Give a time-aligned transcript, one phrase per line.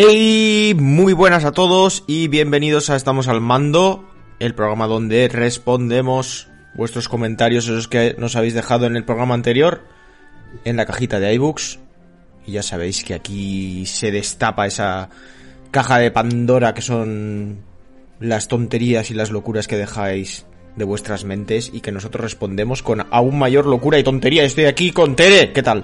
[0.00, 6.46] Hey, muy buenas a todos y bienvenidos a Estamos al Mando, el programa donde respondemos
[6.74, 9.82] vuestros comentarios, esos que nos habéis dejado en el programa anterior,
[10.64, 11.80] en la cajita de iBooks.
[12.46, 15.10] Y ya sabéis que aquí se destapa esa
[15.72, 17.64] caja de Pandora que son
[18.20, 20.46] las tonterías y las locuras que dejáis
[20.76, 24.44] de vuestras mentes y que nosotros respondemos con aún mayor locura y tontería.
[24.44, 25.82] Estoy aquí con Tere, ¿qué tal?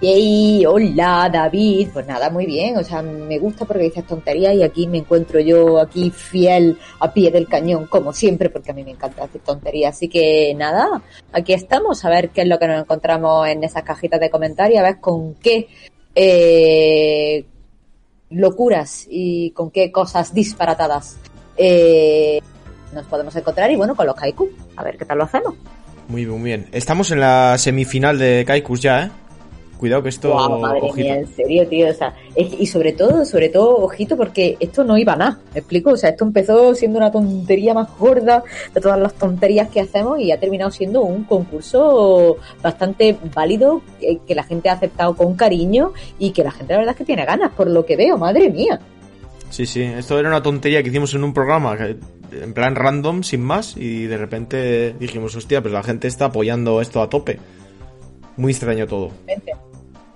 [0.00, 4.62] Yay, hola David, pues nada, muy bien, o sea, me gusta porque dices tonterías y
[4.62, 8.82] aquí me encuentro yo aquí fiel a pie del cañón, como siempre, porque a mí
[8.82, 12.66] me encanta hacer tonterías, así que nada, aquí estamos, a ver qué es lo que
[12.66, 15.68] nos encontramos en esas cajitas de comentarios, a ver con qué
[16.14, 17.44] eh,
[18.30, 21.18] locuras y con qué cosas disparatadas
[21.58, 22.40] eh,
[22.94, 25.54] nos podemos encontrar y bueno, con los kaiku, a ver qué tal lo hacemos.
[26.08, 26.68] Muy muy bien.
[26.72, 29.10] Estamos en la semifinal de Kaikus ya, ¿eh?
[29.80, 30.30] Cuidado que esto.
[30.32, 30.96] Guau, madre ojito.
[30.96, 31.88] mía, en serio, tío.
[31.88, 35.38] O sea, es- y sobre todo, sobre todo, ojito, porque esto no iba a nada.
[35.54, 35.92] ¿Me explico?
[35.92, 40.20] O sea, esto empezó siendo una tontería más gorda de todas las tonterías que hacemos
[40.20, 45.34] y ha terminado siendo un concurso bastante válido, que, que la gente ha aceptado con
[45.34, 48.18] cariño y que la gente, la verdad, es que tiene ganas, por lo que veo,
[48.18, 48.78] madre mía.
[49.48, 51.76] Sí, sí, esto era una tontería que hicimos en un programa,
[52.32, 56.82] en plan random, sin más, y de repente dijimos, hostia, pues la gente está apoyando
[56.82, 57.38] esto a tope.
[58.36, 59.10] Muy extraño todo.
[59.26, 59.52] Vente.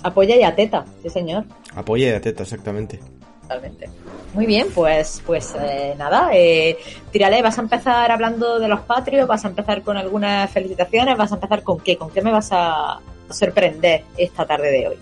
[0.05, 1.45] Apoya y ateta, sí, señor.
[1.75, 3.01] Apoya y ateta, exactamente.
[3.41, 3.89] Totalmente.
[4.35, 6.77] Muy bien, pues, pues eh, nada, eh,
[7.11, 11.33] tírale, vas a empezar hablando de los patrios, vas a empezar con algunas felicitaciones, vas
[11.33, 13.01] a empezar con qué, con qué me vas a
[13.31, 14.97] sorprender esta tarde de hoy.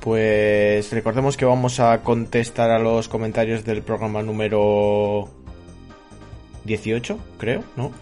[0.00, 5.28] Pues recordemos que vamos a contestar a los comentarios del programa número
[6.64, 7.92] 18, creo, ¿no?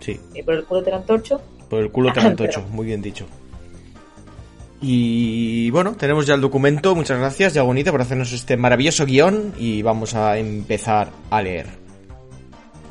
[0.00, 1.40] Sí, ¿Y por el culo te la antorcho?
[1.70, 3.26] por el culo te la antocho, muy bien dicho.
[4.80, 9.54] Y bueno, tenemos ya el documento, muchas gracias, ya bonita, por hacernos este maravilloso guion
[9.58, 11.66] y vamos a empezar a leer.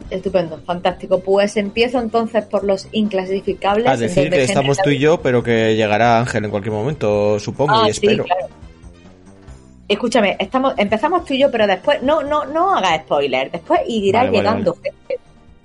[0.09, 1.19] Estupendo, fantástico.
[1.19, 3.87] Pues empiezo entonces por los inclasificables.
[3.87, 7.39] A en decir que estamos tú y yo, pero que llegará Ángel en cualquier momento,
[7.39, 8.23] supongo, Ah, y sí, espero.
[8.23, 8.47] claro.
[9.87, 13.51] Escúchame, estamos, empezamos tú y yo, pero después, no, no, no hagas spoiler.
[13.51, 14.77] Después irá Vale, vale, llegando.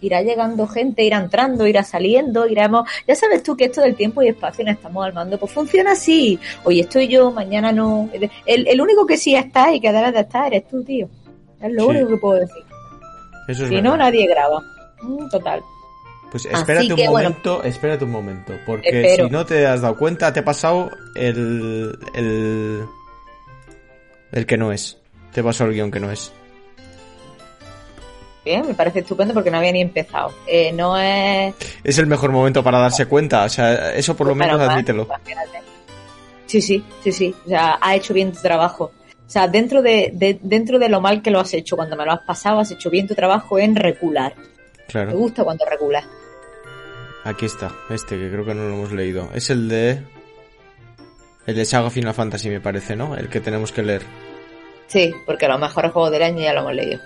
[0.03, 2.89] Irá llegando gente, irá entrando, irá saliendo, iremos.
[3.07, 5.93] Ya sabes tú que esto del tiempo y espacio no estamos al mando, pues funciona
[5.93, 6.39] así.
[6.65, 8.09] Hoy estoy yo, mañana no.
[8.47, 11.09] El, el único que sí está y que debes de estar eres tú, tío.
[11.61, 11.89] Es lo Sí.
[11.91, 12.63] único que puedo decir.
[13.49, 13.91] Eso es Si verdad.
[13.91, 14.63] no, nadie graba.
[15.03, 15.61] Mm, Total.
[16.31, 17.29] Pues espérate un que, bueno.
[17.31, 19.25] momento, espérate un momento, porque Espero.
[19.27, 22.85] si no te has dado cuenta, te he pasado el, el,
[24.31, 24.97] el que no es.
[25.33, 26.33] Te he pasado el guion que no es.
[28.45, 30.33] Bien, me parece estupendo porque no había ni empezado.
[30.47, 31.55] Eh, no es.
[31.85, 35.05] Es el mejor momento para darse cuenta, o sea, eso por lo Menos mal, admítelo.
[35.05, 35.61] imagínate.
[36.47, 37.35] Sí, sí, sí, sí.
[37.45, 38.85] O sea, ha hecho bien tu trabajo.
[38.85, 42.05] O sea, dentro de, de- dentro de lo mal que lo has hecho, cuando me
[42.05, 44.35] lo has pasado, has hecho bien tu trabajo en recular.
[44.37, 46.05] Me Claro, gusta cuando reculas.
[47.25, 49.29] aquí está, este que creo que no lo hemos leído.
[49.35, 50.03] Es el de...
[51.47, 53.15] El de Saga Final Fantasy me parece, ¿no?
[53.17, 54.03] El que tenemos que leer.
[54.89, 57.01] Sí, porque los mejores juegos del año ya lo hemos leído.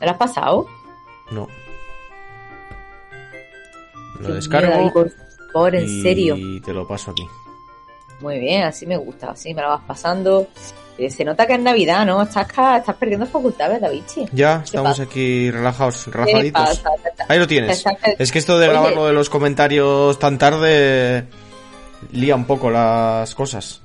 [0.00, 0.66] ¿Me lo has pasado?
[1.30, 1.48] No.
[4.20, 5.10] Lo descargo por
[5.52, 6.36] favor, en y serio.
[6.64, 7.26] te lo paso aquí.
[8.20, 10.48] Muy bien, así me gusta, así me lo vas pasando.
[10.98, 12.20] Eh, se nota que es Navidad, ¿no?
[12.22, 14.26] Estás, estás perdiendo facultades, Davichi.
[14.32, 16.82] Ya, estamos aquí relajados, ¿Qué relajaditos.
[17.28, 17.84] Ahí lo tienes.
[18.18, 21.24] Es que esto de grabar lo de los comentarios tan tarde
[22.10, 23.80] lía un poco las cosas.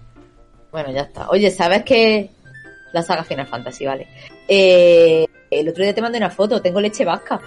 [0.72, 1.30] Bueno, ya está.
[1.30, 2.32] Oye, ¿sabes que
[2.94, 4.08] la saga Final Fantasy, vale?
[4.48, 5.28] Eh,
[5.60, 7.40] el otro día te mandé una foto, tengo leche vasca.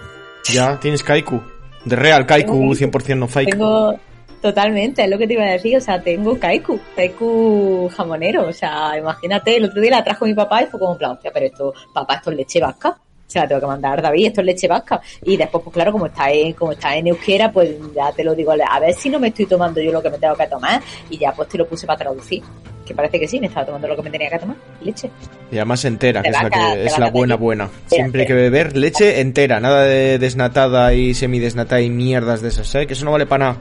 [0.45, 1.41] Ya, tienes Kaiku.
[1.85, 3.51] De real Kaiku, Tengo- 100% no fake.
[3.51, 3.95] Tengo,
[4.41, 5.75] Totalmente, es lo que te iba a decir.
[5.77, 8.47] O sea, tengo Kaiku, Kaiku jamonero.
[8.47, 11.31] O sea, imagínate, el otro día la trajo mi papá y fue como plan, "Hostia,
[11.33, 12.97] pero esto, papá, esto es leche vasca.
[13.25, 15.01] Se la tengo que mandar, David, esto es leche vasca.
[15.23, 18.35] Y después, pues claro, como está en, como está en euskera, pues ya te lo
[18.35, 20.81] digo, a ver si no me estoy tomando yo lo que me tengo que tomar.
[21.09, 22.43] Y ya pues te lo puse para traducir.
[22.87, 25.09] Que parece que sí, me estaba tomando lo que me tenía que tomar, leche.
[25.51, 27.69] Y además entera, que es la, que, es la buena buena.
[27.87, 32.73] Siempre hay que beber leche entera, nada de desnatada y semidesnatada y mierdas de esas,
[32.75, 32.87] ¿eh?
[32.87, 33.57] Que eso no vale para nada.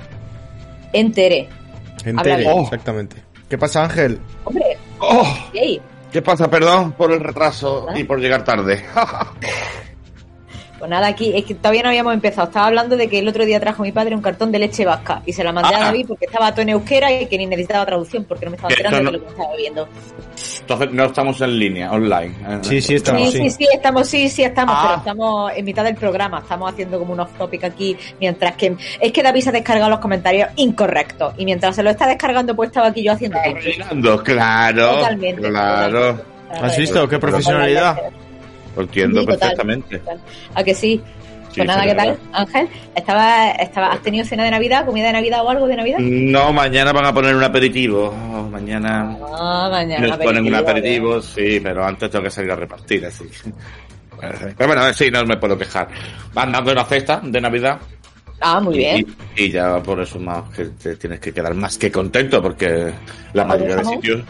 [0.92, 1.48] Entere.
[2.04, 2.58] Entera, bien.
[2.60, 3.16] exactamente.
[3.48, 4.18] ¿Qué pasa, Ángel?
[4.44, 5.50] Hombre, Oh.
[6.12, 6.48] ¿Qué pasa?
[6.48, 8.84] Perdón por el retraso y por llegar tarde.
[10.78, 12.48] Pues nada, aquí es que todavía no habíamos empezado.
[12.48, 15.22] Estaba hablando de que el otro día trajo mi padre un cartón de leche vasca
[15.24, 15.84] y se la mandé a Ah.
[15.86, 18.72] David porque estaba todo en euskera y que ni necesitaba traducción porque no me estaba
[18.74, 19.88] enterando no- de lo que estaba bebiendo.
[20.60, 22.34] Entonces no estamos en línea, online.
[22.46, 22.58] ¿eh?
[22.62, 23.22] Sí, sí, estamos.
[23.22, 23.50] Sí, sí.
[23.50, 24.82] sí, sí, estamos, sí, sí, estamos, Ah.
[24.86, 28.76] pero estamos en mitad del programa, estamos haciendo como un off topic aquí, mientras que
[29.00, 32.54] es que David se ha descargado los comentarios incorrectos y mientras se lo está descargando
[32.54, 33.38] pues estaba aquí yo haciendo.
[33.42, 34.90] Rellenando, claro.
[34.96, 35.40] Totalmente.
[35.48, 36.00] Claro.
[36.16, 36.66] totalmente.
[36.66, 37.08] ¿Has visto?
[37.08, 37.96] Qué profesionalidad.
[38.76, 39.38] Lo entiendo Sí, total.
[39.40, 40.02] perfectamente.
[40.54, 41.00] ¿A que sí?
[41.50, 42.18] Sí, pues nada, ¿qué tal.
[42.34, 42.68] Ángel?
[42.94, 45.98] ¿Estaba, estaba, ¿Has tenido cena de Navidad, comida de Navidad o algo de Navidad?
[46.00, 48.08] No, mañana van a poner un aperitivo.
[48.08, 50.08] Oh, mañana Ah, mañana.
[50.08, 53.24] nos ponen un aperitivo, sí, pero antes tengo que salir a repartir, así.
[54.20, 55.88] Pero bueno, sí, no me puedo quejar.
[56.34, 57.78] Van dando una cesta de Navidad.
[58.40, 59.06] Ah, muy bien.
[59.36, 62.92] Y, y ya por eso más que te tienes que quedar más que contento porque
[63.32, 64.20] la ¿Jamón mayoría de sitios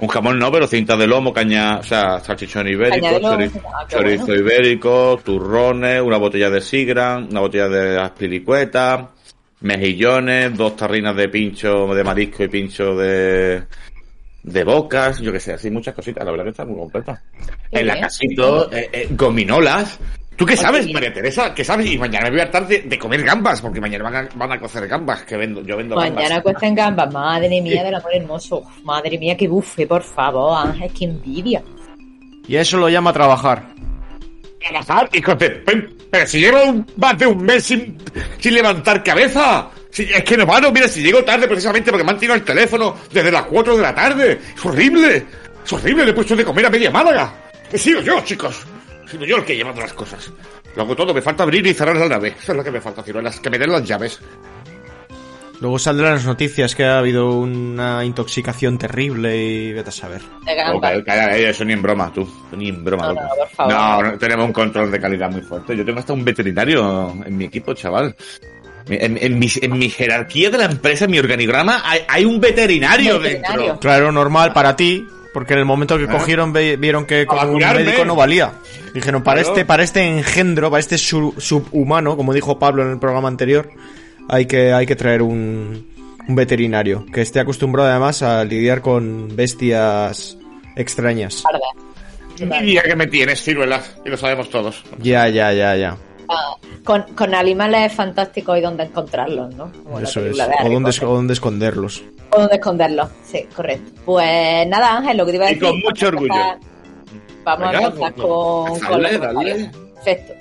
[0.00, 3.86] un jamón no, pero cinta de lomo, caña, o sea, salchichón ibérico, lomo, chorizo, ah,
[3.88, 4.40] chorizo bueno.
[4.42, 9.10] ibérico, turrones, una botella de sigran, una botella de aspiricueta,
[9.60, 13.64] mejillones, dos tarrinas de pincho de marisco y pincho de
[14.42, 17.22] de bocas, yo que sé, así muchas cositas, la verdad que está muy completa.
[17.70, 19.98] Qué en la casito, eh, eh, gominolas.
[20.38, 20.90] ¿Tú qué sabes.
[20.92, 21.52] María Teresa?
[21.52, 21.90] ¿Qué sabes?
[21.90, 24.52] Y mañana me voy a hartar de, de comer gambas, porque mañana van a, van
[24.52, 26.42] a cocer gambas, que vendo, yo vendo Mañana gambas.
[26.42, 28.62] cuestan gambas, madre mía del amor hermoso.
[28.84, 31.62] Madre mía, qué bufe, por favor, Ángel, qué envidia.
[32.46, 33.64] Y eso lo llama trabajar.
[34.60, 35.50] trabajar, hijo de...
[35.50, 37.98] pe- Pero si llevo un- más de un mes sin,
[38.38, 39.68] sin levantar cabeza.
[39.90, 42.44] Si, es que no paro, mira, si llego tarde precisamente porque me han tirado el
[42.44, 44.38] teléfono desde las 4 de la tarde.
[44.56, 45.26] Es horrible.
[45.64, 47.34] Es horrible, le he puesto de comer a media Málaga.
[47.72, 48.64] He sido yo, chicos.
[49.10, 50.30] Sido yo el que he llevado las cosas.
[50.76, 52.34] Lo hago todo, me falta abrir y cerrar la nave.
[52.40, 54.20] Eso es lo que me falta, ciruelas, que me den las llaves.
[55.60, 60.20] Luego saldrán las noticias que ha habido una intoxicación terrible y vete a saber.
[61.04, 62.28] Calla, eh, eso ni en broma, tú.
[62.56, 63.72] Ni en broma, No, no, por favor.
[63.74, 65.76] No, no, tenemos un control de calidad muy fuerte.
[65.76, 68.14] Yo tengo hasta un veterinario en mi equipo, chaval.
[68.88, 72.40] En, en mi, en mi jerarquía de la empresa, en mi organigrama, hay, hay un
[72.40, 73.60] veterinario, Veterinario.
[73.62, 73.80] dentro.
[73.80, 75.04] Claro, normal para ti,
[75.34, 76.12] porque en el momento que Ah.
[76.12, 78.52] cogieron vieron que con un médico no valía.
[78.94, 79.54] Dijeron, para Claro.
[79.54, 83.70] este, para este engendro, para este su- subhumano, como dijo Pablo en el programa anterior,
[84.28, 85.88] hay que, hay que traer un,
[86.26, 90.36] un veterinario que esté acostumbrado además a lidiar con bestias
[90.76, 91.44] extrañas.
[92.40, 94.84] Envidia que me tienes, ciruelas, y lo sabemos todos.
[95.00, 95.96] Ya, ya, ya, ya.
[96.28, 99.72] Ah, con, con animales fantásticos y dónde encontrarlos, ¿no?
[99.82, 100.38] Como Eso es.
[100.38, 102.02] O dónde, o dónde esconderlos.
[102.30, 103.90] O dónde esconderlos, sí, correcto.
[104.04, 105.68] Pues nada, Ángel, lo que te iba a Y decir.
[105.68, 106.34] con mucho vamos a orgullo.
[106.34, 106.68] empezar-
[107.44, 109.70] Vamos Venga, a empezar pues, con, con dale, dale.
[109.94, 110.32] Perfecto.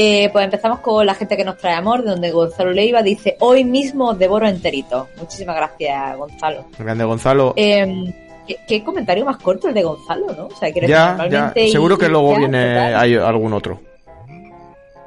[0.00, 3.36] Eh, pues empezamos con la gente que nos trae amor, de donde Gonzalo Leiva dice,
[3.40, 5.08] hoy mismo os devoro enterito.
[5.18, 6.64] Muchísimas gracias, Gonzalo.
[6.78, 7.52] Grande Gonzalo.
[7.56, 8.14] Eh,
[8.46, 10.46] ¿qué, qué comentario más corto el de Gonzalo, ¿no?
[10.46, 11.52] O sea, decir, ya, ya.
[11.70, 12.96] Seguro y- que luego ya, viene total.
[12.96, 13.80] hay algún otro.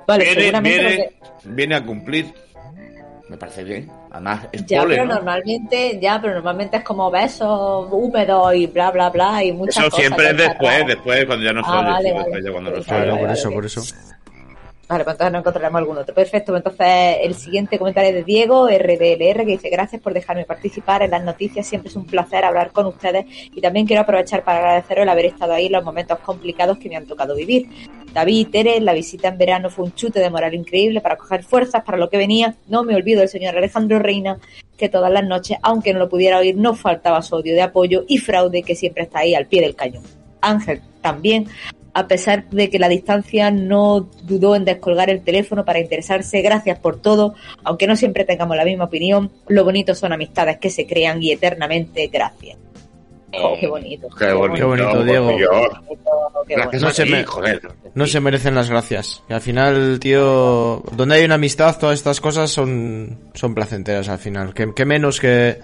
[0.07, 1.11] Vale, Viene, seguramente viene,
[1.45, 2.33] viene a cumplir.
[3.29, 3.89] Me parece bien.
[4.11, 5.13] Además, es Ya, pole, pero ¿no?
[5.15, 9.89] normalmente, ya, pero normalmente es como besos húmedos y bla, bla, bla, y muchas Eso
[9.89, 9.99] cosas.
[10.05, 12.23] siempre es después, después, cuando ya no Ah, soy vale, sí, vale.
[12.23, 12.71] después ya cuando.
[12.83, 13.81] Claro, vale, por vale, eso, por eso.
[14.91, 16.13] Vale, pues entonces no encontraremos algún otro.
[16.13, 20.43] Perfecto, pues entonces el siguiente comentario es de Diego, RDLR, que dice gracias por dejarme
[20.43, 24.43] participar en las noticias, siempre es un placer hablar con ustedes y también quiero aprovechar
[24.43, 27.69] para agradeceros el haber estado ahí en los momentos complicados que me han tocado vivir.
[28.13, 31.45] David y Tere, la visita en verano fue un chute de moral increíble para coger
[31.45, 32.55] fuerzas para lo que venía.
[32.67, 34.39] No me olvido del señor Alejandro Reina,
[34.75, 38.03] que todas las noches, aunque no lo pudiera oír, no faltaba su odio de apoyo
[38.09, 40.03] y fraude que siempre está ahí al pie del cañón.
[40.41, 41.47] Ángel también,
[41.93, 46.41] a pesar de que la distancia no dudó en descolgar el teléfono para interesarse.
[46.41, 49.31] Gracias por todo, aunque no siempre tengamos la misma opinión.
[49.47, 52.57] Lo bonito son amistades que se crean y eternamente gracias.
[53.33, 54.09] Oh, qué bonito.
[54.17, 55.37] Qué bonito, Qué bonito, Diego.
[56.47, 57.61] Qué Gracias No se me- joder.
[57.93, 59.23] No se merecen las gracias.
[59.29, 64.17] Y al final, tío, donde hay una amistad, todas estas cosas son, son placenteras al
[64.19, 64.53] final.
[64.53, 65.59] Que, menos que,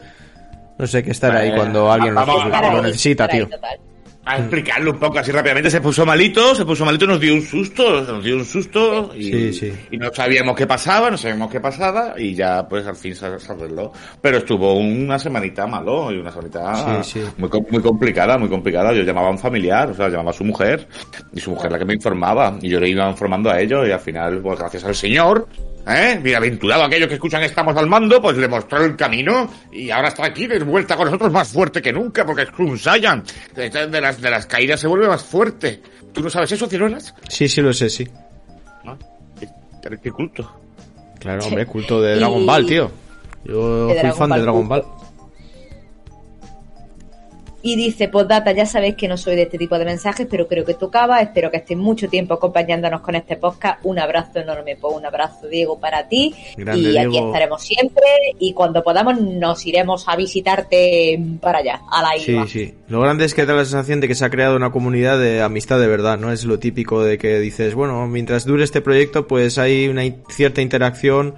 [0.78, 3.48] no sé, que estar ahí cuando alguien lo, lo necesita, tío.
[3.50, 3.80] total.
[4.28, 5.72] A explicarlo un poco así rápidamente.
[5.72, 9.24] Se puso malito, se puso malito, nos dio un susto, nos dio un susto y,
[9.24, 9.74] Sí, sí.
[9.92, 13.26] y no sabíamos qué pasaba, no sabíamos qué pasaba y ya pues al fin se,
[13.26, 13.92] arregló.
[14.22, 17.22] Pero estuvo una semanita malo y una semanita Sí.
[17.38, 18.94] Muy, muy complicada, muy complicada.
[18.94, 20.88] Yo llamaba a un familiar, o sea, llamaba a su mujer
[21.34, 23.92] y su mujer la que me informaba y yo le iba informando a ellos y
[23.92, 25.48] al final, pues gracias al Señor,
[25.88, 26.20] ¿eh?
[26.22, 30.26] Bienaventurado aquellos que escuchan Estamos al mando, pues le mostró el camino y ahora está
[30.26, 33.24] aquí de vuelta con nosotros más fuerte que nunca porque es un Saiyan.
[33.56, 35.82] De, de las, de las caídas se vuelve más fuerte.
[36.14, 37.14] ¿Tú no sabes eso, Ciruelas?
[37.30, 38.08] Sí, sí lo sé, sí.
[38.84, 38.98] ¿No?
[39.40, 40.60] Qué, qué culto.
[41.20, 42.92] Claro, hombre, culto de Dragon Ball, tío.
[43.46, 44.84] Yo fui Dragon fan de Dragon Ball.
[47.70, 50.64] Y dice, postdata, ya sabéis que no soy de este tipo de mensajes, pero creo
[50.64, 51.20] que tocaba.
[51.20, 53.80] Espero que estéis mucho tiempo acompañándonos con este podcast.
[53.84, 56.34] Un abrazo enorme, pues un abrazo, Diego, para ti.
[56.56, 57.28] Grande, y aquí Diego.
[57.28, 58.04] estaremos siempre.
[58.40, 62.48] Y cuando podamos, nos iremos a visitarte para allá, a la Sí, isla.
[62.48, 62.74] sí.
[62.88, 65.42] Lo grande es que da la sensación de que se ha creado una comunidad de
[65.42, 66.32] amistad de verdad, ¿no?
[66.32, 70.62] Es lo típico de que dices, bueno, mientras dure este proyecto, pues hay una cierta
[70.62, 71.36] interacción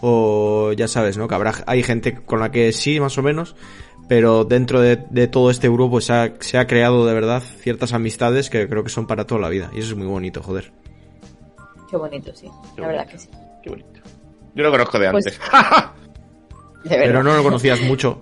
[0.00, 1.28] o ya sabes, ¿no?
[1.28, 3.56] Que habrá, hay gente con la que sí, más o menos,
[4.08, 7.92] pero dentro de, de todo este grupo se ha, se ha creado de verdad ciertas
[7.92, 9.70] amistades que creo que son para toda la vida.
[9.74, 10.72] Y eso es muy bonito, joder.
[11.90, 12.48] Qué bonito, sí.
[12.74, 13.28] Qué la verdad que sí.
[13.62, 14.00] Qué bonito.
[14.54, 15.40] Yo lo conozco de Pues- antes.
[16.84, 17.06] De verdad.
[17.06, 18.20] Pero no lo conocías mucho.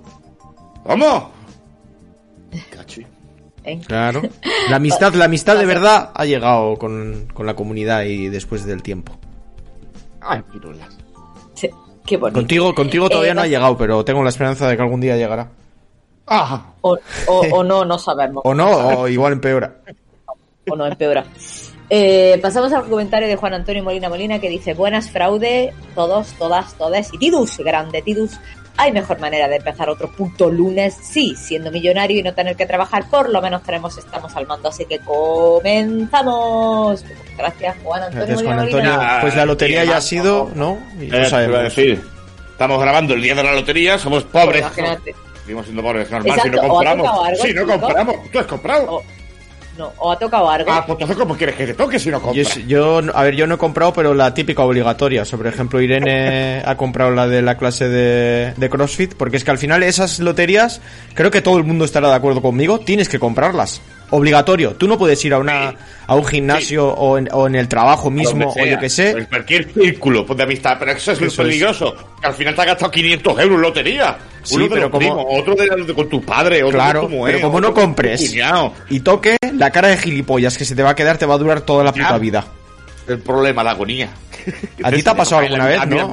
[0.85, 1.31] ¿Cómo?
[2.71, 3.07] Cachi.
[3.65, 3.81] ¿eh?
[3.87, 4.23] Claro.
[4.71, 8.83] La amistad, la amistad de verdad ha llegado con, con la comunidad y después del
[8.83, 9.19] tiempo.
[10.23, 10.97] Ay, Ciruelas.
[11.53, 11.69] Sí,
[12.07, 12.39] Qué bonito.
[12.41, 15.17] Contigo, contigo todavía Eh, no ha llegado, pero tengo la esperanza de que algún día
[15.17, 15.51] llegará.
[16.27, 18.43] Ah, O, o, o no, no sabemos.
[18.45, 19.77] O no, o igual empeora.
[20.69, 21.25] o no empeora.
[21.91, 26.73] Eh, pasamos al comentario de Juan Antonio Molina Molina que dice buenas fraude, todos, todas,
[26.75, 28.39] todas y Tidus, grande Tidus.
[28.77, 32.67] Hay mejor manera de empezar otro puto lunes, sí, siendo millonario y no tener que
[32.67, 34.99] trabajar, por lo menos tenemos, estamos al mando, así que
[35.85, 37.05] comenzamos.
[37.37, 38.93] Gracias Juan Antonio Gracias, Juan Molina Antonio.
[38.97, 39.19] Molina.
[39.21, 40.79] Pues la lotería ya ha sido, ¿no?
[40.99, 41.63] Y Eh, no te iba a sabemos.
[41.63, 42.03] decir.
[42.51, 44.63] Estamos grabando el día de la lotería, somos pobres.
[44.63, 45.15] Pues Imagínate.
[45.45, 47.27] Seguimos siendo pobres, normal, si Exacto, no o ha compramos.
[47.29, 48.87] algo, si no compramos, ¿tú has comprado?
[48.97, 49.03] O,
[49.77, 50.71] no, o ha tocado algo.
[50.73, 52.67] Ah, pues entonces, ¿cómo quieres que te toque si no Yo, compras?
[52.67, 55.23] yo, a ver, yo no he comprado, pero la típica obligatoria.
[55.23, 59.37] O sea, por ejemplo, Irene ha comprado la de la clase de, de CrossFit, porque
[59.37, 60.81] es que al final esas loterías,
[61.15, 63.81] creo que todo el mundo estará de acuerdo conmigo, tienes que comprarlas.
[64.11, 64.73] Obligatorio.
[64.75, 65.75] Tú no puedes ir a una
[66.07, 69.11] a un gimnasio o, en, o en el trabajo mismo o yo que sé.
[69.13, 71.49] En cualquier círculo pues, de amistad, pero eso es Eso es.
[71.49, 71.95] peligroso.
[72.21, 74.17] Que al final te has gastado 500 euros en lotería.
[74.43, 77.11] Sí, Uno de pero los como- primos, otro de, con tu padre, otro Claro, con
[77.11, 78.35] tu mujer, pero como no compres
[78.91, 81.39] y toque, la cara de gilipollas que se te va a quedar te va a
[81.39, 82.45] durar toda la puta vida.
[83.09, 84.11] El problema, la agonía.
[84.83, 86.11] ¿A ti te ha pasado alguna vez, no?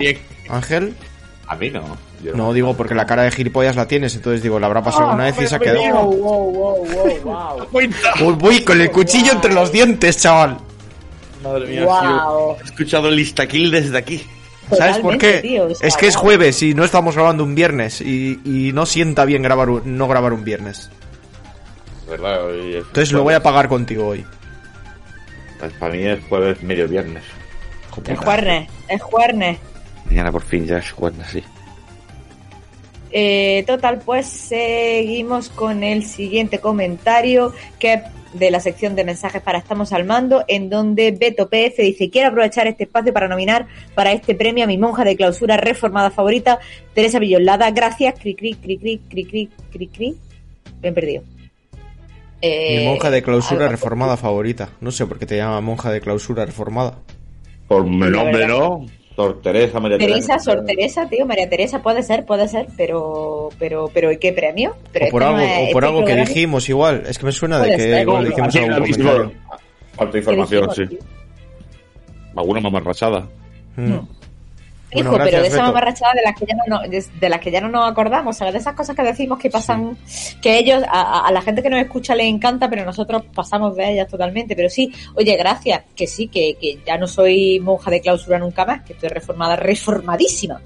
[0.50, 0.94] Ángel?
[1.48, 2.11] A mí no.
[2.24, 5.06] Yo No, digo porque la cara de gilipollas la tienes, entonces digo, la habrá pasado
[5.06, 5.80] alguna vez y se ha quedado.
[6.06, 7.22] Wow, wow, wow, wow,
[7.58, 7.68] wow.
[7.72, 7.98] Cuenta.
[8.24, 10.58] Uy, Voy con el cuchillo entre los dientes, chaval.
[11.44, 12.56] Madre mía, Wow.
[12.58, 14.24] sí, he escuchado el Instakill desde aquí.
[14.78, 15.40] ¿Sabes por qué?
[15.40, 16.24] tío, o sea, es que es wow.
[16.24, 20.08] jueves y no estamos grabando un viernes y, y no sienta bien grabar un- no
[20.08, 20.90] grabar un viernes.
[22.08, 22.46] ¿Verdad?
[22.46, 24.26] Hoy es Entonces lo voy a pagar contigo hoy.
[25.60, 27.24] Pues para mí es jueves, medio viernes.
[28.08, 29.58] Es jueves, es jueves.
[30.06, 31.44] Mañana por fin ya es jueves, sí.
[33.12, 38.02] Eh, total, pues seguimos con el siguiente comentario que es
[38.34, 42.30] de la sección de mensajes para Estamos al Mando, en donde Beto PF dice, quiero
[42.30, 46.60] aprovechar este espacio para nominar para este premio a mi monja de clausura reformada favorita,
[46.94, 47.70] Teresa Villolada.
[47.72, 50.16] Gracias, cri cri, cri cri, cri cri, cri cri.
[50.82, 51.24] Bien perdido.
[52.42, 54.70] Eh, Mi monja de clausura algo- reformada favorita.
[54.80, 56.98] No sé por qué te llama monja de clausura reformada.
[57.68, 58.58] Por mi La nombre, verdad.
[58.58, 58.86] ¿no?
[59.24, 63.90] Sor Teresa, María Teresa, Sor Teresa, tío, María Teresa, puede ser, puede ser, pero, pero,
[63.94, 64.76] pero, ¿y qué premio?
[64.92, 67.04] Pero O por este algo, no es- o por este algo que dijimos igual.
[67.08, 68.02] Es que me suena de que ser.
[68.02, 69.32] igual No, dijimos comentario.
[69.94, 70.88] Falta ¿Qué información, dijimos, sí.
[70.88, 71.00] tío?
[72.36, 73.28] Alguna mamarrachada.
[73.76, 73.98] Mm.
[74.94, 77.50] Hijo, Bueno, pero de esa mamarrachada de las que ya no, de, de las que
[77.50, 78.54] ya no nos acordamos, ¿sabes?
[78.54, 79.98] De esas cosas que decimos que pasan,
[80.42, 84.08] que ellos, a, la gente que nos escucha les encanta, pero nosotros pasamos de ellas
[84.08, 84.56] totalmente.
[84.56, 88.66] Pero sí, oye, gracias, que sí, que, que ya no soy monja de clausura nunca
[88.66, 90.62] más, que estoy reformada, reformadísima.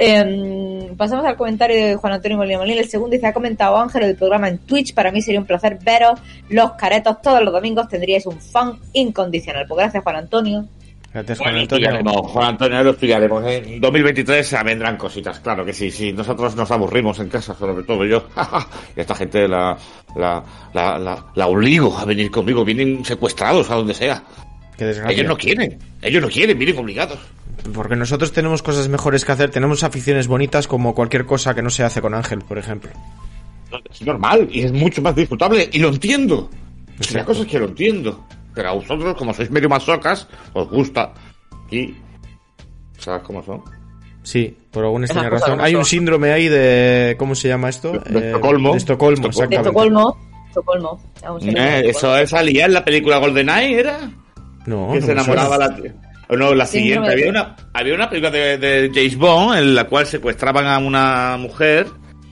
[0.00, 2.80] Em, pasamos al comentario de Juan Antonio Molina Molina.
[2.80, 4.94] El segundo dice, ha comentado Ángel del programa en Twitch.
[4.94, 7.88] Para mí sería un placer veros los caretos todos los domingos.
[7.88, 9.66] Tendríais un fan incondicional.
[9.66, 10.68] Pues gracias, Juan Antonio.
[11.12, 11.88] Gracias, Juan Antonio.
[11.88, 13.44] estudiaremos, Juan Antonio, lo estudiaremos.
[13.46, 15.90] En 2023 vendrán cositas, claro que sí.
[15.90, 18.28] Sí, nosotros nos aburrimos en casa, sobre todo yo.
[18.96, 19.76] y esta gente la,
[20.14, 20.42] la,
[20.74, 22.64] la, la, la obligo a venir conmigo.
[22.64, 24.22] Vienen secuestrados a donde sea.
[24.78, 25.78] Ellos no quieren.
[26.02, 27.18] Ellos no quieren, vienen obligados.
[27.74, 31.70] Porque nosotros tenemos cosas mejores que hacer, tenemos aficiones bonitas como cualquier cosa que no
[31.70, 32.90] se hace con Ángel, por ejemplo.
[33.90, 36.48] es normal y es mucho más disfrutable y lo entiendo.
[37.12, 38.24] La cosa es que lo entiendo.
[38.58, 41.12] Pero a vosotros, como sois medio masocas, os gusta.
[41.70, 41.94] Y.
[42.98, 43.62] ¿Sabes cómo son?
[44.24, 45.60] Sí, por alguna extraña razón.
[45.60, 47.14] Hay un síndrome ahí de.
[47.20, 47.92] ¿Cómo se llama esto?
[47.92, 48.72] De- de Eh, Estocolmo.
[48.72, 49.48] De Estocolmo, Estocolmo.
[49.48, 49.68] De exactamente.
[49.68, 51.00] Estocolmo.
[51.22, 51.56] Estocolmo.
[51.56, 54.10] Eh, eso salía en la película GoldenEye, ¿era?
[54.66, 55.94] No, que no se enamoraba la tía.
[56.28, 57.12] O no, la siguiente.
[57.12, 61.36] Había una, había una película de, de James Bond en la cual secuestraban a una
[61.38, 61.86] mujer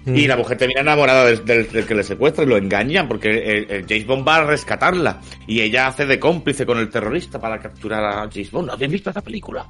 [0.07, 0.15] Mm.
[0.17, 3.29] y la mujer termina enamorada del, del- del que le secuestra y lo engañan porque
[3.29, 7.41] el, el James Bond va a rescatarla y ella hace de cómplice con el terrorista
[7.41, 8.69] para capturar a James Bond.
[8.69, 9.69] ¿No habéis visto esa película?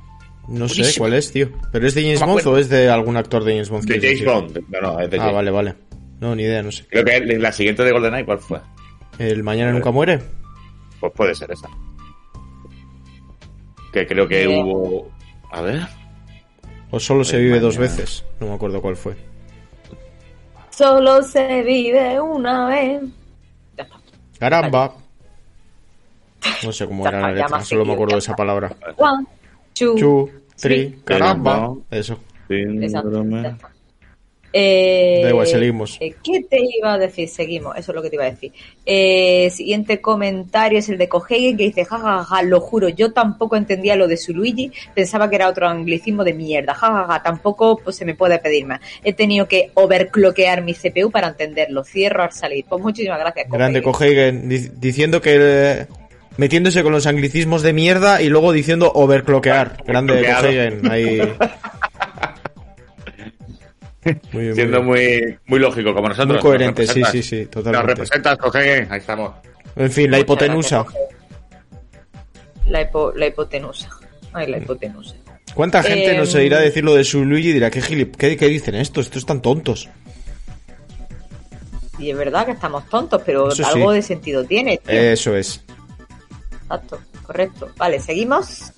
[0.48, 1.48] No sé cuál es, tío.
[1.72, 3.84] ¿Pero es de James No Bond o es de algún actor de James Bond?
[3.86, 4.26] De James decir?
[4.28, 4.60] Bond.
[4.68, 5.74] No, no, es de Ah, James vale, vale.
[6.20, 6.86] No, ni idea, no sé.
[6.88, 8.60] Creo que la siguiente de GoldenEye, ¿cuál fue?
[9.18, 10.18] ¿El Mañana Nunca Muere?
[11.00, 11.68] Pues puede ser esa.
[13.92, 15.10] Que creo que hubo...
[15.50, 15.80] A ver...
[16.90, 18.24] ¿O solo se vive dos veces?
[18.40, 19.14] No me acuerdo cuál fue.
[20.76, 23.02] Solo se vive una vez.
[23.78, 23.96] Ya está.
[24.38, 24.94] ¡Caramba!
[26.62, 28.76] No sé cómo era la letra, solo me acuerdo de esa palabra.
[28.98, 29.26] One,
[29.74, 31.00] two, Sí.
[31.04, 31.52] caramba.
[31.52, 31.80] Caramba.
[31.90, 32.18] Eso.
[32.48, 33.70] Está.
[34.58, 35.98] Eh, Da igual, seguimos.
[36.00, 37.28] eh, ¿Qué te iba a decir?
[37.28, 38.52] Seguimos, eso es lo que te iba a decir.
[38.86, 43.12] Eh, siguiente comentario es el de Cohegen que dice, jajaja, ja, ja, lo juro, yo
[43.12, 47.12] tampoco entendía lo de su Luigi, pensaba que era otro anglicismo de mierda, jajaja, ja,
[47.14, 48.80] ja, tampoco pues, se me puede pedir más.
[49.04, 52.64] He tenido que overclockear mi CPU para entenderlo, cierro al salir.
[52.66, 53.50] Pues muchísimas gracias.
[53.50, 53.82] Grande
[54.32, 55.36] di- diciendo que...
[55.38, 55.86] eh,
[56.38, 59.82] metiéndose con los anglicismos de mierda y luego diciendo overclockear.
[59.86, 60.22] Grande.
[60.40, 61.18] Cohegen, ahí...
[64.32, 64.86] Muy bien, muy Siendo bien.
[64.86, 66.34] muy, muy lógico, como nosotros.
[66.34, 67.86] Muy coherente, Nos sí, sí, sí, Nos totalmente.
[67.88, 69.32] representas, Coge, ahí estamos.
[69.76, 70.84] En fin, la hipotenusa.
[72.66, 73.88] La, hipo- la hipotenusa.
[74.32, 75.14] Ay, la hipotenusa.
[75.54, 78.36] ¿Cuánta gente Em, nos oirá decir lo de su Luigi y dirá, ¿qué, gilip- qué,
[78.36, 79.06] qué dicen estos?
[79.06, 79.88] Estos están tontos.
[81.98, 83.70] Y es verdad que estamos tontos, pero Eso sí.
[83.74, 84.76] algo de sentido tiene.
[84.78, 84.92] tío.
[84.94, 85.64] Eso es.
[86.62, 87.70] Exacto, correcto.
[87.78, 88.72] Vale, seguimos.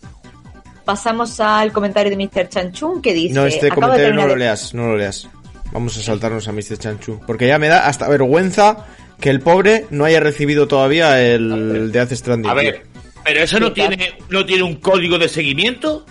[0.88, 2.48] Pasamos al comentario de Mr.
[2.48, 3.34] Chanchun que dice...
[3.34, 5.28] No, este "Acabo de comentario no lo de- leas, no lo leas.
[5.70, 6.78] Vamos a saltarnos a Mr.
[6.78, 7.20] Chanchu.
[7.26, 8.86] Porque ya me da hasta vergüenza
[9.20, 12.50] que el pobre no haya recibido todavía el de Hace Stranding.
[12.50, 12.84] A ver,
[13.22, 16.06] pero eso no tiene, no tiene un código de seguimiento.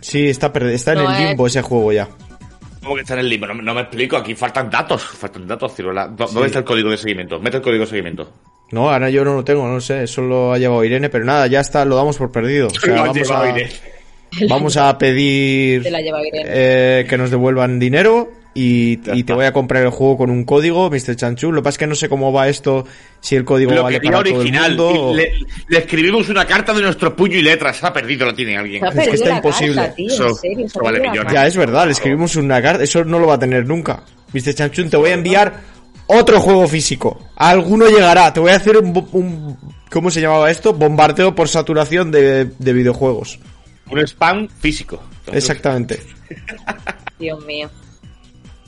[0.00, 2.08] Sí, está, está en No el es- limbo ese juego ya.
[2.84, 3.52] ¿Cómo que está en el libro?
[3.52, 5.02] No, no me explico, aquí faltan datos.
[5.02, 6.06] Faltan datos, Ciruela.
[6.06, 6.46] ¿Dó- ¿Dónde Sí.
[6.46, 7.40] está el código de seguimiento?
[7.40, 8.32] Mete el código de seguimiento.
[8.70, 10.04] No, ahora yo no lo tengo, no lo sé.
[10.04, 12.68] Eso lo ha llevado Irene, pero nada, ya está, lo damos por perdido.
[12.68, 13.72] O sea, Lo ha vamos, llevado a, Irene.
[14.48, 15.82] vamos a pedir
[16.32, 20.90] eh, que nos devuelvan dinero y, te voy a comprar el juego con un código,
[20.90, 21.14] Mr.
[21.14, 21.52] Chanchu.
[21.52, 22.84] Lo que pasa es que no sé cómo va esto,
[23.20, 24.76] si el código Lo vale para todo el original.
[24.76, 25.12] mundo.
[25.14, 25.32] Le,
[25.68, 27.72] le escribimos una carta de nuestro puño y letra.
[27.72, 28.84] Se ha perdido, lo tiene alguien.
[28.84, 29.76] Es que está imposible.
[29.76, 30.56] carta, tío, Eso- en serio.
[30.58, 31.32] se ha eso vale perdido la millones.
[31.32, 32.82] Ya, es verdad, le escribimos una carta.
[32.82, 34.02] Eso no lo va a tener nunca.
[34.32, 34.52] Mr.
[34.54, 35.60] Chanchun, te voy a enviar
[36.08, 37.20] otro juego físico.
[37.36, 38.32] Alguno llegará.
[38.32, 39.56] Te voy a hacer un, bo- un-
[39.92, 40.72] ¿Cómo se llamaba esto?
[40.72, 43.38] Bombardeo por saturación de, de videojuegos.
[43.90, 45.02] Un spam físico.
[45.32, 46.00] Exactamente.
[47.18, 47.68] Dios mío.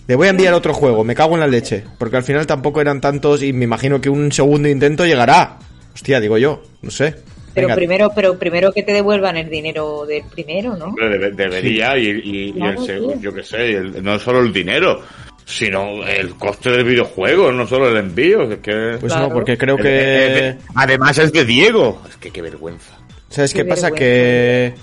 [0.08, 1.04] Le voy a enviar otro juego.
[1.04, 1.84] Me cago en la leche.
[1.98, 5.58] Porque al final tampoco eran tantos y me imagino que un segundo intento llegará.
[5.94, 6.62] Hostia, digo yo.
[6.82, 7.14] No sé.
[7.54, 10.86] Pero Venga, primero, pero primero que te devuelvan el dinero del primero, ¿no?
[10.86, 13.20] Hombre, debe- debería, y, y- y Claro, el seg- tío.
[13.20, 15.02] yo qué sé, el- no solo el dinero,
[15.44, 18.50] sino el coste del videojuego, no solo el envío.
[18.50, 18.96] Es que...
[18.98, 19.28] Pues Claro.
[19.28, 20.56] no, porque creo que...
[20.74, 22.00] Además es de Diego.
[22.08, 22.98] Es que qué vergüenza.
[23.28, 23.90] ¿Sabes qué Qué pasa?
[23.90, 24.74] Que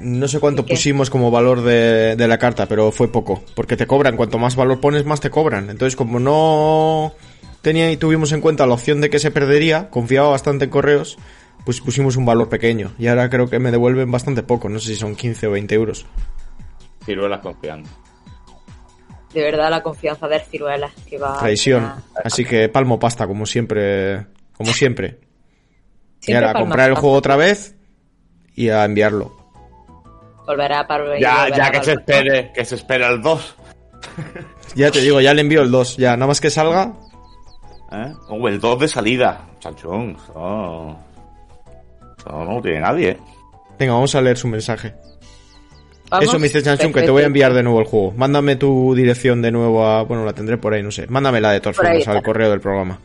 [0.00, 3.42] no sé cuánto pusimos como valor de, de la carta, pero fue poco.
[3.54, 5.70] Porque te cobran, cuanto más valor pones, más te cobran.
[5.70, 7.12] Entonces, como no
[7.62, 11.16] tenía y tuvimos en cuenta la opción de que se perdería, confiaba bastante en correos,
[11.64, 12.92] pues pusimos un valor pequeño.
[12.98, 15.74] Y ahora creo que me devuelven bastante poco, no sé si son 15 o 20
[15.74, 16.06] euros.
[17.04, 17.88] Ciruelas confiando.
[19.32, 21.38] De verdad, la confianza de ciruelas que va.
[21.38, 21.84] Traición.
[21.84, 24.26] a- Así que palmo pasta, como siempre.
[24.56, 25.18] Como siempre.
[26.20, 27.00] y Siempre ahora a comprar el pasta.
[27.00, 27.74] juego otra vez
[28.54, 29.43] y a enviarlo.
[30.46, 31.18] Volverá para.
[31.18, 33.56] Ya, volverá ya que para- se espere, que se espere el 2.
[34.76, 35.98] Ya te digo, ya le envío el 2.
[35.98, 36.94] Ya, nada más que salga,
[37.92, 38.12] ¿Eh?
[38.28, 39.46] O el 2 de salida.
[39.60, 40.16] Chanchón.
[40.20, 40.96] Eso,
[42.18, 43.10] eso no tiene nadie.
[43.10, 43.18] ¿eh?
[43.78, 44.94] Venga, vamos a leer su mensaje.
[46.10, 46.26] Vamos.
[46.28, 46.62] Eso, Mr.
[46.64, 48.12] Chanchun, que te voy a enviar de nuevo el juego.
[48.16, 50.02] Mándame tu dirección de nuevo a...
[50.02, 51.06] Bueno, la tendré por ahí, no sé.
[51.06, 52.98] Mándamela de todas formas al correo del programa.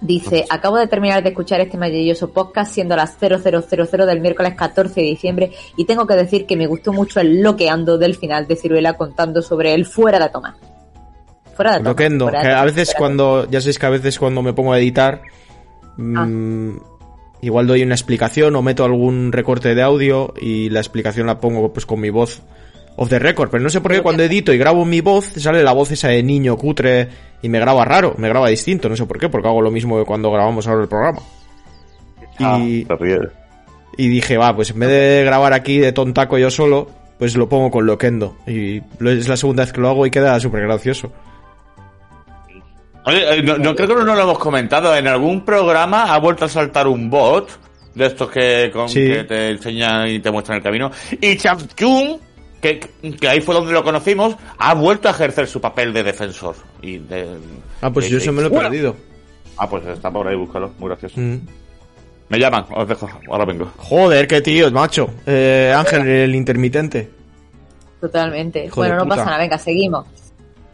[0.00, 5.00] Dice, acabo de terminar de escuchar este maravilloso podcast siendo las 0000 del miércoles 14
[5.00, 8.56] de diciembre y tengo que decir que me gustó mucho el loqueando del final de
[8.56, 10.56] Ciruela contando sobre el fuera de toma.
[11.54, 11.90] Fuera de toma.
[11.90, 13.48] Loquendo, fuera de que a veces cuando...
[13.50, 15.22] Ya sabéis que a veces cuando me pongo a editar...
[15.96, 16.76] mm,
[17.40, 21.72] Igual doy una explicación o meto algún recorte de audio y la explicación la pongo
[21.72, 22.42] pues con mi voz
[22.96, 25.62] off the record, pero no sé por qué cuando edito y grabo mi voz, sale
[25.62, 27.08] la voz esa de niño cutre
[27.42, 29.98] y me graba raro, me graba distinto, no sé por qué, porque hago lo mismo
[29.98, 31.20] que cuando grabamos ahora el programa.
[32.38, 33.20] Y, Ah, ríes.
[33.96, 37.48] y dije, va, pues en vez de grabar aquí de tontaco yo solo, pues lo
[37.48, 38.36] pongo con Loquendo.
[38.46, 41.12] Y es la segunda vez que lo hago y queda súper gracioso.
[43.06, 44.94] Oye, eh, no, no creo que no lo hemos comentado.
[44.94, 47.48] En algún programa ha vuelto a saltar un bot
[47.94, 49.00] de estos que, con, Sí.
[49.08, 50.90] que te enseñan y te muestran el camino.
[51.20, 52.18] Y Chamchun,
[52.60, 52.80] que,
[53.20, 56.54] que ahí fue donde lo conocimos, ha vuelto a ejercer su papel de defensor.
[56.82, 57.36] Y de,
[57.80, 58.68] Ah, pues de- yo eso me lo he Bueno.
[58.68, 58.96] perdido.
[59.56, 60.72] Ah, pues está por ahí, búscalo.
[60.78, 61.20] Muy gracioso.
[61.20, 61.40] Mm.
[62.28, 63.08] Me llaman, os dejo.
[63.30, 63.70] Ahora vengo.
[63.78, 65.08] Joder, qué tío, macho.
[65.26, 67.08] Eh, Ángel, el intermitente.
[68.00, 68.66] Totalmente.
[68.66, 69.16] Hijo bueno, no puta.
[69.16, 70.06] pasa nada, venga, seguimos.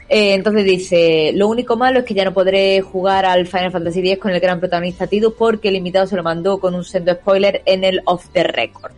[0.08, 4.00] Eh, entonces dice, lo único malo es que ya no podré jugar al Final Fantasy
[4.00, 7.14] X con el gran protagonista Tidus porque el invitado se lo mandó con un sendo
[7.14, 8.92] spoiler en el off the record.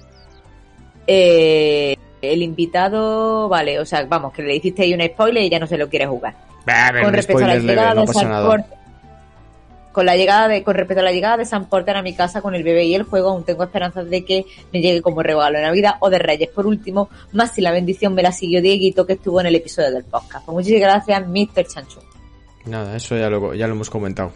[1.07, 5.59] Eh, el invitado, vale, o sea, vamos, que le hiciste ahí un spoiler y ya
[5.59, 6.35] no se lo quiere jugar.
[7.03, 8.47] Con respecto a la leve, llegada no de nada.
[8.49, 8.77] Porter,
[9.97, 12.43] con la llegada de, con respecto a la llegada de Sam Porter a mi casa
[12.43, 15.57] con el bebé y el juego, aún tengo esperanzas de que me llegue como regalo
[15.57, 16.51] de Navidad o de Reyes.
[16.51, 19.91] Por último, más si la bendición me la siguió Dieguito que estuvo en el episodio
[19.93, 20.45] del podcast.
[20.45, 21.67] Pues muchísimas gracias, Mr.
[21.67, 22.01] Chanchu.
[22.67, 24.33] Nada, eso ya lo, ya lo hemos comentado.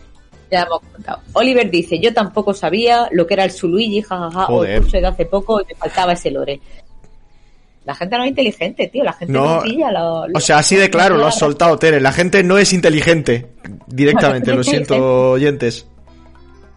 [0.51, 1.21] Ya hemos contado.
[1.35, 5.07] Oliver dice, yo tampoco sabía lo que era el Suluigi, jajaja, o el curso de
[5.07, 6.59] hace poco y me faltaba ese lore.
[7.85, 9.03] La gente no es inteligente, tío.
[9.05, 11.79] La gente no, No, pilla lo- lo- O sea, así de claro, lo has soltado,
[11.79, 12.01] Tere.
[12.01, 13.47] La gente no es inteligente.
[13.87, 15.87] Directamente, lo siento, oyentes.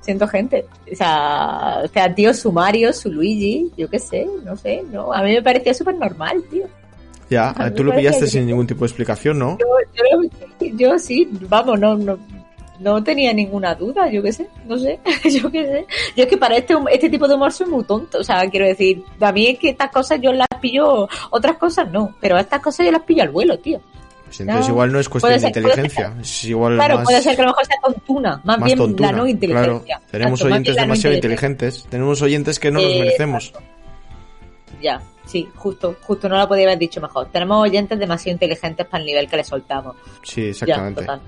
[0.02, 0.66] siento gente.
[0.92, 5.12] O sea, o sea, tío, su Mario, su Luigi, yo qué sé, no sé, no.
[5.14, 6.64] A mí me parecía súper normal, tío.
[7.30, 9.58] Ya, tú lo pillaste sin ningún tipo de explicación, ¿no?
[9.60, 9.66] Yo,
[10.62, 12.18] yo, yo sí, vamos, no, no,
[12.84, 15.86] no tenía ninguna duda, yo qué sé, no sé, yo qué sé.
[16.16, 18.66] Yo es que para este, este tipo de humor soy muy tonto, o sea, quiero
[18.68, 22.62] decir, a mí es que estas cosas yo las pillo, otras cosas no, pero estas
[22.62, 23.80] cosas yo las pillo al vuelo, tío.
[24.26, 24.74] Pues entonces No.
[24.74, 26.14] igual no es cuestión de ser- inteligencia.
[26.20, 28.78] Es igual Claro, más, puede ser que a lo mejor sea tontuna, más, más bien
[28.80, 29.12] tontuna.
[29.12, 29.98] la no inteligencia.
[29.98, 31.86] Claro, tenemos Tanto, oyentes no demasiado inteligentes.
[31.90, 33.54] Tenemos oyentes que no nos Eh, merecemos.
[34.82, 37.28] Ya, sí, justo, justo no lo podía haber dicho mejor.
[37.32, 39.96] Tenemos oyentes demasiado inteligentes para el nivel que le soltamos.
[40.24, 41.02] Sí, exactamente.
[41.02, 41.22] total.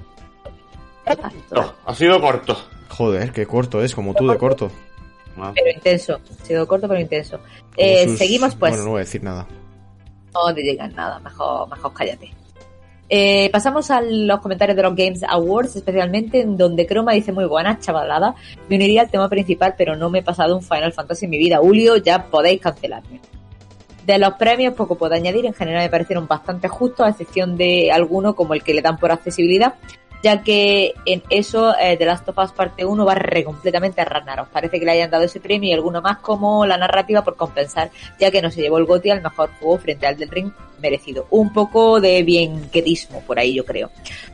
[1.51, 2.57] No, ha sido corto.
[2.89, 4.71] Joder, qué corto es, como tú de corto.
[5.37, 5.51] Ah.
[5.53, 6.19] Pero intenso.
[6.41, 7.39] Ha sido corto, pero intenso.
[7.75, 8.71] Eh, sus- Seguimos, pues.
[8.71, 9.45] Bueno, no voy a decir nada.
[10.33, 12.31] No te digan nada, mejor, mejor cállate.
[13.07, 17.45] Eh, pasamos a los comentarios de los Games Awards, especialmente en donde Croma dice muy
[17.45, 18.33] buenas, chavalada.
[18.67, 21.37] Me uniría al tema principal, pero no me he pasado un Final Fantasy en mi
[21.37, 21.57] vida.
[21.57, 23.19] Julio, ya podéis cancelarme.
[24.05, 25.45] De los premios, poco puedo añadir.
[25.45, 28.97] En general me parecieron bastante justos, a excepción de alguno como el que le dan
[28.97, 29.75] por accesibilidad,
[30.25, 34.47] ya que en eso eh, The Last of Us Parte 1 barre completamente a Ragnarok.
[34.47, 37.91] Parece que le hayan dado ese premio y alguno más como la narrativa por compensar,
[38.19, 41.27] ya que no se llevó el GOTY al mejor juego frente al del Ring merecido.
[41.29, 43.91] Un poco de bienquedismo por ahí, yo creo.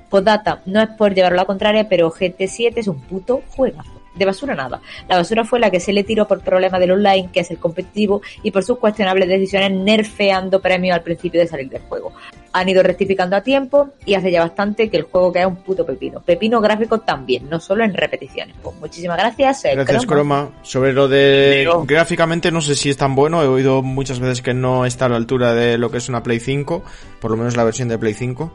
[0.10, 4.00] Postdata, no es por llevarlo a la contraria, pero GT7 es un puto juegazo.
[4.15, 4.82] De basura nada.
[5.08, 7.58] La basura fue la que se le tiró por problema del online, que es el
[7.58, 12.12] competitivo, y por sus cuestionables decisiones nerfeando premios al principio de salir del juego.
[12.54, 15.86] Han ido rectificando a tiempo y hace ya bastante que el juego queda un puto
[15.86, 16.19] pepino.
[16.19, 18.54] Pepino gráfico también, no solo en repeticiones.
[18.62, 19.63] Pues muchísimas gracias.
[19.63, 20.47] eh, Gracias, Croma.
[20.47, 20.60] Croma.
[20.63, 21.86] Sobre lo de Digo.
[21.86, 23.41] gráficamente, no sé si es tan bueno.
[23.41, 26.21] He oído muchas veces que no está a la altura de lo que es una
[26.24, 26.84] Play 5,
[27.21, 28.52] por lo menos la versión de Play 5.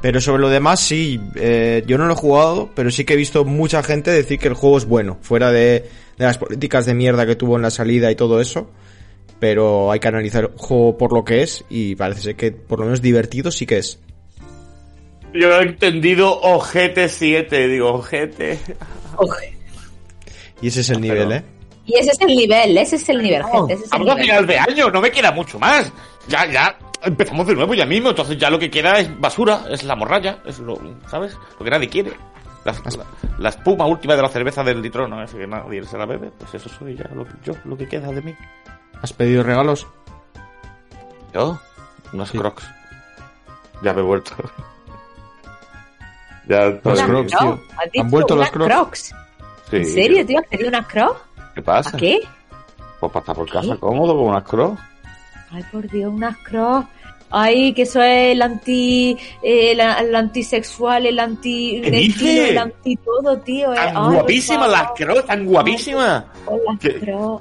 [0.00, 3.16] Pero sobre lo demás, sí, eh, yo no lo he jugado, pero sí que he
[3.16, 6.94] visto mucha gente decir que el juego es bueno, fuera de, de las políticas de
[6.94, 8.70] mierda que tuvo en la salida y todo eso.
[9.40, 12.80] Pero hay que analizar el juego por lo que es y parece ser que por
[12.80, 13.98] lo menos divertido sí que es.
[15.32, 18.58] Yo he entendido ojete 7, digo ojete.
[19.16, 19.56] Oje.
[20.60, 21.42] Y ese es el nivel, ¿eh?
[21.86, 23.74] Y ese es el nivel, ese es el nivel, gente.
[23.74, 24.18] Ese es el nivel.
[24.18, 25.90] final de año, no me queda mucho más.
[26.28, 29.82] Ya, ya, empezamos de nuevo ya mismo, entonces ya lo que queda es basura, es
[29.84, 31.36] la morralla, es lo, ¿sabes?
[31.58, 32.12] Lo que nadie quiere.
[32.64, 33.06] La, la-
[33.38, 35.22] la espuma última de la cerveza del litrón, ¿no?
[35.22, 38.08] Es que nadie se la bebe, pues eso soy ya, lo, yo, lo que queda
[38.08, 38.34] de mí.
[39.00, 39.86] ¿Has pedido regalos?
[41.32, 41.58] ¿Yo?
[42.12, 42.38] Unas Sí.
[42.38, 42.64] crocs.
[43.82, 44.32] Ya me he vuelto.
[46.48, 47.60] ya Los Crocs, tío.
[47.78, 48.04] ¿has dicho?
[48.04, 49.14] Han vuelto los Crocs.
[49.70, 50.38] Sí, ¿En serio, tío?
[50.40, 51.20] ¿Has pedido unas Crocs?
[51.54, 51.96] ¿Qué pasa?
[51.96, 52.20] ¿A qué?
[53.00, 54.80] Pues para estar por casa cómodo con unas crocs.
[55.50, 56.86] Ay, por Dios, unas Crocs.
[57.30, 61.78] Ay, que eso es el anti, eh, el, el antisexual, el anti,
[62.18, 63.70] ¿Qué el anti todo, tío.
[63.74, 63.76] eh.
[63.76, 66.24] Tan Ay, por guapísimas las crocs, tan guapísimas.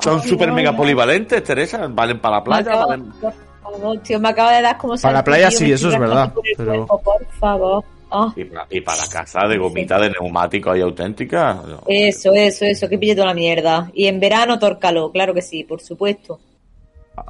[0.02, 1.88] Son súper mega polivalentes, Teresa.
[1.90, 3.12] Valen para la playa, valen...
[3.14, 3.34] Por
[3.80, 6.86] favor, tío, me acaba de dar como Para la playa sí, eso es verdad, pero-
[6.88, 7.84] cuerpo, por favor.
[8.10, 11.62] Ah, Y para, y para la casa de gomita de neumático ahí auténtica.
[11.68, 11.82] No.
[11.88, 13.92] eso, eso, eso, que pille toda la mierda.
[13.94, 16.40] Y en verano, tórcalo, claro que sí, por supuesto.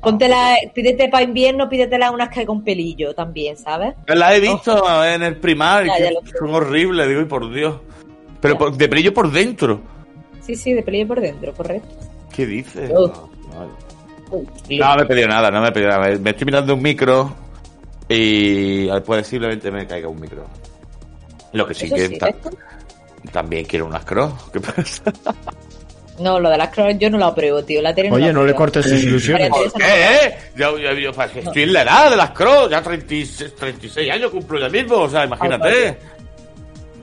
[0.02, 3.96] Póntela, pídete para invierno, pídetela unas que con pelillo también, ¿sabes?
[4.08, 7.78] Las he visto en el primar y Ya, son horribles, digo, y por Dios.
[8.42, 9.82] Pero por- de brillo por dentro.
[10.42, 11.88] Sí, sí, de pelillo por dentro, correcto.
[12.32, 12.90] ¿Qué dices?
[12.92, 13.30] No,
[14.70, 16.16] no me he pedido nada, no me he pedido nada.
[16.20, 17.34] Me estoy mirando un micro
[18.10, 20.46] y posiblemente me caiga un micro.
[21.54, 22.36] Lo que sí Eso que sí, ta-
[23.32, 24.34] también quiero unas cross.
[24.52, 25.04] ¿Qué pasa?
[26.20, 27.82] No, lo de las cross yo no lo apruebo, tío.
[27.82, 29.50] La Tere Oye, la no le cortes sus ilusiones.
[29.50, 29.86] No ¿Qué,
[30.26, 30.38] eh?
[30.56, 34.32] Yo, yo- yo- pues, estoy en la edad de las cross, ya 36, 36 años
[34.32, 35.98] cumplo ya mismo, o sea, imagínate.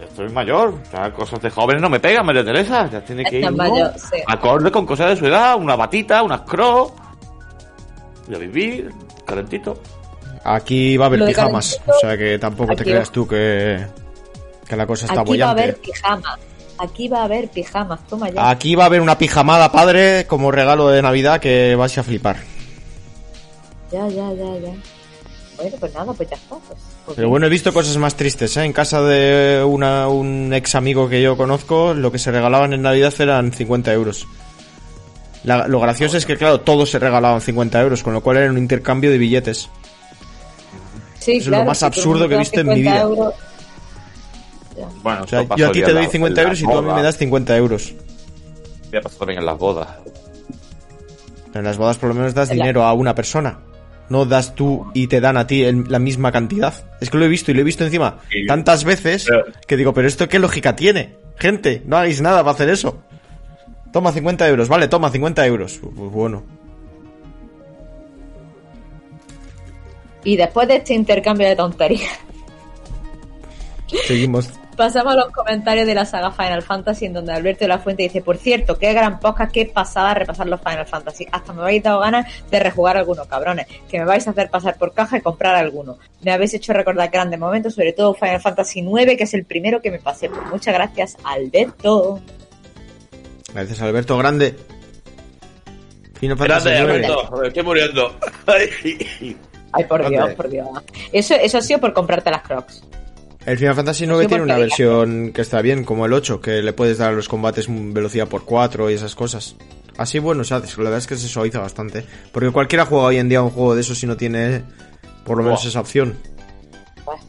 [0.02, 2.88] Estoy mayor, o sea, cosas de jóvenes no me pegan, María Teresa.
[2.90, 4.16] Ya tiene que ir uno mayor, sí.
[4.26, 6.92] acorde con cosas de su edad, una batita, unas cross.
[8.28, 8.90] Y a vivir,
[9.26, 9.80] calentito.
[10.44, 13.84] Aquí va a haber pijamas, o sea que tampoco te aquí creas tú que,
[14.68, 15.62] que la cosa está Aquí va a bollante.
[15.62, 16.38] haber pijamas.
[16.78, 18.50] Aquí va a haber pijamas, toma ya.
[18.50, 22.36] Aquí va a haber una pijamada, padre, como regalo de Navidad que vais a flipar.
[23.92, 24.72] Ya, ya, ya, ya.
[25.56, 26.56] Bueno, pues nada, pues ya está.
[26.56, 28.64] Pues, pues Pero bueno, he visto cosas más tristes, ¿eh?
[28.64, 32.82] En casa de una, un ex amigo que yo conozco, lo que se regalaban en
[32.82, 34.26] Navidad eran 50 euros.
[35.44, 38.50] La- lo gracioso es que, claro, todos se regalaban 50 euros, con lo cual era
[38.50, 39.68] un intercambio de billetes.
[41.20, 43.02] Sí, es lo más absurdo que he visto en mi 50 vida.
[43.02, 43.34] euros,
[45.02, 46.64] Bueno, O sea, esto yo a ti ya te doy la- 50 en euros y
[46.64, 47.94] tú a mí me das 50 euros.
[48.92, 49.88] Ya pasó también en las bodas.
[51.46, 53.60] Pero en las bodas por lo menos das dinero a una persona.
[54.08, 56.74] No das tú y te dan a ti el- la misma cantidad.
[57.00, 58.46] Es que lo he visto y lo he visto encima Sí.
[58.46, 61.16] tantas veces Pero- que digo, pero esto qué lógica tiene.
[61.36, 62.98] Gente, no hagáis nada para hacer eso.
[63.92, 65.80] Toma 50 euros, vale, toma 50 euros.
[65.80, 66.42] Pues bueno.
[70.24, 72.18] Y después de este intercambio de tonterías,
[74.06, 74.50] Seguimos.
[74.74, 78.02] Pasamos a los comentarios de la saga Final Fantasy, en donde Alberto de la Fuente
[78.02, 81.26] dice, por cierto, qué gran podcast, qué pasada repasar los Final Fantasy.
[81.30, 84.76] Hasta me habéis dado ganas de rejugar algunos, cabrones, que me vais a hacer pasar
[84.76, 85.98] por caja y comprar alguno.
[86.22, 89.80] Me habéis hecho recordar grandes momentos, sobre todo Final Fantasy 9, que es el primero
[89.80, 90.28] que me pasé.
[90.28, 92.20] Pues muchas gracias, Alberto.
[93.52, 94.56] Gracias, Alberto Grande.
[96.14, 97.08] Final Fantasy Espérate, IX.
[97.08, 98.16] Alberto, me estoy muriendo.
[99.72, 100.08] Ay, por.
[100.08, 100.68] Dios, por Dios.
[101.12, 102.82] Eso, eso ha sido por comprarte las crocs.
[103.46, 106.72] El Final Fantasy IX tiene una versión que está bien, como el 8, que le
[106.72, 109.56] puedes dar a los combates un velocidad por 4 y esas cosas.
[109.98, 112.04] Así bueno, o sea, la verdad es que se suaviza bastante.
[112.32, 114.62] Porque cualquiera juega hoy en día un juego de eso si no tiene
[115.24, 116.16] por lo menos esa opción.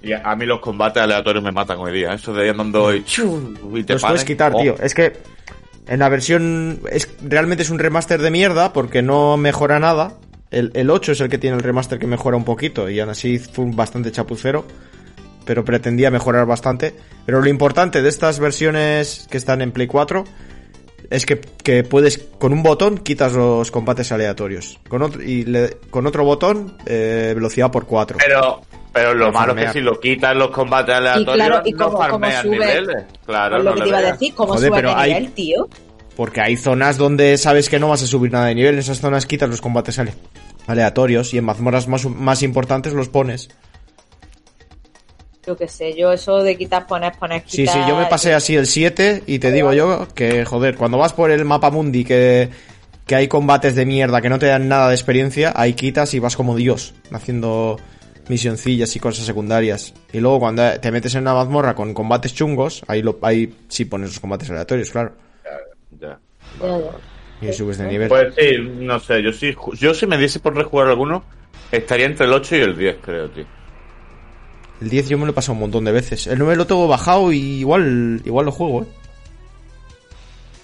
[0.02, 2.14] Y a mí los combates aleatorios me matan hoy día.
[2.14, 3.56] Eso de andando y, ¡chum!
[3.76, 4.76] y te Los puedes quitar, Oh, tío.
[4.82, 5.14] Es que
[5.88, 6.80] en la versión.
[6.90, 10.14] Es, realmente es un remaster de mierda porque no mejora nada.
[10.50, 13.10] El, el 8 es el que tiene el remaster que mejora un poquito y aún
[13.10, 14.66] así fue un bastante chapucero.
[15.46, 16.94] Pero pretendía mejorar bastante.
[17.26, 20.24] Pero lo importante de estas versiones que están en Play 4
[21.10, 24.80] es que, que puedes, con un botón, quitas los combates aleatorios.
[24.90, 28.18] Con otro, y le- con otro botón, eh, velocidad por 4.
[28.20, 31.86] Pero, pero lo malo es que si lo quitas los combates aleatorios, claro, y no
[31.86, 33.04] cómo farmeas sube- niveles.
[33.26, 35.14] Claro, lo no que le te iba a decir, ¿cómo Joder, sube pero de hay-
[35.14, 35.70] nivel, tío?
[36.16, 38.74] Porque hay zonas donde sabes que no vas a subir nada de nivel.
[38.74, 40.14] En esas zonas quitas los combates ale-
[40.66, 43.50] aleatorios y en mazmorras más, más importantes los pones.
[45.46, 47.84] Yo qué sé, yo eso de quitar, poner, poner, Sí, quitar...
[47.84, 51.14] sí, yo me pasé así el 7 y te digo yo que, joder, cuando vas
[51.14, 52.50] por el mapa mundi que,
[53.06, 56.20] que hay combates de mierda que no te dan nada de experiencia, ahí quitas y
[56.20, 57.78] vas como Dios, haciendo
[58.28, 59.94] misioncillas y cosas secundarias.
[60.12, 63.86] Y luego cuando te metes en una mazmorra con combates chungos, ahí, lo, ahí sí
[63.86, 65.14] pones los combates aleatorios, claro.
[66.00, 66.20] Ya.
[66.62, 67.50] Ya, ya.
[67.50, 68.08] Y subes de nivel.
[68.08, 71.24] Pues sí, no sé, yo sí, yo si me diese por rejugar alguno,
[71.72, 73.46] estaría entre el 8 y el 10, creo, tío.
[74.82, 76.28] El 10 yo me lo he pasado un montón de veces.
[76.28, 78.86] El 9 lo tengo bajado y igual, igual lo juego, ¿eh?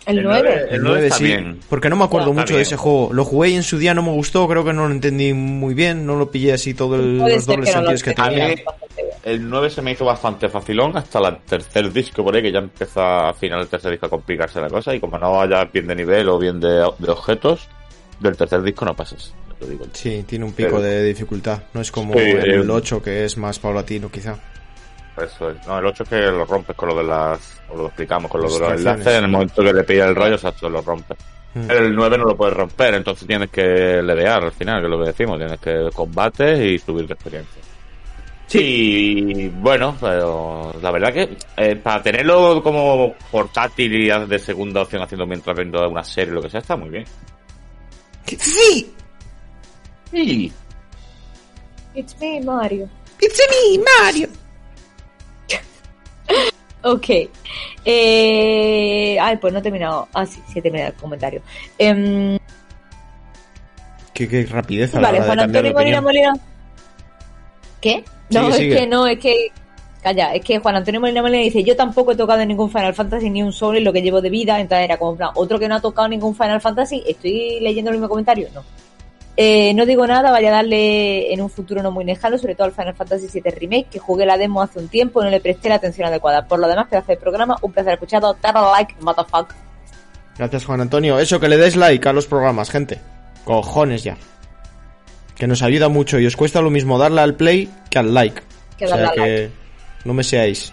[0.07, 0.41] El El 9.
[0.43, 1.59] nueve- El 9 está sí, bien.
[1.69, 3.11] porque no me acuerdo mucho de ese juego.
[3.13, 5.73] Lo jugué y en su día no me gustó, creo que no lo entendí muy
[5.75, 8.55] bien, no lo pillé así todos los dobles que no lo sentidos que tenía.
[9.23, 12.59] El 9 se me hizo bastante facilón hasta el tercer disco por ahí, que ya
[12.59, 14.95] empieza a final del tercer disco a complicarse la cosa.
[14.95, 17.67] Y como no vaya bien de nivel o bien de, de objetos,
[18.19, 19.33] del tercer disco no pasas.
[19.67, 19.85] Digo.
[19.93, 21.61] Sí, tiene un pico Pero- de dificultad.
[21.73, 24.37] No es como Sí, el eh, 8 que es más paulatino quizá.
[25.17, 25.67] Eso es.
[25.67, 27.61] No, el 8 es que lo rompes con lo de las.
[27.69, 29.07] O lo explicamos con lo de los enlaces.
[29.07, 31.17] En el momento que le pilla el rollo, exacto, lo rompes.
[31.53, 31.69] Mm.
[31.69, 34.99] El 9 no lo puedes romper, entonces tienes que levear al final, que es lo
[34.99, 35.37] que decimos.
[35.37, 37.61] Tienes que combates y subir de experiencia.
[38.47, 45.01] Sí, bueno, pero la verdad que eh, para tenerlo como portátil y de segunda opción
[45.01, 47.05] haciendo mientras viendo una serie o lo que sea, está muy bien.
[48.25, 48.93] ¡Sí!
[50.11, 50.51] Sí.
[51.95, 52.87] It's me, Mario.
[53.19, 54.27] ¡It's me, Mario!
[56.83, 57.07] Ok.
[57.85, 59.17] Eh...
[59.21, 60.07] Ay, pues no he terminado.
[60.13, 61.41] Ah, sí, sí he terminado el comentario.
[61.77, 62.39] Em,
[64.13, 66.01] ¿Qué rapidez a la Vale, hora Juan de Antonio Molina.
[66.01, 66.33] Molina.
[67.79, 68.03] ¿Qué?
[68.31, 68.75] No, Sigue, es sigue.
[68.77, 69.51] que no, es que.
[70.01, 73.29] Calla, es que Juan Antonio Molina Molina dice: Yo tampoco he tocado ningún Final Fantasy
[73.29, 74.59] ni un solo en lo que llevo de vida.
[74.59, 77.03] Entonces era como, en plan, otro que no ha tocado ningún Final Fantasy.
[77.07, 78.47] Estoy leyendo el mismo comentario.
[78.55, 78.63] No.
[79.43, 82.65] Eh, no digo nada, vaya a darle en un futuro no muy lejano, sobre todo
[82.65, 85.39] al Final Fantasy VII Remake, que jugué la demo hace un tiempo y no le
[85.39, 86.45] presté la atención adecuada.
[86.45, 88.37] Por lo demás, pedazo de programa, un placer escuchado.
[88.39, 89.55] Darle like, motherfucker.
[90.37, 91.17] Gracias, Juan Antonio.
[91.17, 92.99] Eso, que le des like a los programas, gente.
[93.43, 94.15] Cojones ya.
[95.35, 98.43] Que nos ayuda mucho y os cuesta lo mismo darle al play que al like.
[98.77, 99.49] Que o sea darle al que
[100.05, 100.71] no me seáis.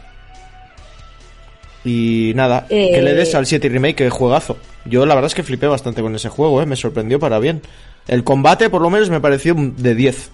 [1.87, 4.59] Y nada, Eh, que le des al 7 Remake, que juegazo.
[4.85, 6.67] Yo la verdad es que flipé bastante con ese juego, ¿eh?
[6.67, 7.63] me sorprendió para bien.
[8.09, 10.31] El combate por lo menos me pareció de 10.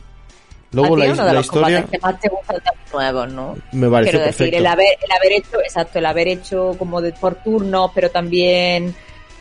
[0.73, 3.57] Luego la, uno de la los historia que más te gustan de los nuevos, ¿no?
[3.73, 4.59] me pareció Quiero decir, perfecto.
[4.59, 8.93] el haber, el haber hecho, exacto, el haber hecho como de por turnos, pero también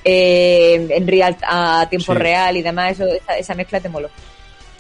[0.04, 2.20] eh, en real, a tiempo Sí.
[2.20, 4.10] real y demás, eso, esa, esa mezcla te moló.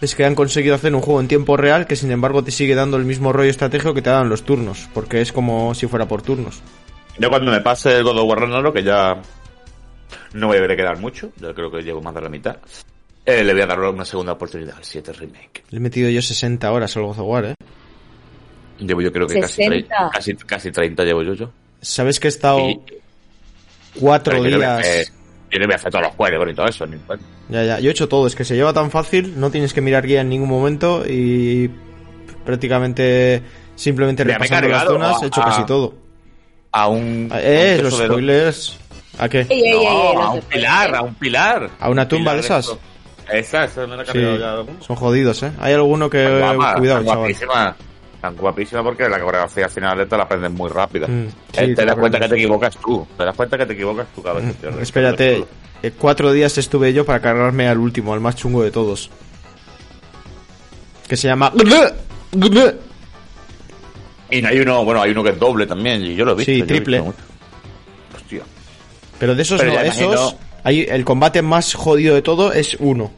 [0.01, 2.75] Es que han conseguido hacer un juego en tiempo real que sin embargo te sigue
[2.75, 6.07] dando el mismo rollo estratégico que te dan los turnos, porque es como si fuera
[6.07, 6.61] por turnos.
[7.17, 9.19] Yo cuando me pase el God of War Ragnarok, que ya
[10.33, 12.57] no me deberé quedar mucho, yo creo que llevo más de la mitad,
[13.25, 15.63] eh, le voy a dar una segunda oportunidad al 7 Remake.
[15.69, 17.55] Le he metido yo 60 horas al God of War, ¿eh?
[18.79, 19.95] Llevo yo creo que casi, 60.
[19.95, 21.33] tre- casi, casi 30 llevo yo.
[21.33, 21.51] yo.
[21.81, 22.79] ¿Sabes que he estado Y-
[23.99, 25.13] cuatro pero yo no me días?
[25.51, 26.86] Yo no me hace todos los juegos y todo eso.
[26.88, 26.97] Ni.
[27.49, 29.81] Ya, ya, yo he hecho todo, es que se lleva tan fácil, no tienes que
[29.81, 31.69] mirar guía en ningún momento y
[32.43, 33.41] prácticamente
[33.75, 35.93] simplemente Mira, repasando las zonas he hecho a- casi todo.
[36.71, 37.29] A un...
[37.33, 38.77] Eh, a un los spoilers.
[39.19, 39.41] ¿A qué?
[39.41, 40.97] Ey, ey, ey, ey, No, los a un pilar, ¿eh?
[40.97, 41.69] a un pilar.
[41.79, 42.65] ¿A una tumba Pilar de esas?
[42.65, 42.79] esto.
[43.31, 44.53] Esa, esa me la he Sí, cargado ya.
[44.53, 44.81] alguno.
[44.83, 45.51] son jodidos, ¿eh?
[45.59, 46.23] Hay alguno que...
[46.23, 47.17] Tan guapa, Cuidado, tan chaval.
[47.19, 47.75] guapísima.
[48.21, 51.07] Tan guapísima porque la coreografía al final te la aprendes muy rápida.
[51.07, 53.07] Mm, Eh, sí, te, te das cuenta que te equivocas tú.
[53.17, 55.45] Te das cuenta que te equivocas tú cada vez que te Mm, Espérate,
[55.83, 59.09] eh, cuatro días estuve yo para cargarme al último, al más chungo de todos.
[61.07, 61.51] Que se llama...
[64.29, 66.51] Y hay uno, bueno, hay uno que es doble también, y yo lo he visto.
[66.51, 67.01] Sí, triple.
[67.01, 67.15] visto.
[68.15, 68.41] Hostia.
[69.19, 70.01] Pero de esos Pero no, ya esos...
[70.01, 73.12] imagino- Hay, el combate más jodido de todo es uno.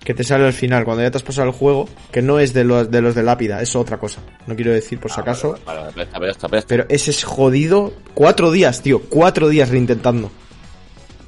[0.00, 2.54] Que te sale al final, cuando ya te has pasado el juego, que no es
[2.54, 4.22] de los de, los de lápida, es otra cosa.
[4.46, 5.54] No quiero decir por si acaso.
[5.58, 6.68] Ah, Vale, vale, vale, está, está, está.
[6.68, 7.92] Pero ese es jodido.
[8.14, 9.02] Cuatro días, tío.
[9.02, 10.30] Cuatro días reintentando.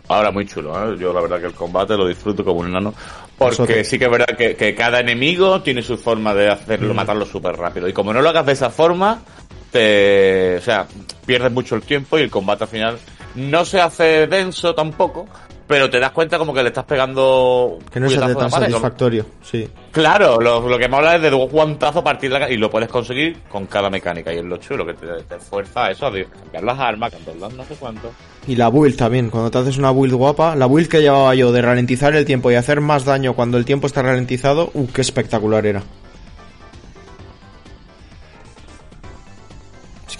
[0.09, 0.97] Ahora muy chulo, ¿eh?
[0.99, 2.95] Yo la verdad que el combate lo disfruto como un enano.
[3.37, 7.25] Porque sí que es verdad que, que cada enemigo tiene su forma de hacerlo, matarlo
[7.25, 7.89] súper rápido.
[7.89, 9.23] Y como no lo hagas de esa forma,
[9.71, 10.87] te, o sea,
[11.25, 12.99] pierdes mucho el tiempo y el combate al final
[13.35, 15.27] no se hace denso tampoco,
[15.67, 19.25] pero te das cuenta como que le estás pegando Que no es tan como- satisfactorio.
[19.43, 19.69] Sí.
[19.93, 22.89] Claro, lo, lo que me habla es de un guantazo partir la y lo puedes
[22.89, 26.13] conseguir con cada mecánica y es lo chulo que te, te fuerza a eso, a
[26.13, 28.11] cambiar las armas, cambiar las no sé cuánto.
[28.49, 31.53] Y la build también, cuando te haces una build guapa, la build que llevaba yo
[31.53, 35.03] de ralentizar el tiempo y hacer más daño cuando el tiempo está ralentizado, uh, qué
[35.03, 35.83] espectacular era.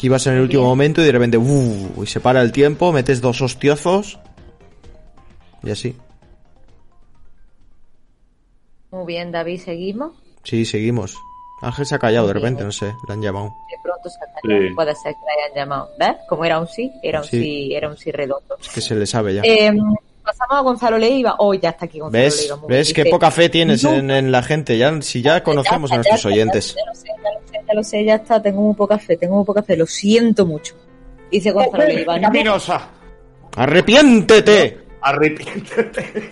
[0.01, 2.53] Es que ibas en el último momento y de repente, uh, y se para el
[2.53, 4.19] tiempo, metes dos hostiazos
[5.63, 5.95] y así.
[8.93, 10.13] Muy bien, David, seguimos.
[10.43, 11.19] Sí, seguimos.
[11.61, 13.55] Ángel se ha callado de repente, no sé, le han llamado.
[13.71, 14.69] De pronto se ha callado.
[14.69, 14.75] Sí.
[14.75, 15.91] Puede ser que le hayan llamado.
[15.99, 16.17] ¿Ves?
[16.31, 17.43] Como era un sí, era un Sí.
[17.43, 18.57] sí, era un sí redondo.
[18.59, 19.43] Es que se le sabe ya.
[19.45, 19.71] Eh,
[20.25, 21.35] pasamos a Gonzalo Leiva.
[21.41, 22.41] Oh, ya está aquí Gonzalo ¿Ves?
[22.41, 22.57] Leiva.
[22.57, 22.79] muy bien.
[22.79, 24.79] ¿Ves qué Dice, poca fe tienes "No, en, en la gente?
[24.79, 26.75] Ya, si ya conocemos a nuestros ya oyentes.
[26.75, 27.09] Ya sé,
[27.51, 28.41] sé, ya lo sé, ya está.
[28.43, 29.77] Tengo muy poca fe, tengo muy poca fe.
[29.77, 30.75] Lo siento mucho.
[31.31, 32.17] Dice Gonzalo Leiva.
[32.17, 32.89] "No, Caminosa.
[33.57, 34.79] ¡Arrepiéntete!
[35.03, 36.27] Arrepiéntete.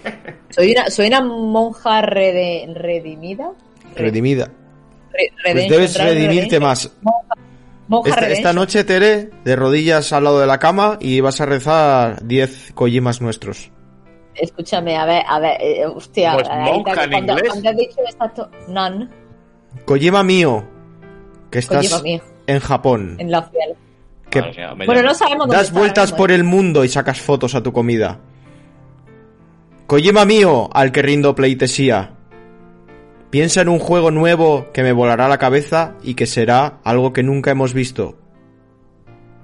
[0.50, 3.50] soy, una, soy una monja rede- redimida.
[3.94, 4.50] Re- Redimida.
[5.12, 6.90] re- Pues debes re- redimirte más.
[7.88, 11.46] Monja Esta, esta noche, Tere, de rodillas al lado de la cama y vas a
[11.46, 13.70] rezar 10 Kojimas nuestros.
[14.34, 16.34] Escúchame, a ver, a ver, eh, hostia.
[16.34, 17.48] Pues monja en cuando, inglés.
[17.50, 19.08] cuando has dicho exacto, none,
[19.84, 20.64] Kojima mío,
[21.50, 22.20] que estás mío.
[22.46, 23.74] en Japón, en la fiel.
[24.30, 26.88] que mía, me Bueno, no sabemos dónde das está vueltas por mismo, el mundo y
[26.88, 28.20] sacas fotos a tu comida.
[29.86, 32.14] Kojima mío, al que rindo pleitesía.
[33.30, 37.22] Piensa en un juego nuevo que me volará la cabeza y que será algo que
[37.22, 38.18] nunca hemos visto.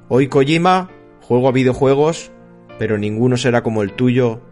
[0.09, 0.91] Hoy Kojima,
[1.23, 2.31] juego a videojuegos,
[2.79, 4.43] pero ninguno será como el tuyo.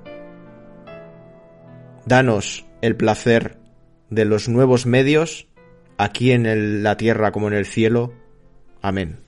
[2.06, 3.58] Danos el placer
[4.10, 5.48] de los nuevos medios,
[6.02, 8.12] aquí en el- la tierra como en el cielo.
[8.80, 9.18] Amén.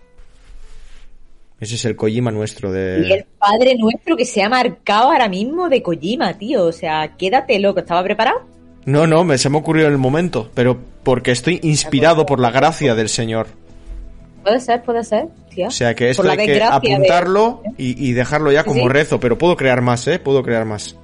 [1.60, 3.06] Ese es el Kojima nuestro de...
[3.08, 6.64] Y el padre nuestro que se ha marcado ahora mismo de Kojima, tío.
[6.64, 7.80] O sea, quédate loco.
[7.80, 8.42] ¿Estaba preparado?
[8.84, 12.50] No, no, me, se me ocurrió en el momento, pero porque estoy inspirado por la
[12.50, 13.46] gracia del Señor.
[14.42, 15.68] Puede ser, puede ser, tía.
[15.68, 18.88] O sea que esto hay que de- apuntarlo y, y dejarlo ya como sí.
[18.88, 20.18] rezo, pero puedo crear más, ¿eh?
[20.18, 20.98] Puedo crear más.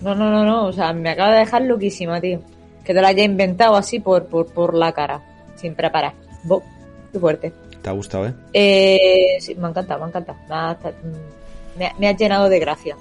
[0.00, 0.66] No, no, no, no.
[0.66, 2.40] O sea, me acaba de dejar loquísima, tío.
[2.88, 5.20] Que te lo haya inventado así por, por, por la cara,
[5.56, 6.14] sin preparar.
[6.44, 6.62] Bo,
[7.12, 7.52] qué fuerte.
[7.82, 8.32] ¿Te ha gustado, eh?
[8.54, 10.38] Eh, sí, me ha encantado, me ha encantado.
[10.48, 12.96] Me ha, mm, me ha- me ha llenado de gracia.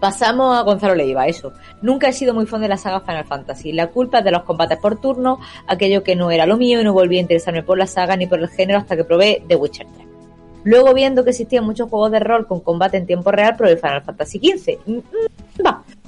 [0.00, 1.52] Pasamos a Gonzalo Leiva, eso.
[1.80, 3.72] Nunca he sido muy fan de la saga Final Fantasy.
[3.72, 6.84] La culpa es de los combates por turno, aquello que no era lo mío y
[6.84, 9.56] no volví a interesarme por la saga ni por el género hasta que probé The
[9.56, 10.06] Witcher 3.
[10.64, 14.02] Luego, viendo que existían muchos juegos de rol con combate en tiempo real, probé Final
[14.02, 14.78] Fantasy XV.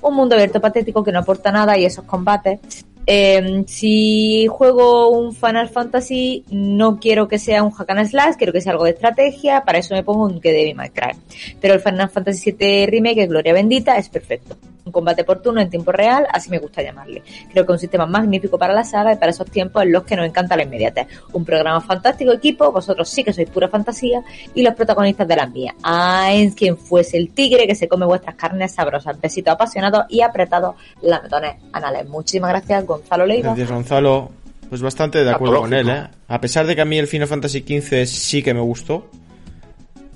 [0.05, 2.61] Un mundo abierto patético que no aporta nada y esos combates.
[3.07, 8.53] Eh, si juego un Final Fantasy, no quiero que sea un hack and slash, quiero
[8.53, 11.13] que sea algo de estrategia, para eso me pongo un que May Cry.
[11.61, 14.57] Pero el Final Fantasy VII Remake, Gloria Bendita, es perfecto.
[14.85, 17.23] Un combate por turno en tiempo real, así me gusta llamarle.
[17.51, 20.05] Creo que es un sistema magnífico para la saga y para esos tiempos en los
[20.05, 21.07] que nos encanta la inmediatez.
[21.33, 24.23] Un programa fantástico equipo, vosotros sí que sois pura fantasía
[24.55, 25.75] y los protagonistas de las mías.
[25.83, 29.19] Ay, quien fuese el tigre que se come vuestras carnes sabrosas.
[29.21, 32.09] Besitos apasionados y apretados lametones anales.
[32.09, 33.49] Muchísimas gracias, Gonzalo Leiva.
[33.49, 34.31] Gracias, Gonzalo.
[34.69, 35.89] Pues bastante de acuerdo con él.
[35.89, 36.09] ¿eh?
[36.29, 39.09] A pesar de que a mí el Final Fantasy XV sí que me gustó,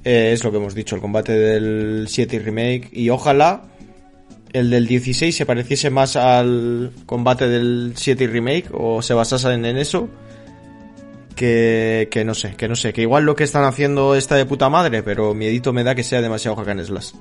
[0.04, 3.62] eh, es lo que hemos dicho, el combate del 7 y remake, y ojalá
[4.52, 9.52] el del 16 se pareciese más al combate del 7 y remake, o se basase
[9.52, 10.08] en, en eso,
[11.36, 14.44] que, que no sé, que no sé, que igual lo que están haciendo está de
[14.46, 17.12] puta madre, pero miedito me da que sea demasiado hack and slash.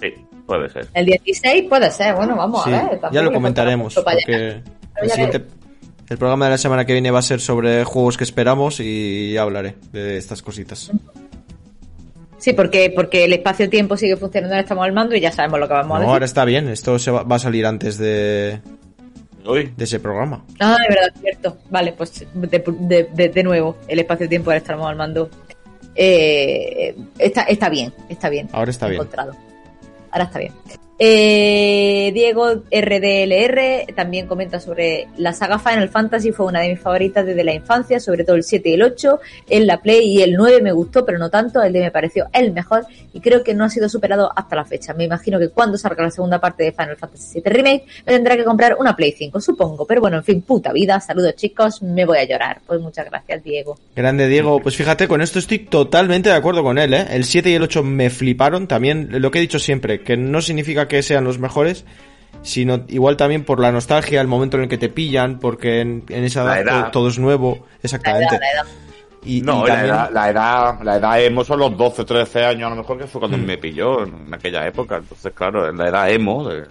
[0.00, 0.14] Sí,
[0.46, 0.88] puede ser.
[0.94, 3.00] El 16 puede ser, bueno, vamos Sí, a ver.
[3.12, 4.62] ya lo comentaremos, porque
[5.02, 5.44] el siguiente...
[6.08, 9.34] El programa de la semana que viene va a ser sobre juegos que esperamos y
[9.34, 10.90] ya hablaré de estas cositas.
[12.40, 15.74] Sí, porque, porque el espacio-tiempo sigue funcionando, estamos al mando y ya sabemos lo que
[15.74, 16.12] vamos a No, decir.
[16.12, 18.60] ahora está bien, esto se va, va a salir antes de,
[19.46, 20.44] Uy, de ese programa.
[20.58, 21.58] Ah, de verdad, cierto.
[21.70, 25.30] Vale, pues de, de, de- de nuevo, el espacio-tiempo ahora estamos al mando.
[25.94, 28.48] Eh, está, está bien, está bien.
[28.52, 29.00] Ahora está bien.
[29.02, 29.32] Encontrado.
[30.10, 30.52] Ahora está bien.
[31.02, 37.24] Eh, Diego RDLR también comenta sobre la saga Final Fantasy, fue una de mis favoritas
[37.24, 40.34] desde la infancia, sobre todo el 7 y el 8, en la Play y el
[40.34, 42.84] 9 me gustó, pero no tanto, el de me pareció el mejor
[43.14, 44.92] y creo que no ha sido superado hasta la fecha.
[44.92, 48.36] Me imagino que cuando salga la segunda parte de Final Fantasy 7 Remake me tendrá
[48.36, 52.04] que comprar una Play 5, supongo, pero bueno, en fin, puta vida, saludos chicos, me
[52.04, 52.60] voy a llorar.
[52.66, 53.78] Pues muchas gracias, Diego.
[53.96, 57.06] Grande Diego, pues fíjate, con esto estoy totalmente de acuerdo con él, ¿eh?
[57.08, 60.42] El 7 y el 8 me fliparon, también lo que he dicho siempre, que no
[60.42, 61.86] significa que sean los mejores,
[62.42, 66.04] sino igual también por la nostalgia, el momento en el que te pillan, porque en,
[66.10, 66.80] en esa edad, edad.
[66.82, 68.34] todo, todo es nuevo, La exactamente.
[68.34, 68.66] edad, la edad.
[69.22, 72.66] Y, no, y la, edad, la edad, la edad emo son los 12, 13 años
[72.66, 74.96] a lo mejor que fue cuando me pilló en aquella época.
[74.96, 76.48] Entonces, claro, la edad emo.
[76.48, 76.64] de-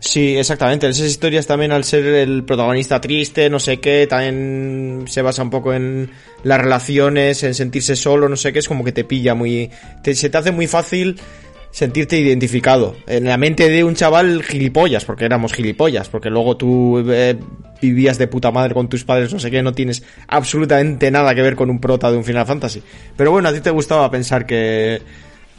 [0.00, 0.86] Sí, exactamente.
[0.86, 5.48] Esas historias también al ser el protagonista triste, no sé qué, también se basa un
[5.50, 6.10] poco en
[6.44, 9.70] las relaciones, en sentirse solo, no sé qué, es como que te pilla muy...
[10.04, 11.18] te- se te hace muy fácil
[11.70, 12.96] sentirte identificado.
[13.06, 17.36] En la mente de un chaval gilipollas, porque éramos gilipollas, porque luego tú eh,
[17.80, 21.42] vivías de puta madre con tus padres, no sé qué, no tienes absolutamente nada que
[21.42, 22.82] ver con un prota de un Final Fantasy.
[23.16, 25.00] Pero bueno, a ti te gustaba pensar que...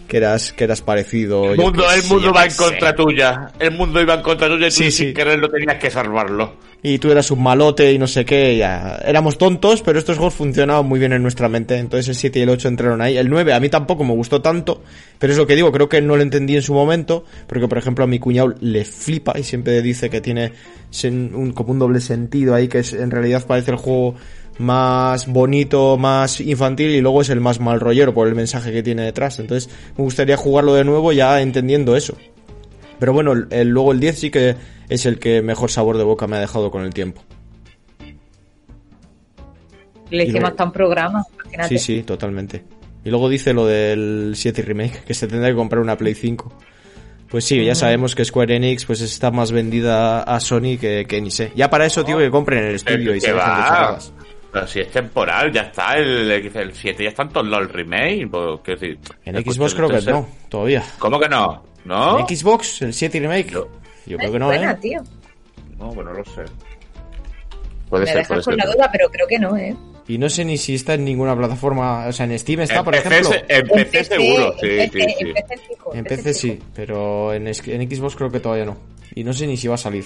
[0.09, 1.51] Que eras, que eras parecido.
[1.53, 2.57] El mundo, el sé, mundo va en sé.
[2.57, 3.51] contra tuya.
[3.59, 5.13] El mundo iba en contra tuya y tú Sí, sin sí.
[5.13, 6.67] quererlo tenías que salvarlo.
[6.81, 8.99] y tú eras un malote y no sé qué, ya.
[9.05, 11.77] Éramos tontos, pero estos juegos funcionaban muy bien en nuestra mente.
[11.77, 13.17] Entonces el 7 y el 8 entraron ahí.
[13.17, 14.81] El 9 a mí tampoco me gustó tanto,
[15.19, 17.77] pero es lo que digo, creo que no lo entendí en su momento, porque por
[17.77, 20.53] ejemplo a mi cuñado le flipa y siempre dice que tiene
[20.91, 24.15] sen- un, como un doble sentido ahí, que es, en realidad parece el juego
[24.59, 28.83] más bonito, más infantil y luego es el más mal rollero por el mensaje que
[28.83, 29.39] tiene detrás.
[29.39, 32.15] Entonces me gustaría jugarlo de nuevo ya entendiendo eso.
[32.99, 34.55] Pero bueno, el- el- luego el 10 sí que
[34.89, 37.21] es el que mejor sabor de boca me ha dejado con el tiempo.
[40.09, 41.77] Le hicimos luego- hasta un programa, imagínate.
[41.77, 42.63] Sí, sí, totalmente.
[43.05, 46.51] Y luego dice lo del 7 Remake, que se tendrá que comprar una Play 5.
[47.29, 51.21] Pues sí, ya sabemos que Square Enix pues está más vendida a Sony que, que
[51.21, 51.51] ni sé.
[51.55, 54.18] Ya para eso, tío, que compren el estudio y ¿Qué se dejen de?
[54.51, 55.95] Pero si es temporal, ya está.
[55.97, 58.27] El, el 7 ya está en todos los el remake.
[58.29, 60.83] pues, decir, En Xbox creo que no, todavía.
[60.97, 61.63] ¿Cómo que no?
[61.85, 62.19] ¿No?
[62.19, 62.81] ¿En Xbox?
[62.81, 63.51] ¿El 7 Remake?
[63.51, 63.67] No.
[64.05, 64.77] Yo creo que no, buena, ¿eh?
[64.81, 65.01] tío.
[65.77, 66.43] No, bueno, no lo sé.
[67.89, 68.65] Puede Me ser, dejas puede con ser.
[68.65, 69.75] la duda, pero creo que no, ¿eh?
[70.07, 72.07] Y no sé ni si está en ninguna plataforma.
[72.07, 73.35] O sea, en Steam está, En por PC, ejemplo.
[73.47, 75.25] en PC seguro, sí, en sí, PC, sí.
[75.27, 78.77] En PC, fijo, En PC sí, pero en, Xbox creo que todavía no.
[79.13, 80.05] Y no sé ni si va a salir.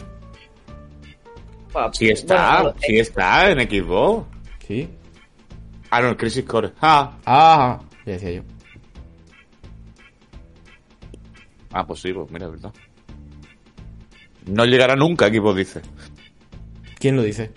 [1.94, 2.88] Sí está, Bueno, sé.
[2.88, 4.28] sí está en Xbox.
[4.74, 4.90] ¿Sí?
[5.92, 6.72] Ah, no, el Crisis Core.
[6.82, 8.42] Ah, Ah, ya decía yo.
[11.72, 12.74] ah pues sí, pues mira, es verdad.
[14.48, 15.82] No llegará nunca, Xbox dice.
[16.98, 17.52] ¿Quién lo dice?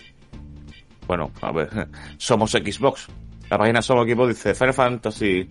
[1.06, 1.88] Bueno, a ver,
[2.18, 3.06] somos Xbox.
[3.48, 5.48] La página Somos Xbox dice Final Fantasy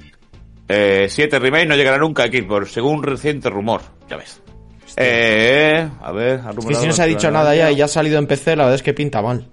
[0.68, 3.82] eh, 7 Remake no llegará nunca a Xbox, según un reciente rumor.
[4.08, 4.40] Ya ves.
[4.98, 7.86] Eh, a ver, ha Es que si no se ha dicho nada ya y ya
[7.86, 9.50] ha salido en PC, la verdad es que pinta mal.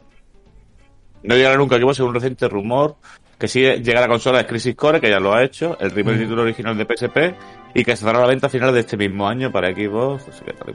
[1.24, 2.96] No llegará nunca que según un reciente rumor
[3.38, 5.90] que sigue llega a la consola de Crisis Core, que ya lo ha hecho, el
[5.90, 7.34] primer título original de PSP,
[7.74, 10.44] y que saldrá a la venta a finales de este mismo año para Xbox, sé
[10.44, 10.74] qué tal y.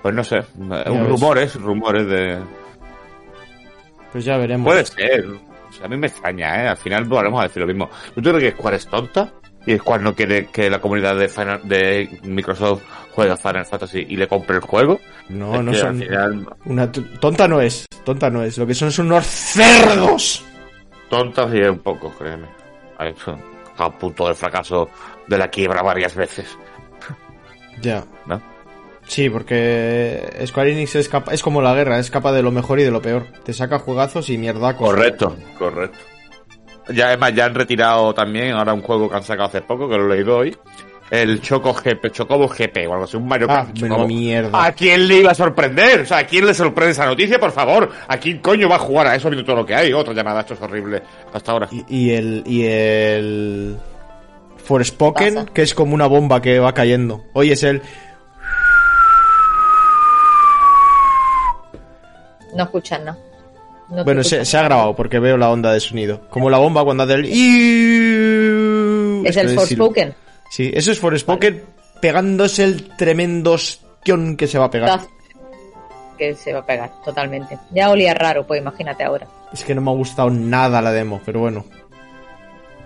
[0.00, 2.38] Pues no sé, un rumores, rumores de...
[4.12, 4.66] Pues ya veremos.
[4.66, 6.68] Puede ser, o sea, a mí me extraña, ¿eh?
[6.68, 7.88] Al final volveremos a decir lo mismo.
[8.14, 9.32] ¿Tú crees que Square es tonta?
[9.66, 12.82] Y Square no quiere que la comunidad de, Final- de Microsoft
[13.12, 15.00] juegue a Final Fantasy y le compre el juego.
[15.28, 15.98] No, Es no son...
[15.98, 18.58] Final, Una tonta no es, tonta no es.
[18.58, 20.44] Lo que son son unos cerdos.
[21.08, 22.48] tontas y un poco, créeme.
[22.98, 23.38] Ha hecho
[23.78, 24.90] a punto del fracaso
[25.28, 26.46] de la quiebra varias veces,
[27.80, 28.04] Ya.
[28.26, 28.40] ¿no?
[29.06, 32.78] Sí, porque Square Enix es, capa- es como la guerra, es capaz de lo mejor
[32.80, 33.26] y de lo peor.
[33.44, 34.76] Te saca juegazos y mierda.
[34.76, 35.98] Correcto, correcto.
[36.88, 39.96] Ya, además, ya han retirado también ahora un juego que han sacado hace poco, que
[39.96, 40.56] lo he leído hoy.
[41.10, 44.06] El Choco GP, Chocobo GP o algo así, un Mario Ah, Kart Chocobo.
[44.06, 44.64] mierda.
[44.64, 46.00] ¿A quién le iba a sorprender?
[46.00, 47.90] O sea, ¿a quién le sorprende esa noticia, por favor?
[48.08, 49.92] ¿A quién coño va a jugar a eso viendo todo lo que hay?
[49.92, 51.02] Otra llamada, esto es horrible
[51.34, 51.68] hasta ahora.
[51.70, 52.42] Y, y el.
[52.46, 53.76] Y el.
[54.56, 55.46] Forspoken, Pasa.
[55.52, 57.24] que es como una bomba que va cayendo.
[57.34, 57.82] Oye, es el.
[62.54, 63.18] No escuchan nada.
[63.92, 66.22] No Bueno, se, ha grabado porque veo la onda de sonido.
[66.30, 67.24] Como la bomba cuando hace el.
[69.26, 70.14] Es Esto el Forspoken.
[70.50, 71.62] Sí, eso es Forspoken
[72.00, 75.00] pegándose el tremendo ostión que se va a pegar.
[76.18, 77.58] Que se va a pegar, totalmente.
[77.72, 79.26] Ya olía raro, pues imagínate ahora.
[79.52, 81.64] Es que no me ha gustado nada la demo, pero bueno.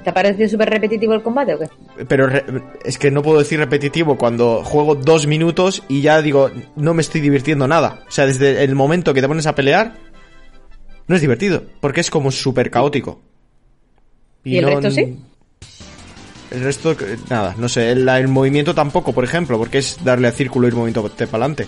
[0.03, 1.69] ¿Te ha parecido súper repetitivo el combate o qué?
[2.07, 2.45] Pero re-
[2.85, 7.03] es que no puedo decir repetitivo cuando juego dos minutos y ya digo, no me
[7.03, 8.01] estoy divirtiendo nada.
[8.07, 9.95] O sea, desde el momento que te pones a pelear,
[11.09, 13.21] no es divertido, porque es como súper caótico.
[14.45, 15.19] ¿Y el resto sí?
[16.51, 17.91] El resto, eh, nada, no sé.
[17.91, 21.25] El, el movimiento tampoco, por ejemplo, porque es darle a círculo y ir movimiento para
[21.29, 21.67] adelante.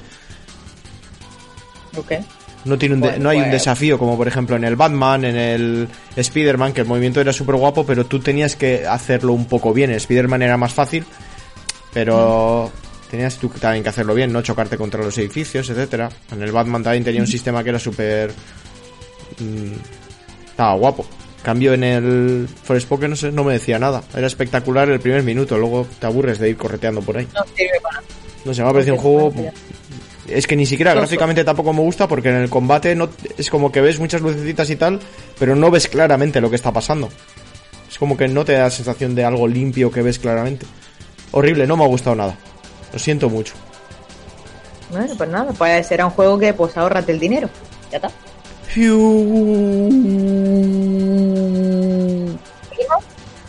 [1.97, 2.20] ¿O qué?
[2.64, 4.76] No, tiene un de- Bueno, no hay un pues- desafío como por ejemplo en el
[4.76, 9.32] Batman, en el Spider-Man, que el movimiento era súper guapo, pero tú tenías que hacerlo
[9.32, 9.91] un poco bien.
[9.91, 11.05] El Spider-Man era más fácil,
[11.93, 12.70] pero
[13.11, 16.09] tenías tú también que hacerlo bien, no chocarte contra los edificios, etcétera.
[16.30, 18.32] En el Batman también tenía un sistema que era súper...
[19.41, 19.72] mm,
[20.51, 21.07] estaba guapo.
[21.43, 24.03] Cambio en el Forspoken no, sé, no me decía nada.
[24.14, 27.28] Era espectacular el primer minuto, luego te aburres de ir correteando por ahí.
[27.34, 28.07] No sirve para nada.
[28.45, 29.32] No sé, me ha parecido un juego...
[30.26, 33.09] Es que ni siquiera gráficamente tampoco me gusta porque en el combate no
[33.39, 35.01] es como que ves muchas lucecitas y tal,
[35.39, 37.09] pero no ves claramente lo que está pasando.
[37.91, 40.66] Es como que no te da la sensación de algo limpio que ves claramente.
[41.32, 42.36] Horrible, no me ha gustado nada.
[42.93, 43.55] Lo siento mucho.
[44.91, 47.49] Bueno, pues nada, pues será un juego que pues ahorrate el dinero.
[47.91, 48.11] Ya está.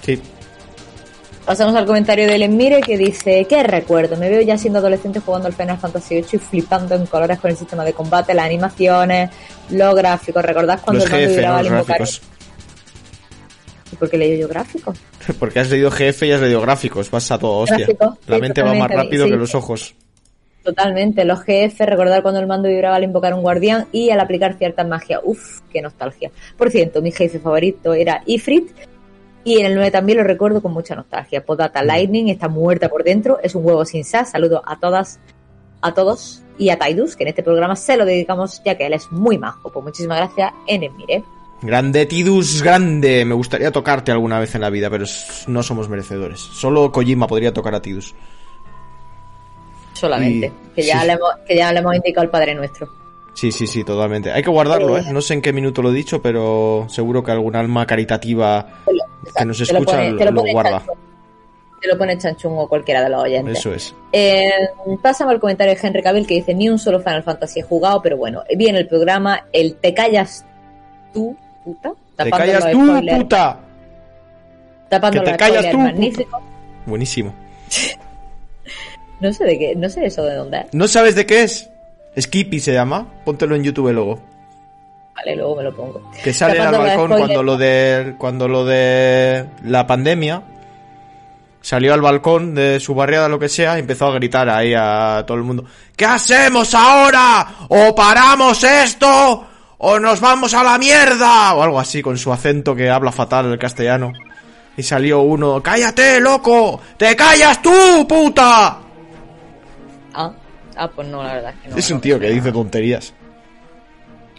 [0.01, 0.21] Sí.
[1.45, 4.15] Pasamos al comentario del Enmire que dice, ¿qué recuerdo?
[4.17, 7.49] Me veo ya siendo adolescente jugando al Final Fantasy VIII y flipando en colores con
[7.51, 9.31] el sistema de combate, las animaciones,
[9.71, 10.45] los gráficos.
[10.45, 12.21] ¿Recordás cuando Los el mando vibraba no al gráficos.
[13.91, 14.97] ¿Y por qué leí yo gráficos?
[15.39, 17.09] Porque has leído GF y has leído gráficos.
[17.09, 17.77] Vas a todo, hostia.
[17.77, 19.31] Gráficos, La sí, mente va más rápido sí.
[19.31, 19.95] que los ojos.
[20.69, 24.53] Totalmente, los GF, recordar cuando el mando vibraba al invocar un guardián y al aplicar
[24.53, 25.19] cierta magia.
[25.23, 26.29] Uf, qué nostalgia.
[26.59, 28.69] Por cierto, mi jefe favorito era Ifrit
[29.43, 31.43] y en el 9 también lo recuerdo con mucha nostalgia.
[31.43, 34.29] Podata Lightning está muerta por dentro, es un huevo sin sas.
[34.29, 35.19] Saludo a todas,
[35.81, 38.93] a todos y a Taidus, que en este programa se lo dedicamos ya que él
[38.93, 39.71] es muy majo.
[39.71, 41.23] Pues muchísimas gracias, Enemire.
[41.63, 43.25] Grande Tidus, grande.
[43.25, 45.05] Me gustaría tocarte alguna vez en la vida, pero
[45.47, 46.39] no somos merecedores.
[46.39, 48.13] Solo Kojima podría tocar a Tidus.
[49.99, 51.07] Solamente, Y- que, ya sí.
[51.07, 52.87] le hemos, que ya le hemos indicado al Padre Nuestro.
[53.33, 54.31] Sí, sí, sí, totalmente.
[54.31, 55.03] Hay que guardarlo, ¿eh?
[55.11, 59.31] No sé en qué minuto lo he dicho, pero seguro que algún alma caritativa lo-
[59.37, 60.71] que nos lo escucha pone- lo, guarda.
[60.79, 60.97] Chanchung.
[61.81, 63.57] Te lo pone Chanchung o cualquiera de los oyentes.
[63.59, 63.95] Eso es.
[64.11, 64.49] Eh,
[65.01, 68.01] pásame al comentario de Henry Cavill que dice ni un solo Final Fantasy he jugado,
[68.01, 70.45] pero bueno, viene el programa, el te callas
[71.13, 73.59] tú, puta, ¡Te callas tú, spoilers- puta!
[74.89, 75.77] tapando que te callas tú.
[76.85, 77.33] Buenísimo.
[79.19, 80.73] No sé de qué, no sé eso de dónde es.
[80.73, 81.69] ¿No sabes de qué es?
[82.19, 83.07] Skippy se llama.
[83.25, 84.19] Póntelo en YouTube luego.
[85.15, 86.01] Vale, luego me lo pongo.
[86.23, 90.41] Que sale al balcón cuando lo de cuando lo de la pandemia
[91.61, 95.25] salió al balcón de su barriada lo que sea y empezó a gritar ahí a
[95.27, 95.65] todo el mundo
[95.95, 97.45] ¿Qué hacemos ahora?
[97.67, 99.45] ¿O paramos esto?
[99.79, 101.53] ¿O nos vamos a la mierda?
[101.55, 104.13] O algo así con su acento que habla fatal el castellano.
[104.77, 106.79] Y salió uno ¡Cállate, loco!
[106.95, 108.79] ¡Te callas tú, puta!
[110.79, 111.77] Ah, ah, pues no, la verdad es que no.
[111.77, 113.13] es un tío que dice tonterías.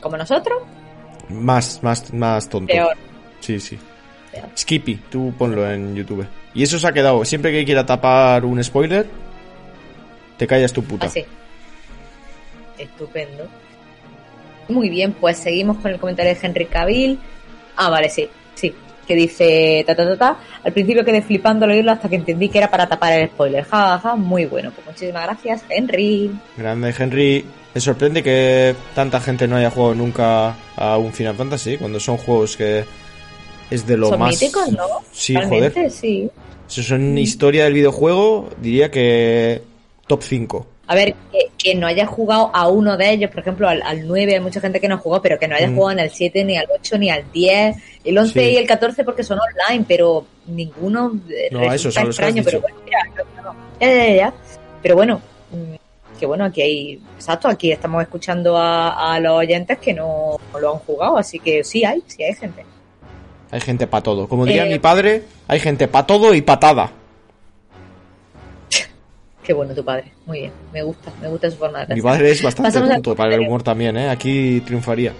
[0.00, 0.62] Como nosotros,
[1.28, 2.72] Más, más, más tonto.
[2.72, 2.96] peor.
[3.40, 3.78] Sí, sí.
[4.32, 4.48] Peor.
[4.56, 6.26] Skippy, tú ponlo en YouTube.
[6.54, 7.24] Y eso se ha quedado.
[7.24, 9.06] Siempre que quiera tapar un spoiler,
[10.38, 11.06] Te callas tu puta.
[11.06, 11.22] Así.
[12.78, 13.46] Estupendo.
[14.68, 17.18] Muy bien, pues seguimos con el comentario de Henry Cavill.
[17.76, 18.74] Ah, vale, sí, sí.
[19.10, 20.38] Que dice, ta, ta, ta, ta.
[20.62, 23.64] Al principio quedé flipando al oírlo hasta que entendí que era para tapar el spoiler.
[23.64, 24.14] Ja, ja, ja.
[24.14, 24.70] Muy bueno.
[24.72, 26.30] Pues muchísimas gracias, Henry.
[26.56, 27.44] Grande Henry.
[27.74, 32.18] Me sorprende que tanta gente no haya jugado nunca a un Final Fantasy cuando son
[32.18, 32.84] juegos que
[33.68, 34.30] es de lo Son más.
[34.30, 34.86] míticos, ¿no?
[35.10, 35.90] Sí, Realmente, joder.
[35.90, 36.30] sí.
[36.68, 39.60] Si son historia del videojuego, diría que
[40.06, 40.66] top 5.
[40.90, 44.08] A ver, que, que no haya jugado a uno de ellos, por ejemplo, al, al
[44.08, 45.76] 9, hay mucha gente que no ha jugado, pero que no haya Mm.
[45.76, 48.46] jugado en el 7, ni al 8, ni al 10, el 11 Sí.
[48.54, 52.76] y el 14 porque son online, pero ninguno eh, No, resulta has extraño, pero bueno,
[52.84, 52.98] mira,
[53.42, 53.54] no.
[53.80, 54.34] Ya, ya, ya, ya.
[54.82, 55.20] Pero bueno,
[55.52, 60.38] mm, que bueno, aquí hay, exacto, aquí estamos escuchando a, a los oyentes que no,
[60.52, 62.64] no lo han jugado, así que sí hay, sí hay gente.
[63.52, 64.28] Hay gente para todo.
[64.28, 66.90] Como diría Eh, mi padre, hay gente para todo y patada.
[69.50, 72.12] Qué bueno tu padre, muy bien, me gusta, me gusta su forma de Mi pensar.
[72.12, 74.08] padre es bastante Pasamos al punto para el humor también, ¿eh?
[74.08, 75.12] Aquí triunfaría.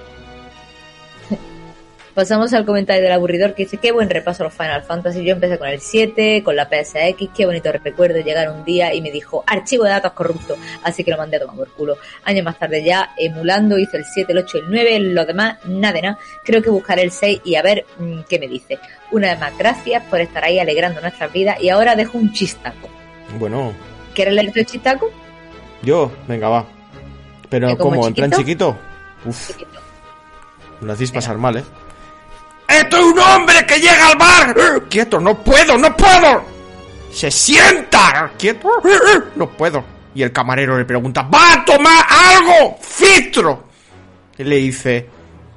[2.14, 5.24] Pasamos al comentario del aburridor que dice, qué buen repaso a los Final Fantasy.
[5.24, 9.02] Yo empecé con el 7, con la PSX, qué bonito recuerdo llegar un día y
[9.02, 11.98] me dijo, archivo de datos corrupto, así que lo mandé a tomar por culo.
[12.22, 15.58] Años más tarde ya, emulando, hice el 7, el 8 y el 9, lo demás,
[15.64, 16.18] nada de nada.
[16.44, 18.78] Creo que buscaré el 6 y a ver mm, qué me dice.
[19.10, 22.88] Una vez más, gracias por estar ahí alegrando nuestras vidas y ahora dejo un chistaco.
[23.40, 23.72] Bueno,
[24.14, 25.10] ¿Quieres leer tu chistaco?
[25.82, 26.64] yo, venga, va.
[27.48, 28.76] Pero ¿Que como en plan chiquito?
[29.24, 29.80] Uf, Chiquito.
[30.80, 31.64] lo hacéis pasar mal, ¿eh?
[32.68, 34.54] ¡Esto es un hombre que llega al bar!
[34.56, 34.82] ¡Eh!
[34.88, 36.42] ¡Quieto, no puedo, no puedo!
[37.12, 38.30] ¡Se sienta!
[38.38, 38.68] ¡Quieto!
[38.84, 39.20] ¡Eh, eh!
[39.34, 39.82] No puedo.
[40.14, 42.78] Y el camarero le pregunta, ¿va a tomar algo?
[42.80, 43.64] ¡Filtro!
[44.38, 45.08] Y le dice,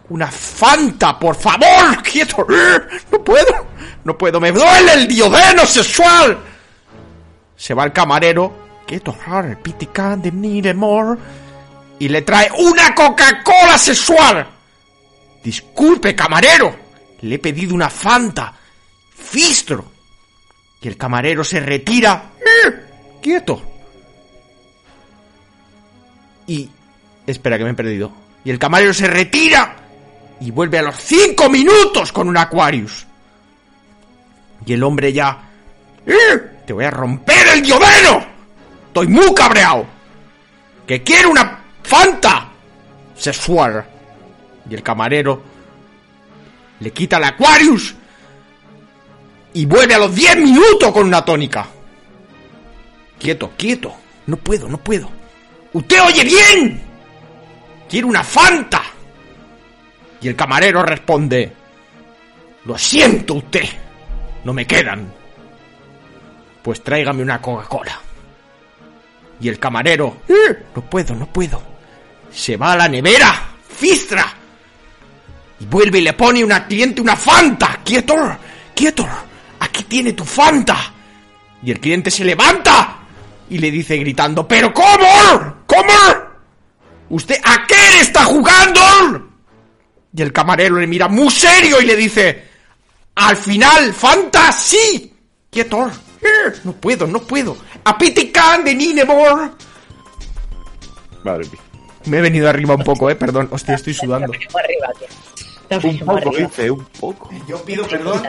[0.09, 2.45] una Fanta, por favor, quieto.
[2.49, 2.79] ¡Eh!
[3.11, 3.67] No puedo,
[4.03, 6.37] no puedo, me duele el diodeno sexual.
[7.55, 11.19] Se va el camarero, quieto, ah, pitican de need more.
[11.99, 14.47] Y le trae una Coca-Cola sexual.
[15.43, 16.75] Disculpe, camarero.
[17.21, 18.53] Le he pedido una Fanta.
[19.15, 19.91] Fistro.
[20.81, 22.31] Y el camarero se retira.
[22.39, 23.19] ¡Eh!
[23.21, 23.61] Quieto.
[26.47, 26.69] Y...
[27.25, 28.11] Espera, que me he perdido.
[28.43, 29.77] Y el camarero se retira.
[30.41, 33.05] Y vuelve a los cinco minutos con un Aquarius.
[34.65, 35.49] Y el hombre ya...
[36.05, 36.61] ¡Eh!
[36.65, 38.25] Te voy a romper el diodeno.
[38.87, 39.85] Estoy muy cabreado.
[40.87, 42.49] Que quiero una Fanta.
[43.15, 43.85] Sexual.
[44.69, 45.41] Y el camarero
[46.79, 47.95] le quita el Aquarius
[49.53, 51.65] y vuelve a los 10 minutos con una tónica.
[53.19, 53.93] Quieto, quieto.
[54.25, 55.09] No puedo, no puedo.
[55.73, 56.81] ¡Usted oye bien!
[57.89, 58.81] Quiero una Fanta.
[60.21, 61.51] Y el camarero responde,
[62.65, 63.65] Lo siento usted.
[64.43, 65.22] No me quedan.
[66.63, 67.99] Pues tráigame una Coca-Cola.
[69.41, 71.61] Y el camarero, "Eh, no puedo, no puedo.
[72.31, 73.49] Se va a la nevera.
[73.75, 74.33] Fistra.
[75.59, 77.79] Y vuelve y le pone una cliente una Fanta.
[77.83, 78.15] Quieto,
[78.73, 79.05] quieto.
[79.59, 80.77] Aquí tiene tu Fanta.
[81.61, 82.97] Y el cliente se levanta
[83.49, 85.63] y le dice gritando, ¿pero cómo?
[85.65, 85.93] ¿Cómo?
[87.09, 88.81] ¿Usted a qué está jugando?
[90.15, 92.47] Y el camarero le mira muy serio y le dice,
[93.15, 95.13] al final, Fanta, sí.
[95.49, 95.89] Quieto.
[96.63, 97.57] No puedo, no puedo.
[97.83, 99.51] A Pitican de Ninemore.
[101.23, 101.61] Madre mía.
[102.05, 103.47] Me he venido arriba un poco, eh, perdón.
[103.51, 104.31] Hostia, estoy sudando.
[105.71, 107.29] Un poco, dice, un poco.
[107.47, 108.21] Yo pido perdón.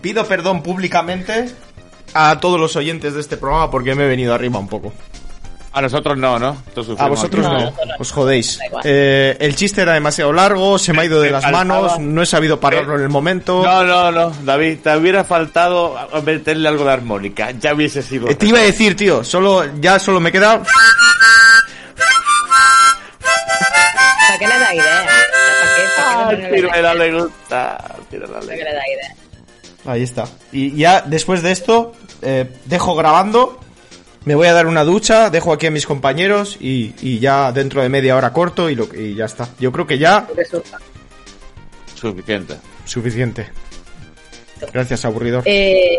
[0.00, 1.52] Pido perdón públicamente
[2.14, 4.92] a todos los oyentes de este programa porque me he venido arriba un poco.
[5.78, 6.60] A nosotros no, ¿no?
[6.98, 8.58] A vosotros no, os jodéis.
[8.82, 12.26] Eh, el chiste era demasiado largo, se me ha ido de las manos, no he
[12.26, 13.62] sabido pararlo en el momento.
[13.62, 17.52] No, no, no, David, te hubiera faltado meterle algo de armónica.
[17.52, 18.28] Ya hubiese sido.
[18.28, 20.60] Eh, Te iba a decir, tío, solo ya solo me queda
[24.26, 25.06] ¿Para qué le da idea?
[25.06, 25.82] ¿Para qué?
[25.96, 26.94] Ah, ¿Para qué no le da Pirmela idea?
[26.94, 27.84] le gusta.
[28.10, 29.14] Pirmela ¿Para le qué le da idea?
[29.86, 30.24] Ahí está.
[30.50, 33.60] Y ya después de esto, eh, dejo grabando,
[34.24, 37.82] me voy a dar una ducha, dejo aquí a mis compañeros y, y ya dentro
[37.82, 39.48] de media hora corto y, lo, y ya está.
[39.58, 40.26] Yo creo que ya.
[41.94, 42.56] Suficiente.
[42.84, 43.48] suficiente.
[44.72, 45.42] Gracias, aburridor.
[45.46, 45.98] Eh...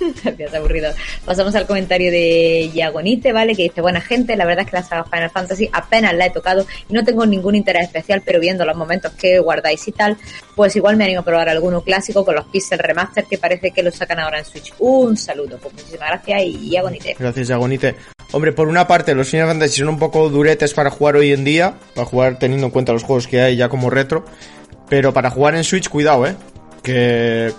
[0.24, 0.92] Gracias, aburrido.
[1.24, 3.54] Pasamos al comentario de Yagonite, ¿vale?
[3.54, 6.30] Que dice, buena gente, la verdad es que la saga Final Fantasy apenas la he
[6.30, 10.16] tocado y no tengo ningún interés especial, pero viendo los momentos que guardáis y tal,
[10.54, 13.82] pues igual me animo a probar alguno clásico con los Pixel Remaster que parece que
[13.82, 14.72] lo sacan ahora en Switch.
[14.78, 17.16] Un saludo, pues muchísimas gracias y Yagonite.
[17.18, 17.94] Gracias, Yagonite.
[18.32, 21.44] Hombre, por una parte, los Final Fantasy son un poco duretes para jugar hoy en
[21.44, 24.24] día, para jugar teniendo en cuenta los juegos que hay ya como retro,
[24.88, 26.34] pero para jugar en Switch, cuidado, eh,
[26.82, 27.52] que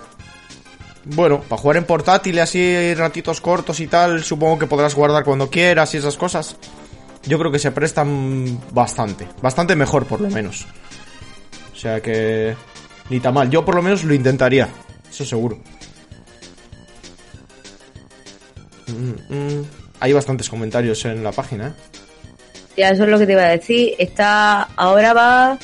[1.16, 5.50] Bueno, para jugar en portátil así ratitos cortos y tal, supongo que podrás guardar cuando
[5.50, 6.58] quieras y esas cosas.
[7.26, 10.66] Yo creo que se prestan bastante, bastante mejor por lo menos.
[11.74, 12.56] O sea que
[13.10, 13.50] ni tan mal.
[13.50, 14.68] Yo por lo menos lo intentaría,
[15.10, 15.60] eso seguro.
[18.88, 19.66] Mm, mm.
[20.00, 21.74] Hay bastantes comentarios en la página, ¿eh?
[22.78, 23.96] Ya, eso es lo que te iba a decir.
[23.98, 25.58] Está, ahora va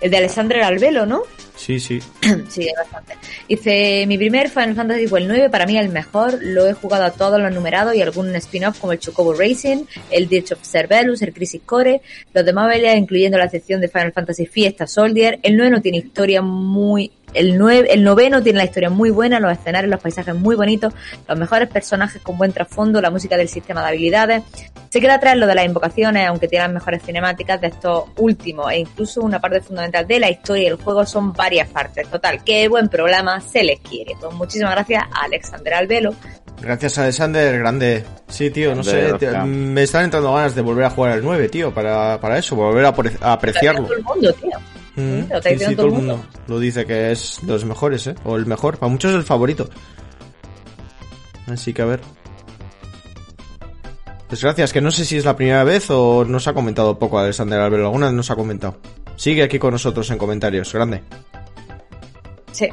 [0.00, 1.22] el de Alessandra Albelo, ¿no?
[1.56, 2.00] Sí, sí.
[2.48, 3.14] sí, bastante.
[3.46, 7.04] Dice, mi primer Final Fantasy fue el 9, para mí el mejor, lo he jugado
[7.04, 11.20] a todos los numerados y algún spin-off como el Chocobo Racing, el Ditch of Cerberus,
[11.20, 12.00] el Crisis Core,
[12.32, 15.98] los demás peleas incluyendo la sección de Final Fantasy Fiesta Soldier, el 9 no tiene
[15.98, 20.34] historia muy el, nueve, el noveno tiene la historia muy buena, los escenarios, los paisajes
[20.34, 20.92] muy bonitos,
[21.28, 24.42] los mejores personajes con buen trasfondo, la música del sistema de habilidades.
[24.88, 28.70] Se queda atrás lo de las invocaciones, aunque tiene las mejores cinemáticas de estos últimos,
[28.72, 32.08] e incluso una parte fundamental de la historia y el juego son varias partes.
[32.08, 34.14] Total, qué buen programa, se les quiere.
[34.20, 36.14] Pues muchísimas gracias a Alexander Albelo.
[36.60, 38.04] Gracias Alexander, grande.
[38.28, 41.48] Sí, tío, no sé, tío, me están entrando ganas de volver a jugar al 9,
[41.48, 43.84] tío, para, para eso, volver a, a apreciarlo.
[43.84, 44.79] Todo el mundo, tío.
[45.00, 48.14] Mm, sí, sí, todo el mundo lo dice que es de los mejores, ¿eh?
[48.24, 48.78] O el mejor.
[48.78, 49.68] Para muchos es el favorito.
[51.46, 52.00] Así que a ver.
[54.28, 57.18] Pues gracias, que no sé si es la primera vez o nos ha comentado poco
[57.18, 57.86] Alexander Albero.
[57.86, 58.76] Alguna vez nos ha comentado.
[59.16, 60.72] Sigue aquí con nosotros en comentarios.
[60.72, 61.02] Grande.
[62.52, 62.68] Sí.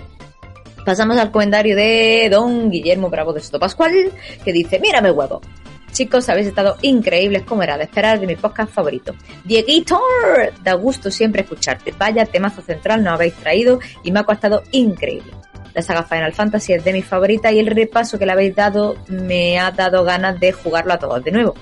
[0.86, 4.12] Pasamos al comentario de don Guillermo Bravo de Soto Pascual,
[4.46, 5.42] que dice, mírame huevo.
[5.98, 9.16] Chicos, habéis estado increíbles como era de esperar de mi podcast favorito.
[9.44, 10.00] Dieguito,
[10.62, 11.92] da gusto siempre escucharte.
[11.98, 15.32] Vaya temazo central nos habéis traído y me ha costado increíble.
[15.74, 18.96] La saga Final Fantasy es de mis favoritas y el repaso que le habéis dado
[19.08, 21.56] me ha dado ganas de jugarlo a todos de nuevo.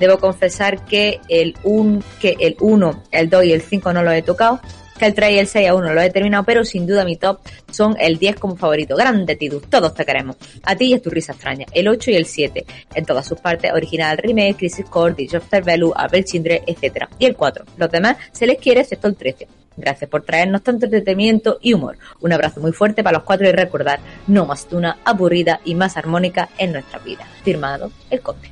[0.00, 4.10] Debo confesar que el, un, que el 1, el 2 y el 5 no lo
[4.10, 4.62] he tocado,
[4.98, 7.16] que el 3 y el 6 aún no lo he terminado, pero sin duda mi
[7.16, 7.40] top
[7.70, 8.96] son el 10 como favorito.
[8.96, 10.36] Grande Tidus, todos te queremos.
[10.64, 11.66] A ti y a tu risa extraña.
[11.72, 12.64] El 8 y el 7,
[12.94, 17.06] en todas sus partes, original remake, Crisis Core, Dish of Cervelu, Abel Chindre, etc.
[17.18, 19.48] Y el 4, los demás se les quiere excepto el 13.
[19.76, 21.96] Gracias por traernos tanto entretenimiento y humor.
[22.20, 25.96] Un abrazo muy fuerte para los cuatro y recordar, no más una aburrida y más
[25.96, 27.26] armónica en nuestra vida.
[27.42, 28.50] Firmado, el Conde.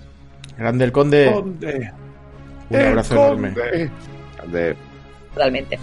[0.56, 1.30] Grande el Conde.
[1.32, 1.92] conde.
[2.70, 3.54] Un abrazo enorme.
[4.36, 4.76] Grande.
[5.34, 5.78] Totalmente.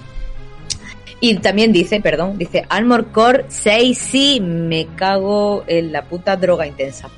[1.19, 6.67] Y también dice, perdón, dice Armor Core 6, sí, me cago en la puta droga
[6.67, 7.09] intensa.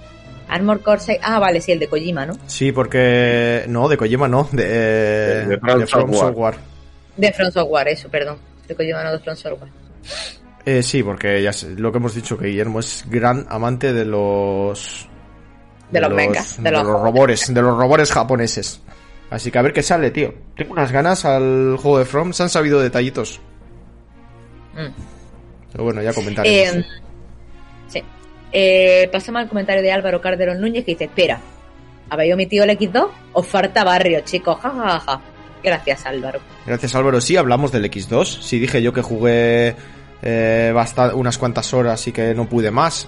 [0.48, 2.34] Armor Core 6, ah, vale, sí, el de Kojima, ¿no?
[2.48, 3.66] Sí, porque.
[3.68, 6.56] No, de Kojima no, de, de, de, From, de From Software.
[7.18, 8.38] De From Software, eso, perdón.
[8.68, 9.72] De Kojima no, de From Software.
[10.66, 14.06] Eh, sí, porque ya sé, lo que hemos dicho, que Guillermo es gran amante de
[14.06, 15.08] los.
[15.92, 18.82] De, los, mechas, de, los, los robores, de los robores japoneses.
[19.30, 20.34] Así que a ver qué sale, tío.
[20.56, 23.42] Tengo unas ganas al juego de From, se han sabido detallitos.
[25.72, 26.76] Pero bueno, ya comentaremos.
[26.78, 26.86] Eh,
[27.88, 28.04] sí.
[28.52, 31.40] Eh, pasamos al comentario de Álvaro Carderón Núñez que dice, espera,
[32.10, 33.08] ¿habéis omitido el X2?
[33.34, 35.00] Os falta barrio, chicos, jajaja.
[35.00, 35.22] Ja, ja.
[35.64, 36.40] Gracias, Álvaro.
[36.66, 37.20] Gracias, Álvaro.
[37.22, 38.42] Sí, hablamos del X2.
[38.42, 39.76] Sí, dije yo que jugué
[40.22, 43.08] eh, bastante, unas cuantas horas y que no pude más.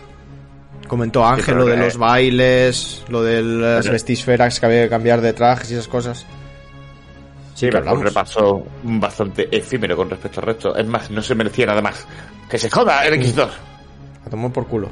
[0.88, 5.32] Comentó Ángel lo de los bailes, lo de las vestisferas que había que cambiar de
[5.32, 6.26] trajes y esas cosas.
[7.62, 10.76] Sí, pero un repaso bastante efímero con respecto al resto.
[10.76, 12.08] Es más, no se merecía nada más.
[12.50, 13.50] ¡Que se joda el X2!
[14.26, 14.90] A tomar por culo.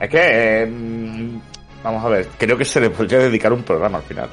[0.00, 0.18] Es que.
[0.22, 0.68] Eh,
[1.82, 4.30] vamos a ver, creo que se le podría dedicar un programa al final.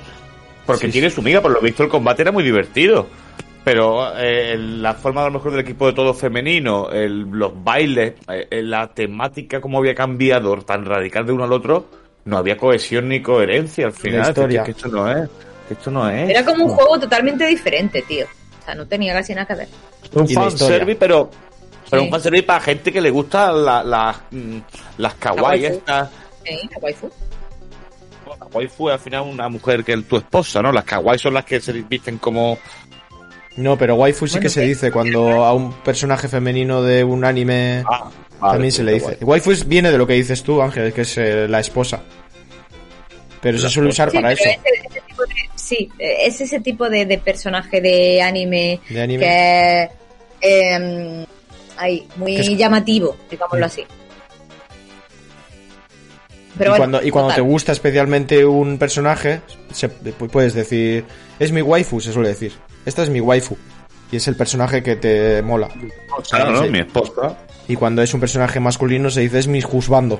[0.66, 3.08] Porque sí, tiene su miga, por lo visto el combate era muy divertido.
[3.66, 8.14] Pero eh, la forma a lo mejor del equipo de todo femenino, el, los bailes,
[8.30, 11.88] eh, la temática como había cambiado tan radical de uno al otro,
[12.24, 14.22] no había cohesión ni coherencia al final.
[14.22, 14.62] La historia.
[14.62, 15.30] Es que esto no es.
[15.72, 16.30] Esto no es.
[16.30, 18.26] Era como un juego totalmente diferente, tío.
[18.26, 19.68] O sea, no tenía casi nada que ver.
[20.14, 21.30] Un fanservice, pero,
[21.90, 22.06] pero sí.
[22.06, 24.22] un fanservice para gente que le gusta la, la,
[24.98, 25.78] las kawaii waifu.
[25.78, 26.10] estas.
[26.46, 27.10] Sí, la waifu.
[28.40, 30.72] La waifu es al final una mujer que es tu esposa, ¿no?
[30.72, 32.58] Las kawaii son las que se visten como...
[33.58, 37.26] No, pero waifu sí bueno, que se dice cuando a un personaje femenino de un
[37.26, 38.10] anime ah,
[38.40, 39.18] vale, también se le dice.
[39.20, 39.42] Guay.
[39.42, 42.02] Waifu viene de lo que dices tú, Ángel, que es eh, la esposa.
[43.42, 44.50] Pero se suele usar sí, para eso.
[45.72, 49.24] Sí, es ese tipo de, de, personaje de anime, de anime.
[49.24, 49.90] que
[50.42, 51.26] eh,
[51.78, 52.50] ay, muy es...
[52.58, 53.84] llamativo, digámoslo así.
[56.58, 59.42] Pero y, bueno, cuando, y cuando te gusta especialmente un personaje,
[59.72, 61.06] se, puedes decir,
[61.40, 62.54] es mi waifu, se suele decir.
[62.86, 63.58] Esta es mi waifu.
[64.12, 65.70] Y es el personaje que te mola.
[66.30, 66.64] Claro, ¿no?
[66.64, 67.38] Mi esposa.
[67.70, 70.20] Y cuando es un personaje masculino se dice, es mi juzbando.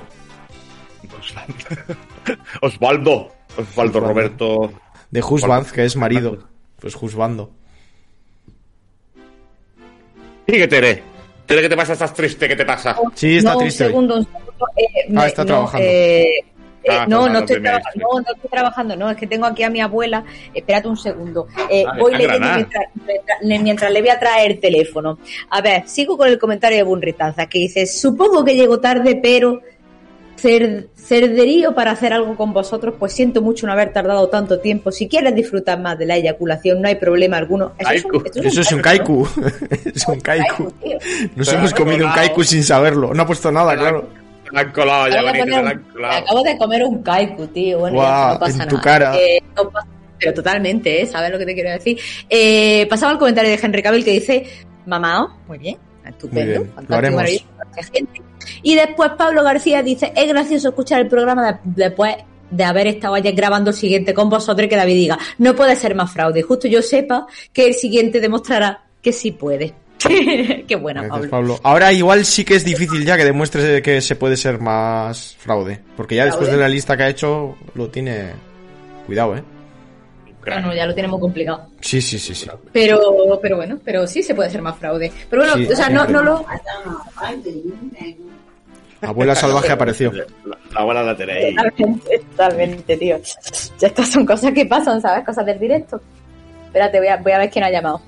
[2.62, 3.30] Osvaldo.
[3.58, 4.72] Osvaldo Roberto.
[5.12, 6.38] De Husband, que es marido.
[6.80, 7.52] Pues Husbando.
[10.48, 11.02] Sigue, Tere.
[11.46, 11.92] ¿Qué te pasa?
[11.92, 12.48] ¿Estás triste?
[12.48, 12.96] ¿Qué te pasa?
[13.14, 14.52] Sí, está no, triste Un segundo, un segundo.
[14.76, 15.86] eh, me- está no, trabajando.
[15.86, 16.22] eh,
[16.84, 17.62] eh, Ah, no, pues no estoy, sí.
[17.96, 20.24] no, no estoy trabajando, no, es que tengo aquí a mi abuela.
[20.54, 21.46] Espérate un segundo.
[21.70, 22.86] Eh, Ah, voy leyendo mientras-
[23.62, 25.18] mientras le voy a traer el teléfono.
[25.50, 29.60] A ver, sigo con el comentario de Bunritanza que dice: Supongo que llego tarde, pero
[30.42, 34.90] cer- cerderío para hacer algo con vosotros, pues siento mucho no haber tardado tanto tiempo.
[34.92, 37.72] Si quieres disfrutar más de la eyaculación, no hay problema alguno.
[37.78, 39.50] Eso es un, Eso es un kaiku, kaiku.
[39.94, 40.22] es un ¿no?
[40.22, 40.46] kaiku.
[40.56, 40.98] Kaiku, tío.
[41.36, 43.14] Nos Pero hemos comido un kaiku sin saberlo.
[43.14, 44.08] No ha puesto nada, claro.
[44.50, 46.18] La han colado ya, Acabo de bonito, la han colado.
[46.18, 47.78] acabo de comer un kaiku, tío.
[47.78, 48.84] Bueno, Guau, ya, no pasa en tu nada.
[48.84, 49.16] cara.
[49.18, 49.86] Eh, no pasa-
[50.18, 51.06] pero totalmente, ¿eh?
[51.06, 51.98] ¿Sabes lo que te quiero decir?
[52.28, 54.46] Eh, pasaba el comentario de Henry Cavill que dice,
[54.86, 57.16] mamá, muy bien, estupendo, Muy bien, lo fantástico, haremos.
[57.16, 58.22] maravilloso, gente.
[58.62, 62.16] Y después Pablo García dice, es gracioso escuchar el programa de- después
[62.50, 65.74] de haber estado ayer grabando el siguiente con vosotros y que David diga, no puede
[65.76, 66.42] ser más fraude.
[66.42, 69.72] Justo yo sepa que el siguiente demostrará que sí puede.
[70.68, 71.30] Qué buena, Pablo.
[71.30, 71.60] Pablo.
[71.62, 75.80] Ahora igual sí que es difícil ya que demuestres que se puede ser más fraude.
[75.96, 78.30] Porque ya después de la lista que ha hecho, lo tiene...
[79.06, 79.42] Cuidado, ¿eh?
[80.44, 81.68] Bueno, ya lo tenemos complicado.
[81.80, 82.48] Sí, sí, sí, sí.
[82.72, 83.00] Pero,
[83.40, 85.12] pero bueno, pero sí se puede ser más fraude.
[85.30, 86.44] Pero bueno, Sí, o sea, no, no lo.
[89.00, 90.12] Abuela salvaje apareció.
[90.12, 90.24] La,
[90.72, 91.56] la abuela la tenéis.
[91.56, 93.20] Totalmente, totalmente, tío.
[93.78, 95.24] Ya estas son cosas que pasan, ¿sabes?
[95.24, 96.00] Cosas del directo.
[96.66, 98.00] Espérate, voy a, voy a ver quién ha llamado.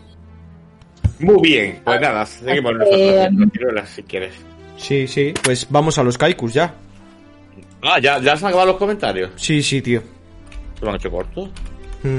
[1.18, 3.89] Muy bien, pues nada, seguimos Eh, nosotros.
[3.89, 4.35] Si quieres.
[4.76, 5.35] Sí, sí.
[5.43, 6.74] Pues vamos a los kaikus ya.
[7.82, 9.30] Ah, ¿ya, ya se han acabado los comentarios.
[9.37, 10.01] Sí, sí, tío.
[10.78, 11.51] ¿Se lo han hecho cortos?
[12.05, 12.19] Mm.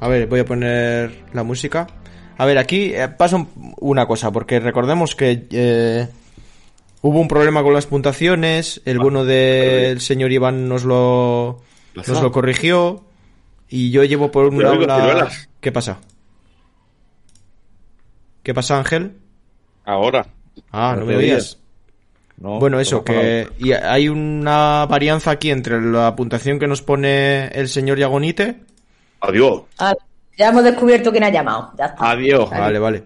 [0.00, 1.86] A ver, voy a poner la música.
[2.38, 6.06] A ver, aquí eh, pasa un- una cosa, porque recordemos que eh,
[7.02, 11.62] hubo un problema con las puntuaciones, el bueno del señor Iván nos lo,
[11.94, 13.04] nos lo corrigió,
[13.70, 14.74] y yo llevo por un lado
[15.16, 15.30] la...
[15.60, 15.98] ¿Qué pasa?
[18.42, 19.16] ¿Qué pasa, Ángel?
[19.84, 20.26] Ahora.
[20.70, 21.34] Ah, No me oía.
[21.34, 21.58] oías.
[22.38, 26.82] No, Bueno, eso, no, que y hay una varianza aquí entre la puntuación que nos
[26.82, 28.56] pone el señor Yagonite.
[29.20, 29.62] Adiós.
[29.78, 29.94] Ah,
[30.36, 31.72] ya hemos descubierto quién ha llamado.
[31.78, 32.10] Ya está.
[32.10, 32.50] Adiós.
[32.50, 33.04] Vale, vale.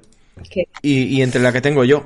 [0.82, 2.02] Y, y entre la que tengo yo.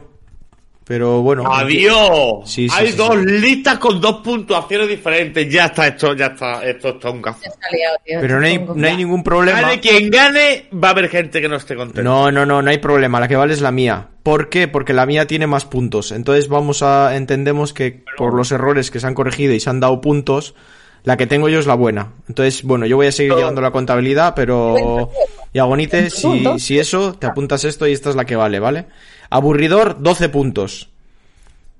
[0.84, 1.50] Pero bueno.
[1.50, 2.42] Adiós.
[2.44, 3.24] Sí, sí, Hay sí, dos sí.
[3.40, 5.48] listas con dos puntuaciones diferentes.
[5.50, 7.50] Ya está esto, ya está, esto está un gasto.
[8.04, 9.62] Pero no hay, no hay ningún problema.
[9.62, 12.02] Gane quien gane, va a haber gente que no esté contenta.
[12.02, 13.18] No, no, no, no hay problema.
[13.18, 14.08] La que vale es la mía.
[14.24, 14.68] ¿Por qué?
[14.68, 16.10] Porque la mía tiene más puntos.
[16.10, 17.14] Entonces vamos a.
[17.14, 20.54] Entendemos que por los errores que se han corregido y se han dado puntos,
[21.02, 22.14] la que tengo yo es la buena.
[22.26, 25.10] Entonces, bueno, yo voy a seguir llevando la contabilidad, pero.
[25.52, 28.86] Y Agonite, si, si eso, te apuntas esto y esta es la que vale, ¿vale?
[29.28, 30.88] Aburridor, 12 puntos.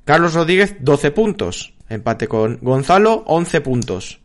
[0.05, 1.73] Carlos Rodríguez, 12 puntos.
[1.89, 4.21] Empate con Gonzalo, 11 puntos.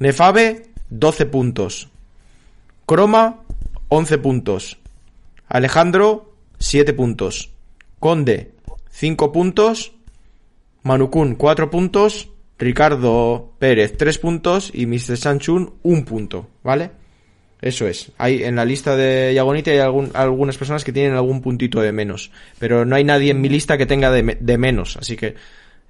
[0.00, 1.90] Nefabe, 12 puntos.
[2.86, 3.42] Croma,
[3.88, 4.78] 11 puntos.
[5.48, 7.52] Alejandro, 7 puntos.
[7.98, 8.52] Conde,
[8.90, 9.92] 5 puntos.
[10.82, 12.30] Manukun, 4 puntos.
[12.58, 14.70] Ricardo Pérez, 3 puntos.
[14.74, 15.16] Y Mr.
[15.16, 16.48] Sanchun, 1 punto.
[16.62, 16.90] ¿Vale?
[17.60, 18.12] Eso es.
[18.18, 22.30] Hay, en la lista de Yagonite hay algunas personas que tienen algún puntito de menos.
[22.58, 24.96] Pero no hay nadie en mi lista que tenga de menos.
[24.96, 25.34] Así que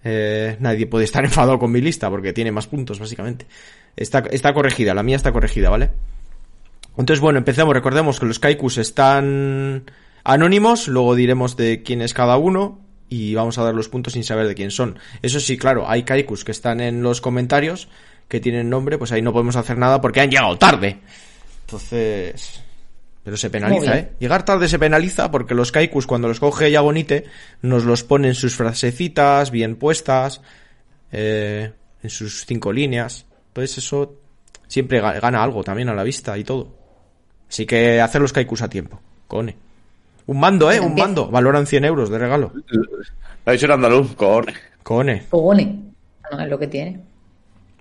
[0.09, 3.47] eh, nadie puede estar enfadado con mi lista porque tiene más puntos, básicamente.
[3.97, 5.91] Está, está corregida, la mía está corregida, ¿vale?
[6.97, 7.75] Entonces, bueno, empecemos.
[7.75, 9.91] Recordemos que los kaikus están
[10.33, 14.25] anónimos, luego diremos de quién es cada uno y vamos a dar los puntos sin
[14.25, 14.99] saber de quién son.
[15.23, 17.89] Eso sí, claro, hay kaikus que están en los comentarios
[18.29, 20.99] que tienen nombre, pues ahí no podemos hacer nada porque han llegado tarde.
[21.67, 22.63] Entonces...
[23.23, 23.99] Pero se penaliza.
[23.99, 24.13] ¿eh?
[24.21, 27.25] Llegar tarde se penaliza porque los kaikus cuando los coge Yagonite
[27.61, 30.43] nos los pone en sus frasecitas bien puestas,
[31.11, 31.73] eh,
[32.05, 33.27] en sus cinco líneas.
[33.49, 34.15] Entonces eso
[34.69, 36.73] siempre ga- gana algo también a la vista y todo.
[37.51, 39.01] Así que hacer los kaikus a tiempo.
[39.27, 39.57] Cone.
[40.27, 40.81] Un mando, ¿eh?
[40.81, 41.31] Un mando.
[41.31, 42.53] Valoran 100 euros de regalo.
[42.55, 42.83] Lo
[43.45, 44.47] ha dicho en andaluz, con.
[44.83, 45.23] Cone.
[45.23, 45.83] Fogone.
[46.31, 47.01] No, es lo que tiene.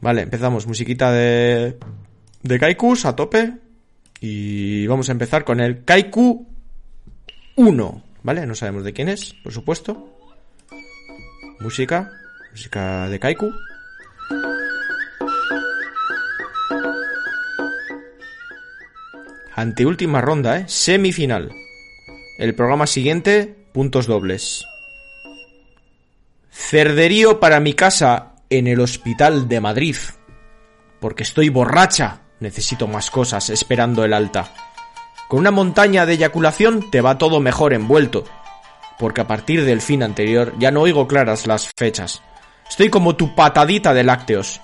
[0.01, 0.67] Vale, empezamos.
[0.67, 1.77] Musiquita de,
[2.43, 3.53] de kaikus a tope.
[4.21, 6.47] Y vamos a empezar con el kaiku
[7.55, 8.03] 1.
[8.23, 8.45] ¿Vale?
[8.45, 10.09] No sabemos de quién es, por supuesto.
[11.59, 12.11] Música.
[12.51, 13.51] Música de kaiku.
[19.55, 20.65] Anteúltima ronda, ¿eh?
[20.67, 21.49] Semifinal.
[22.37, 24.65] El programa siguiente, puntos dobles.
[26.51, 29.95] Cerderío para mi casa en el hospital de Madrid.
[30.99, 32.23] Porque estoy borracha.
[32.41, 34.51] Necesito más cosas esperando el alta.
[35.29, 38.25] Con una montaña de eyaculación te va todo mejor envuelto.
[38.99, 42.21] Porque a partir del fin anterior ya no oigo claras las fechas.
[42.69, 44.59] Estoy como tu patadita de lácteos.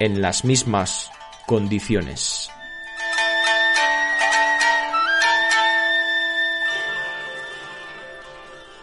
[0.00, 1.10] En las mismas
[1.46, 2.50] condiciones.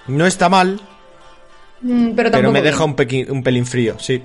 [0.08, 0.80] No está mal,
[1.86, 4.24] Mm, pero me deja un, pequi- un pelín frío, sí.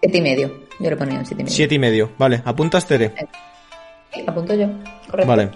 [0.00, 0.62] Siete y medio.
[0.80, 1.54] Yo le ponía un siete y medio.
[1.56, 2.10] Siete y medio.
[2.18, 3.14] Vale, ¿apuntas, Tere?
[4.12, 4.66] Sí, apunto yo.
[5.08, 5.28] Correcto.
[5.28, 5.50] Vale.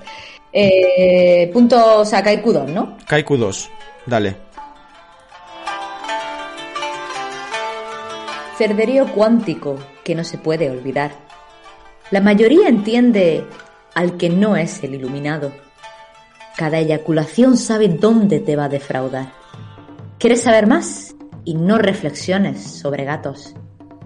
[0.52, 2.96] Eh, punto, o sea, Kaiku 2, ¿no?
[3.08, 3.70] Kaiku 2.
[4.06, 4.36] Dale.
[8.56, 11.10] Cerderío cuántico que no se puede olvidar.
[12.12, 13.44] La mayoría entiende
[13.94, 15.52] al que no es el iluminado.
[16.56, 19.32] Cada eyaculación sabe dónde te va a defraudar.
[20.18, 21.14] ¿Quieres saber más?
[21.44, 23.54] Y no reflexiones sobre gatos.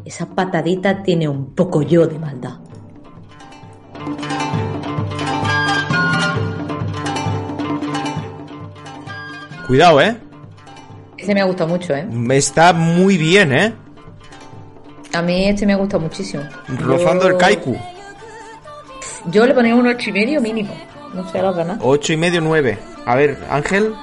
[0.05, 2.59] Esa patadita tiene un poco yo de maldad.
[9.67, 10.17] Cuidado, ¿eh?
[11.19, 12.07] Ese me ha gustado mucho, ¿eh?
[12.31, 13.75] Está muy bien, ¿eh?
[15.13, 16.43] A mí este me ha gustado muchísimo.
[16.79, 17.77] Rozando Yo- el Kaiku.
[19.31, 20.73] Yo le ponía un ocho y medio mínimo.
[21.15, 21.79] No sé, la verdad.
[21.81, 22.79] Ocho y medio, nueve.
[23.07, 23.95] A ver, Ángel,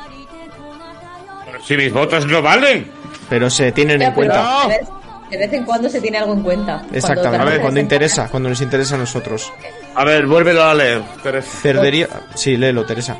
[1.63, 2.91] Si mis votos no valen.
[3.29, 4.61] pero se tienen Ya, en cuenta.
[4.63, 4.87] de vez-
[5.31, 6.77] De vez en cuando se tiene algo en cuenta.
[6.77, 9.51] Cuando Exactamente, realmente cuando interesa, cuando nos interesa a nosotros.
[9.95, 11.49] A ver, vuélvelo a leer, Teresa.
[11.61, 12.07] Cerdería.
[12.35, 13.17] Sí, léelo, Teresa.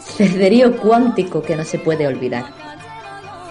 [0.00, 2.44] Cerderío cuántico que no se puede olvidar.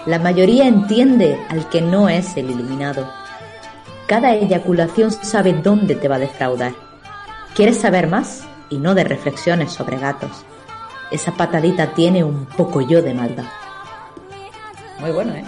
[0.06, 3.10] La mayoría entiende al que no es el iluminado.
[4.06, 6.72] Cada eyaculación sabe dónde te va a defraudar.
[7.58, 8.44] ¿Quieres saber más?
[8.70, 10.30] Y no de reflexiones sobre gatos.
[11.10, 13.46] Esa patadita tiene un poco yo de maldad.
[15.00, 15.44] Muy bueno, ¿eh?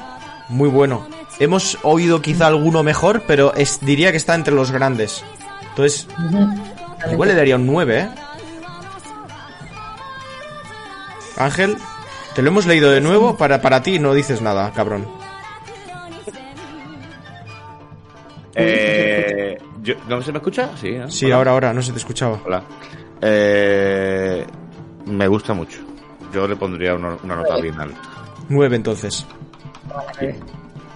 [0.48, 1.06] Muy bueno.
[1.38, 5.22] Hemos oído quizá alguno mejor, pero es, diría que está entre los grandes.
[5.68, 6.08] Entonces,
[7.12, 8.08] igual le daría un 9, ¿eh?
[11.36, 11.76] Ángel,
[12.34, 13.36] te lo hemos leído de nuevo.
[13.36, 15.06] Para, para ti no dices nada, cabrón.
[18.56, 19.29] Eh,
[19.82, 20.70] yo- ¿No se me escucha?
[20.76, 21.10] Sí, ¿no?
[21.10, 21.36] Sí, Hola.
[21.36, 22.40] ahora, ahora, no se te escuchaba.
[22.44, 22.62] Hola.
[23.20, 24.46] Eh,
[25.06, 25.78] me gusta mucho.
[26.32, 27.98] Yo le pondría una, una nota bien alta.
[28.48, 29.26] 9 entonces.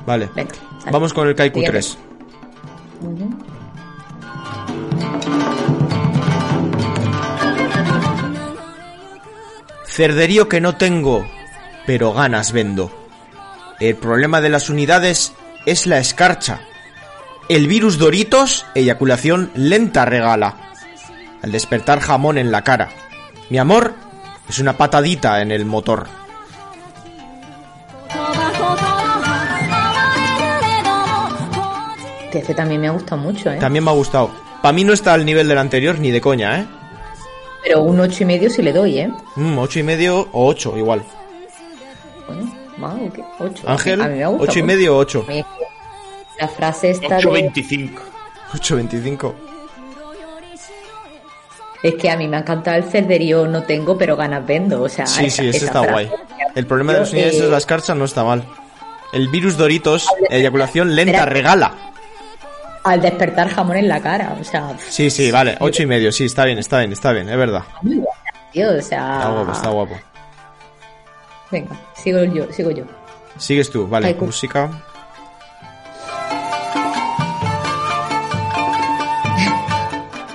[0.07, 0.28] Vale.
[0.35, 0.55] Venga.
[0.91, 1.80] Vamos con el Kaiku Siguiente.
[1.80, 1.99] 3.
[9.87, 11.26] Cerderío que no tengo,
[11.87, 12.91] pero ganas vendo.
[13.80, 15.32] El problema de las unidades
[15.66, 16.61] es la escarcha.
[17.49, 20.72] El virus Doritos, eyaculación lenta regala.
[21.42, 22.88] Al despertar jamón en la cara.
[23.51, 23.95] Mi amor
[24.49, 26.07] es una patadita en el motor.
[32.32, 33.59] Este también me ha gustado mucho, ¿eh?
[33.61, 34.30] También me ha gustado.
[34.61, 36.66] Para mí no está al nivel del anterior ni de coña, ¿eh?
[37.62, 39.12] Pero un ocho y medio sí le doy, ¿eh?
[39.36, 41.03] Mm, ocho y medio o ocho, igual.
[42.78, 43.24] Bueno, o qué?
[43.38, 43.68] Ocho.
[43.68, 45.26] Ángel, A mí me ha gustado ocho y medio o ocho.
[46.39, 47.22] La frase esta de...
[47.24, 47.91] 8.25.
[48.53, 49.35] 8.25.
[51.82, 54.82] Es que a mí me ha encantado el cerderío, no tengo, pero ganas vendo.
[54.82, 55.93] O sea, Sí, esa- sí, eso esa está frase.
[55.93, 56.11] guay.
[56.55, 58.45] El problema de los Yo, unidades eh, de las carchas no está mal.
[59.12, 61.32] El virus Doritos, eyaculación lenta, Espera.
[61.32, 61.74] regala.
[62.85, 64.76] Al despertar jamón en la cara, o sea...
[64.89, 67.62] Sí, sí, vale, ocho y medio, sí, está bien, está bien, está bien, es verdad.
[67.82, 68.11] muy buena,
[68.53, 69.14] tío, o sea...
[69.18, 69.95] Está guapo, está guapo.
[71.51, 72.85] Venga, sigo yo, sigo yo.
[73.39, 74.70] Sigues tú, vale, música.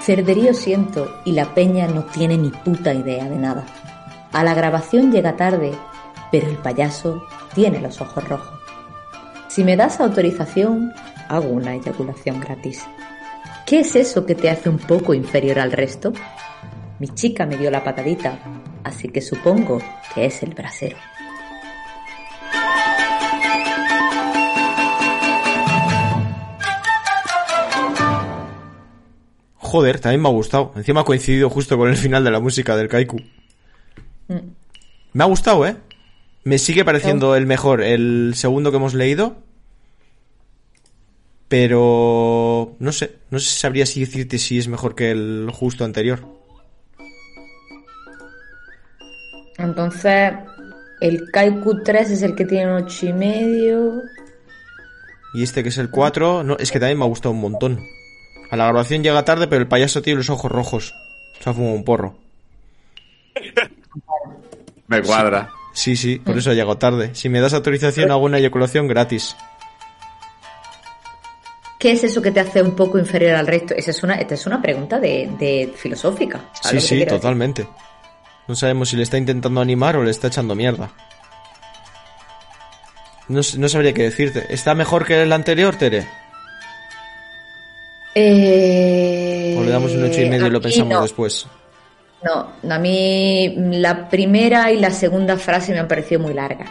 [0.10, 3.68] Cerderío siento y la peña no tiene ni puta idea de nada.
[4.32, 5.72] A la grabación llega tarde,
[6.32, 7.22] pero el payaso
[7.54, 8.60] tiene los ojos rojos.
[9.50, 10.92] Si me das autorización,
[11.28, 12.84] hago una eyaculación gratis.
[13.68, 16.12] ¿Qué es eso que te hace un poco inferior al resto?
[16.98, 18.40] Mi chica me dio la patadita,
[18.84, 19.78] así que supongo
[20.16, 20.98] que es el brasero.
[29.70, 30.72] Joder, también me ha gustado.
[30.76, 33.18] Encima ha coincidido justo con el final de la música del Kaiku.
[35.14, 35.76] Me ha gustado, ¿eh?
[36.44, 39.38] Me sigue pareciendo el mejor el segundo que hemos leído.
[41.50, 42.78] Pero...
[42.80, 43.18] No sé.
[43.30, 46.26] No sé si sabría si decirte si es mejor que el justo anterior.
[49.60, 50.34] Entonces,
[51.00, 54.02] el Kaiku 3 es el que tiene un ocho y medio.
[55.36, 56.44] Y este que es el 4...
[56.44, 57.80] No, es que también me ha gustado un montón.
[58.52, 60.96] A la grabación llega tarde, pero el payaso tiene los ojos rojos.
[61.40, 62.18] Se ha fumado un porro.
[64.88, 65.52] Me cuadra.
[65.74, 67.12] Sí, sí, por eso ha llegado tarde.
[67.14, 69.36] Si me das autorización, hago una eyaculación gratis.
[71.80, 73.74] ¿Qué es eso que te hace un poco inferior al resto?
[73.74, 76.42] Esa es una, esta es una pregunta de, de filosófica.
[76.62, 77.10] ¿sabes Sí, sí, decir?
[77.10, 77.68] totalmente.
[78.48, 80.92] No sabemos si le está intentando animar o le está echando mierda.
[83.30, 84.48] No, no sabría qué decirte.
[84.54, 86.06] ¿Está mejor que el anterior, Tere?
[88.22, 91.02] Eh, ¿O le damos un ocho y medio y lo pensamos no.
[91.02, 91.48] después?
[92.24, 96.70] No, a mí la primera y la segunda frase me han parecido muy largas.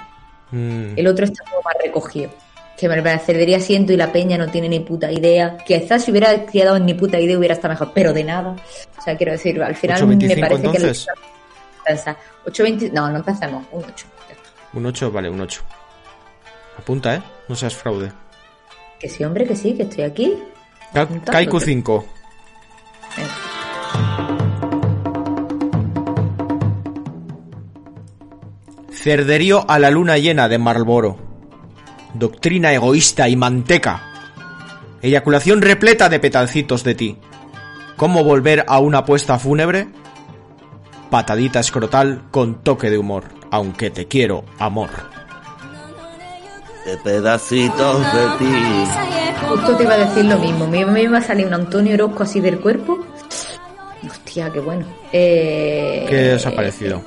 [0.50, 2.30] Mm, El otro está como más recogido.
[2.78, 5.56] Que me la cerdería siento y la peña no tiene ni puta idea.
[5.66, 8.54] Quizás si hubiera quedado ni puta idea hubiera estado mejor, pero de nada.
[8.96, 11.06] O sea, quiero decir, al final me 8.25 parece entonces.
[11.86, 11.92] que...
[11.92, 11.98] el-
[12.52, 12.92] 8.20...
[12.92, 13.64] No, no empezamos.
[13.72, 14.06] Un 8.
[14.74, 15.60] Un 8, vale, un 8.
[16.78, 17.22] Apunta, ¿eh?
[17.48, 18.12] No seas fraude.
[19.00, 20.34] Que sí, hombre, que sí, que estoy aquí.
[20.92, 21.06] Ka-.
[21.24, 22.04] Kaiku 5.
[23.16, 23.48] Venga.
[29.08, 31.16] Cerderío a la luna llena de Marlboro.
[32.14, 34.02] Doctrina egoísta y manteca.
[35.00, 37.16] Eyaculación repleta de petalcitos de ti.
[37.96, 39.88] ¿Cómo volver a una apuesta fúnebre?
[41.10, 43.24] Patadita escrotal con toque de humor.
[43.50, 44.90] Aunque te quiero, amor.
[46.88, 48.86] De pedacitos de ti.
[49.46, 50.66] Justo te iba a decir lo mismo.
[50.66, 52.98] Me, me iba a salir un Antonio Orozco así del cuerpo.
[54.08, 54.86] Hostia, qué bueno.
[55.12, 57.02] Eh, ¿Qué os ha parecido?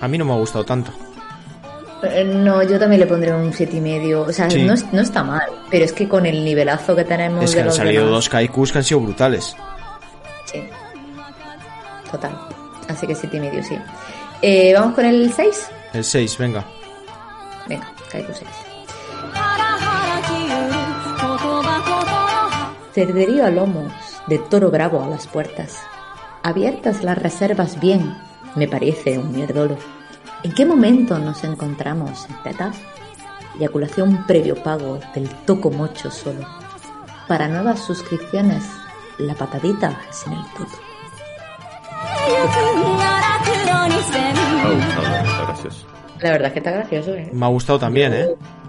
[0.00, 0.92] A mí no me ha gustado tanto.
[2.04, 4.22] eh, No, yo también le pondré un siete y medio.
[4.22, 4.62] O sea, Sí.
[4.62, 7.56] no, es- no está mal, pero es que con el nivelazo que tenemos Es que
[7.56, 9.56] de han los salido demás, dos Kaikus que han sido brutales.
[10.44, 10.62] Sí.
[12.08, 12.38] Total.
[12.88, 13.76] Así que siete y medio, sí.
[14.42, 15.70] Eh, Vamos con el 6.
[15.92, 16.64] El 6, venga.
[17.68, 18.48] Venga, caigo 6.
[22.92, 23.90] Cerderío a lomos
[24.26, 25.80] de toro bravo a las puertas.
[26.42, 28.14] Abiertas las reservas bien,
[28.54, 29.76] me parece un mierdolo.
[30.42, 32.76] ¿En qué momento nos encontramos en tetas?
[33.56, 36.46] Eyaculación previo pago del toco mocho solo.
[37.28, 38.64] Para nuevas suscripciones,
[39.18, 40.78] la patadita es en el tuto.
[44.64, 45.91] Oh, no, está gracioso.
[46.22, 47.28] La verdad es que está gracioso, ¿eh?
[47.32, 48.26] Me ha gustado también, ¿eh?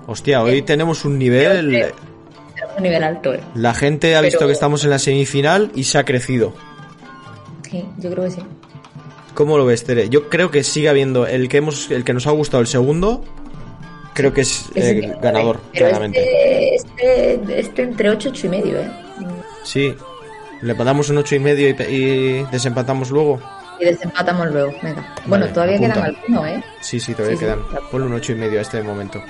[0.07, 1.69] Hostia, hoy tenemos un nivel...
[1.69, 3.39] Tenemos un nivel alto, ¿eh?
[3.55, 6.53] La gente ha visto Pero- que estamos en la semifinal y se ha crecido.
[7.69, 8.41] Sí, yo creo que sí.
[9.33, 10.09] ¿Cómo lo ves, Tere?
[10.09, 13.23] Yo creo que sigue habiendo el que hemos, el que nos ha gustado el segundo,
[14.13, 16.75] creo que es Es eh, el ganador, Pero claramente.
[16.75, 16.75] este,
[17.35, 18.91] este, este entre 8 8 y medio, ¿eh?
[19.63, 19.95] Sí.
[20.61, 23.39] Le damos un ocho y medio y, y desempatamos luego.
[23.79, 25.05] Y desempatamos luego, venga.
[25.25, 25.93] Bueno, todavía apunta.
[25.95, 26.63] quedan algunos, ¿eh?
[26.81, 27.63] Sí, sí, todavía Sí, sí, quedan.
[27.69, 27.89] claro.
[27.89, 29.21] Ponle un ocho y medio a este momento.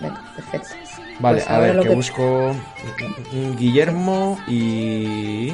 [0.00, 0.68] Venga, perfecto.
[1.18, 2.54] Vale, Pues a ver, que que- busco
[3.58, 5.52] Guillermo y...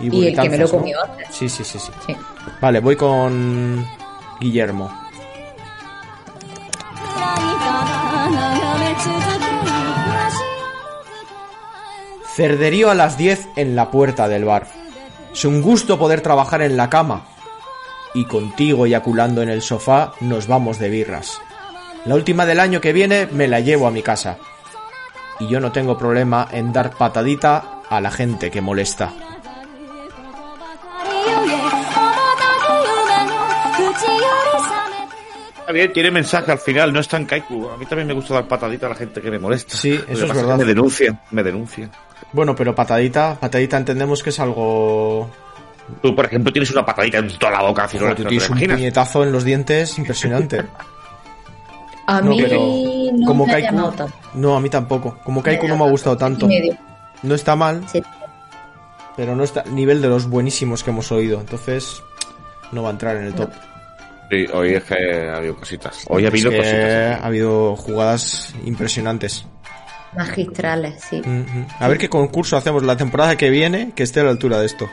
[0.00, 0.70] Y el que me lo ¿no?
[0.70, 1.28] comió antes.
[1.30, 1.92] Sí, sí, sí, sí.
[2.06, 2.16] Sí.
[2.60, 3.86] Vale, voy con
[4.40, 4.90] Guillermo.
[12.34, 14.66] Cerderío a las 10 en la puerta del bar.
[15.32, 17.24] Es un gusto poder trabajar en la cama.
[18.14, 21.40] Y contigo eyaculando en el sofá nos vamos de birras.
[22.04, 24.36] La última del año que viene me la llevo a mi casa.
[25.40, 29.12] Y yo no tengo problema en dar patadita a la gente que molesta.
[35.72, 37.68] Bien, tiene mensaje al final, no es tan kaiku.
[37.70, 39.76] A mí también me gusta dar patadita a la gente que me molesta.
[39.76, 40.56] Sí, eso es verdad.
[40.56, 41.90] Me denuncian, me denuncian.
[42.32, 45.28] Bueno, pero patadita, patadita entendemos que es algo...
[46.00, 48.24] Tú, por ejemplo, tienes una patadita en toda la boca, Joder, tú que no te
[48.24, 50.64] tienes un puñetazo en los dientes impresionante.
[52.06, 52.58] A No, mí pero
[53.16, 53.66] no como me ha Kaiku...
[53.74, 54.14] llamado tanto.
[54.34, 55.18] No, a mí tampoco.
[55.22, 56.48] Como Kaiku no me ha gustado tanto.
[57.22, 58.02] No está mal, Sí.
[59.16, 61.40] pero no está al nivel de los buenísimos que hemos oído.
[61.40, 62.02] Entonces,
[62.72, 63.50] no va a entrar en el top.
[64.32, 64.94] Sí, hoy es que
[65.28, 66.06] ha habido cositas.
[66.08, 67.20] Hoy ha Es habido que cositas.
[67.20, 69.44] ha habido jugadas impresionantes.
[70.16, 71.20] Magistrales, sí.
[71.20, 71.66] Ujú.
[71.78, 74.66] A ver qué concurso hacemos la temporada que viene que esté a la altura de
[74.66, 74.88] esto.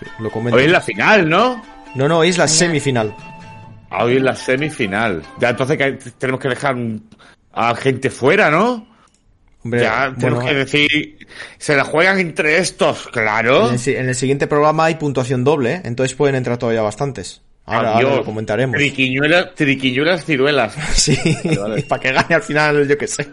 [0.00, 0.56] Sí, Lo comento.
[0.58, 1.62] Hoy es la final, ¿no?
[1.94, 3.14] No, no, hoy es la semifinal.
[3.90, 5.22] Ah, Hoy es la semifinal.
[5.38, 6.74] Ya entonces que tenemos que dejar
[7.52, 8.88] a gente fuera, ¿no?
[9.62, 11.18] Hombre, ya tenemos bueno, que decir,
[11.58, 13.68] se la juegan entre estos, claro.
[13.68, 15.82] en, el, si- en el siguiente programa hay puntuación doble, ¿eh?
[15.84, 17.40] entonces pueden entrar todavía bastantes.
[17.66, 18.76] Ahora, lo comentaremos.
[18.76, 20.74] Triquiñuelas, triquiñuelas ciruelas.
[20.94, 21.16] Sí,
[21.58, 21.82] vale.
[21.82, 23.28] para que gane al final, yo que sé.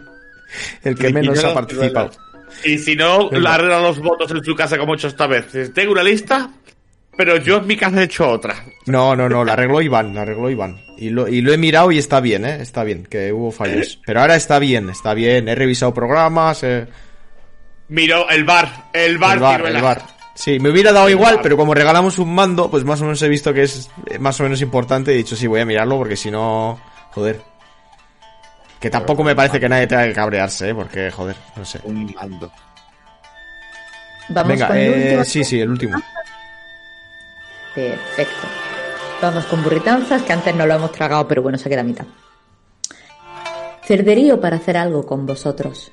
[0.82, 2.10] El que menos ha participado.
[2.10, 2.64] ciruelas.
[2.64, 5.46] Y si no, arregla los votos en su casa como he hecho esta vez.
[5.74, 6.50] Tengo una lista,
[7.16, 8.54] pero yo en mi casa he hecho otra.
[8.86, 10.80] No, no, no, la arregló Iván, la arregló Iván.
[10.98, 12.58] Y lo, y lo he mirado y está bien, ¿eh?
[12.60, 13.98] Está bien, que hubo fallos.
[14.06, 15.48] Pero ahora está bien, está bien.
[15.48, 16.86] He revisado programas, eh,
[17.88, 19.76] Miró el bar, el bar, el bar, ciruelas.
[19.76, 20.02] el bar.
[20.34, 23.28] Sí, me hubiera dado igual, pero como regalamos un mando, pues más o menos he
[23.28, 25.98] visto que es eh, más o menos importante y he dicho, sí, voy a mirarlo
[25.98, 26.80] porque si no,
[27.10, 27.40] joder.
[28.80, 30.74] Que tampoco me parece que nadie tenga que cabrearse, ¿eh?
[30.74, 31.80] Porque, joder, no sé.
[31.84, 32.50] Un mando.
[34.30, 35.24] Vamos Venga, con el eh, último.
[35.24, 36.02] sí, sí, el último.
[37.74, 38.46] Perfecto.
[39.20, 42.06] Vamos con burritanzas, que antes no lo hemos tragado, pero bueno, se queda a mitad.
[43.84, 45.92] Cerderío para hacer algo con vosotros.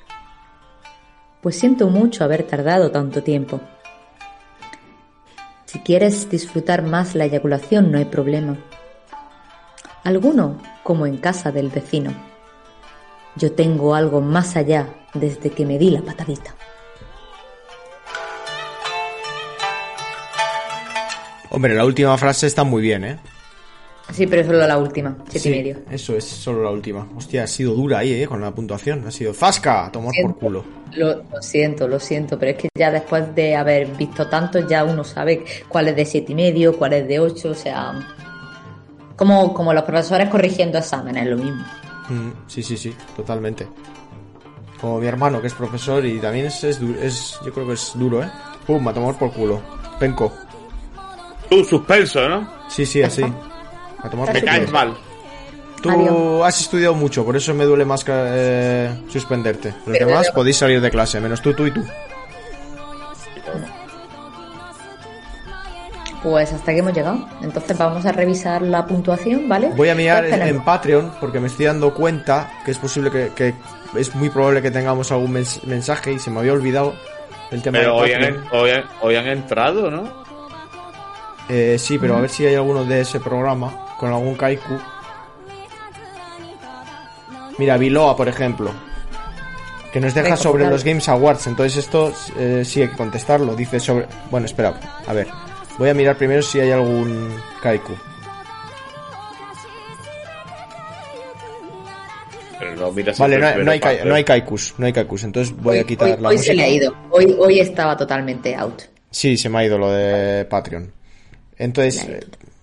[1.40, 3.60] Pues siento mucho haber tardado tanto tiempo.
[5.70, 8.58] Si quieres disfrutar más la eyaculación no hay problema.
[10.02, 12.12] Alguno como en casa del vecino.
[13.36, 16.56] Yo tengo algo más allá desde que me di la patadita.
[21.50, 23.20] Hombre, la última frase está muy bien, ¿eh?
[24.12, 25.76] Sí, pero solo la última, siete Sí, y medio.
[25.90, 27.06] Eso es solo la última.
[27.16, 28.26] Hostia, ha sido dura ahí, ¿eh?
[28.26, 29.06] Con la puntuación.
[29.06, 30.64] Ha sido Zasca, a tomar por culo.
[30.96, 34.82] Lo, lo siento, lo siento, pero es que ya después de haber visto tanto, ya
[34.84, 37.94] uno sabe cuál es de siete y medio, cuál es de ocho, o sea,
[39.16, 41.62] como, como los profesores corrigiendo exámenes, lo mismo.
[42.08, 43.68] Mm, sí, sí, sí, totalmente.
[44.80, 47.92] Como mi hermano, que es profesor y también es, es, es- yo creo que es
[47.94, 48.30] duro, ¿eh?
[48.66, 49.60] Pum, a tomar por culo.
[50.00, 50.32] Penco.
[51.48, 52.48] Tú, suspenso, ¿no?
[52.68, 53.22] Sí, sí, así.
[54.02, 54.96] A tomar Me caes mal.
[55.82, 56.46] Tú Adiós.
[56.46, 59.70] has estudiado mucho, por eso me duele más que eh, suspenderte.
[59.86, 61.82] Los Pero demás podéis salir de clase, menos tú, tú y tú.
[66.22, 67.26] Pues hasta que hemos llegado.
[67.40, 69.70] Entonces vamos a revisar la puntuación, ¿vale?
[69.74, 73.30] Voy a mirar Pues en, Patreon porque me estoy dando cuenta que es posible que,
[73.34, 73.54] que
[73.96, 76.94] es muy probable que tengamos algún mens- mensaje y se me había olvidado
[77.50, 80.20] el tema Pero de hoy han, hoy, han, hoy han entrado, ¿no?
[81.48, 84.78] Eh, sí, pero a ver si hay alguno de ese programa con algún kaiku.
[87.58, 88.72] Mira, Biloa, por ejemplo.
[89.92, 90.74] Que nos deja Venga, sobre dale.
[90.76, 91.46] los Games Awards.
[91.46, 93.54] Entonces esto eh, sí hay que contestarlo.
[93.54, 94.06] Dice sobre...
[94.30, 94.80] Bueno, espera.
[95.06, 95.28] A ver.
[95.78, 97.92] Voy a mirar primero si hay algún kaiku.
[102.58, 104.74] Pero no, mira Vale, no, no hay, no hay kaikus.
[104.78, 105.24] No hay kaikus.
[105.24, 106.52] Entonces voy hoy, a quitar hoy- la hoy música.
[106.52, 106.94] se le ha ido.
[107.10, 108.82] Hoy, hoy estaba totalmente out.
[109.10, 110.92] Sí, se me ha ido lo de Patreon.
[111.58, 112.06] Entonces...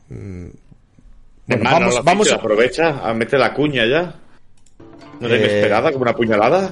[0.10, 0.52] Eh,
[1.48, 2.40] bueno, vamos, no vamos dicho, a...
[2.40, 4.16] aprovecha a meter la cuña ya.
[5.20, 6.72] ¿No Eh, esperada como una puñalada?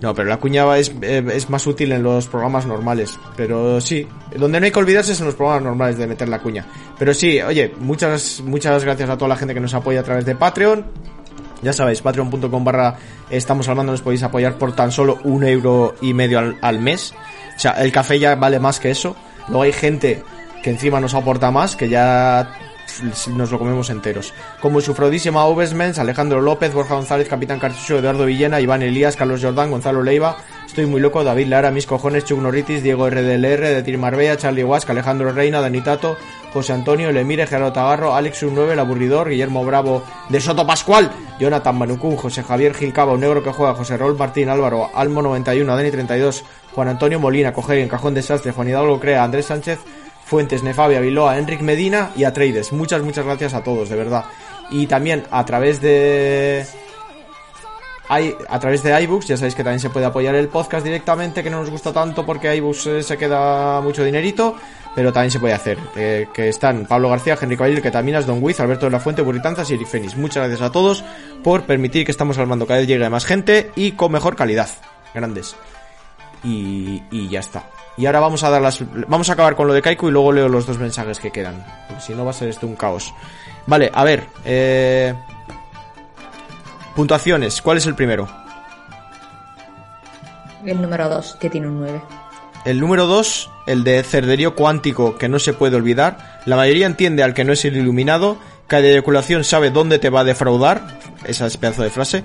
[0.00, 3.18] No, pero la cuña es, eh, es más útil en los programas normales.
[3.36, 4.06] Pero sí,
[4.36, 6.66] donde no hay que olvidarse es en los programas normales de meter la cuña.
[6.98, 10.24] Pero sí, oye, muchas, muchas gracias a toda la gente que nos apoya a través
[10.24, 10.84] de Patreon.
[11.62, 12.96] Ya sabéis, patreon.com barra
[13.30, 17.12] estamos hablando, nos podéis apoyar por tan solo un euro y medio al, al mes.
[17.56, 19.16] O sea, el café ya vale más que eso.
[19.48, 20.22] Luego hay gente
[20.62, 22.52] que encima nos aporta más, que ya
[23.34, 24.34] nos lo comemos enteros.
[24.60, 29.70] Como Sufrodísima Ovesmens, Alejandro López, Borja González, Capitán Cartucho, Eduardo Villena, Iván Elías, Carlos Jordán,
[29.70, 30.36] Gonzalo Leiva,
[30.68, 34.62] Estoy muy loco, David Lara, Mis Cojones, Chuck Norritis, Diego RDLR, de Tir Marbella, Charlie
[34.62, 36.16] Huasca, Alejandro Reina, Dani Tato,
[36.52, 41.10] José Antonio, Lemire, Gerardo Tagarro, Alex 9 El Aburridor, Guillermo Bravo, de Soto Pascual,
[41.40, 45.74] Jonathan Manucún, José Javier Gilcaba, un negro que juega, José Raúl Martín Álvaro, Almo 91,
[45.74, 46.44] Dani 32,
[46.74, 49.80] Juan Antonio Molina, Coger en Cajón Desastre, Juan Hidalgo Crea, Andrés Sánchez,
[50.28, 52.72] Fuentes, Nefabia, Viloa, Enric Medina y a Trades.
[52.72, 54.26] Muchas, muchas gracias a todos, de verdad.
[54.70, 56.66] Y también a través de
[58.10, 61.50] a través de iBooks, ya sabéis que también se puede apoyar el podcast directamente, que
[61.50, 64.54] no nos gusta tanto porque iBooks eh, se queda mucho dinerito,
[64.94, 65.78] pero también se puede hacer.
[65.94, 69.70] que están Pablo García, Henry Caballero, que Taminas, Don Wiz, Alberto de la Fuente, Burritanzas
[69.70, 70.16] y Eric Fénix.
[70.16, 71.04] Muchas gracias a todos
[71.42, 74.68] por permitir que estamos armando cada vez llegue más gente y con mejor calidad.
[75.14, 75.56] Grandes.
[76.44, 77.64] Y, y ya está.
[77.98, 78.82] Y ahora vamos a dar las.
[79.08, 81.64] Vamos a acabar con lo de Kaiku y luego leo los dos mensajes que quedan.
[81.88, 83.12] Porque si no va a ser esto un caos.
[83.66, 84.24] Vale, a ver.
[84.44, 85.14] Eh,
[86.94, 87.60] puntuaciones.
[87.60, 88.28] ¿Cuál es el primero?
[90.64, 92.00] El número 2, que tiene un 9.
[92.64, 96.40] El número 2, el de cerderío cuántico que no se puede olvidar.
[96.44, 98.36] La mayoría entiende al que no es el iluminado.
[98.66, 100.98] Cada eyaculación sabe dónde te va a defraudar.
[101.24, 102.24] Esa es pedazo de frase.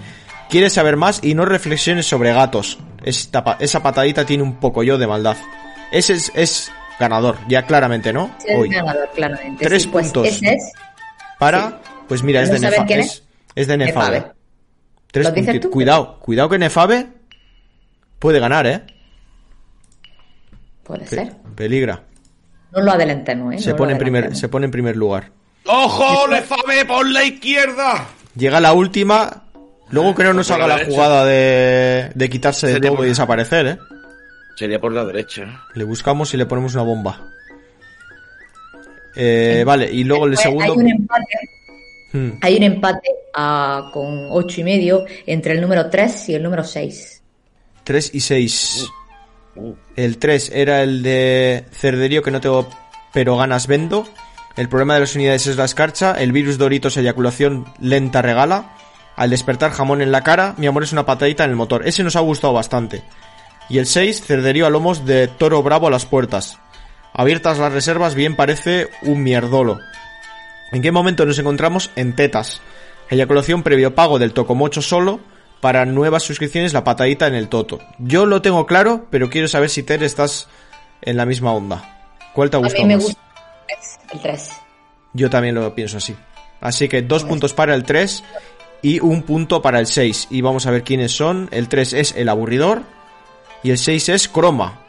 [0.54, 2.78] Quieres saber más y no reflexiones sobre gatos.
[3.04, 5.36] Esta esa patadita tiene un poco yo de maldad.
[5.92, 8.30] Ese es, es ganador, ya claramente, ¿no?
[8.46, 8.70] Es Hoy.
[8.70, 9.66] ganador, claramente.
[9.66, 10.28] Tres Sí, pues puntos.
[10.28, 10.72] Ese es.
[11.40, 12.94] Para, pues mira, es de ¿No saber Nefa.
[13.00, 13.24] Es, es?
[13.56, 14.16] es de Nefabe.
[14.20, 14.34] Nefabe.
[15.12, 15.70] Tres ¿Lo dices puntitos.
[15.70, 15.74] tú?
[15.74, 17.08] Cuidado, cuidado que Nefabe
[18.20, 18.84] puede ganar, ¿eh?
[20.84, 21.34] Puede Pe- ser.
[21.56, 22.04] Peligra.
[22.72, 23.58] No lo adelantemos, ¿eh?
[23.58, 25.32] Se No lo pone, en primer, se pone en primer lugar.
[25.66, 28.06] ¡Ojo, Lefame, por la izquierda!
[28.36, 29.43] Llega la última.
[29.94, 33.06] Luego que no nos Por la haga la jugada de, de quitarse de todo por-
[33.06, 33.78] y desaparecer, ¿eh?
[34.56, 35.62] Sería por la derecha.
[35.76, 37.22] Le buscamos y le ponemos una bomba.
[39.16, 40.74] Eh, vale, y luego el Pues segundo.
[40.74, 41.26] Hay un empate,
[42.14, 46.44] Hmm, hay un empate ah, con 8 y medio entre el número 3 y el
[46.44, 47.22] número 6.
[47.84, 48.88] tres y seis.
[49.56, 52.70] Uh, El 3 era el de cerderío que no tengo
[53.14, 54.08] pero ganas vendo.
[54.56, 56.14] El problema de las unidades es la escarcha.
[56.14, 58.76] El virus Doritos eyaculación lenta regala.
[59.16, 60.56] Al despertar jamón en la cara.
[60.58, 61.88] Mi amor es una patadita en el motor.
[61.88, 63.04] Ese nos ha gustado bastante.
[63.70, 66.60] Y el 6, cerderío a lomos de toro bravo a las puertas.
[67.14, 69.80] Abiertas las reservas, bien parece un mierdolo.
[70.72, 71.92] ¿En qué momento nos encontramos?
[71.96, 72.60] En tetas.
[73.10, 75.20] Eyaculación previo pago del tocomocho solo.
[75.62, 77.80] Para nuevas suscripciones, la patadita en el toto.
[78.00, 80.50] Yo lo tengo claro, pero quiero saber si Ter estás
[81.02, 82.10] en la misma onda.
[82.34, 83.06] ¿Cuál te ha A gustado mí me más?
[83.06, 83.22] gusta
[84.12, 84.50] el 3.
[85.14, 86.16] Yo también lo pienso así.
[86.60, 88.24] Así que dos puntos para el 3
[88.84, 90.28] y un punto para el 6.
[90.30, 91.50] Y vamos a ver quiénes son.
[91.52, 92.84] El 3 es el aburridor
[93.64, 94.82] y el 6 es croma.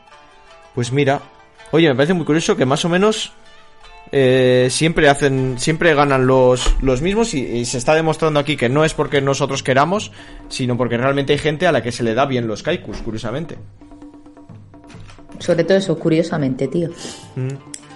[0.75, 1.23] Pues mira,
[1.71, 3.33] oye, me parece muy curioso que más o menos
[4.13, 8.69] eh, siempre hacen, siempre ganan los, los mismos y, y se está demostrando aquí que
[8.69, 10.13] no es porque nosotros queramos,
[10.49, 13.57] sino porque realmente hay gente a la que se le da bien los kaikus, curiosamente.
[15.39, 16.91] Sobre todo eso, curiosamente, tío.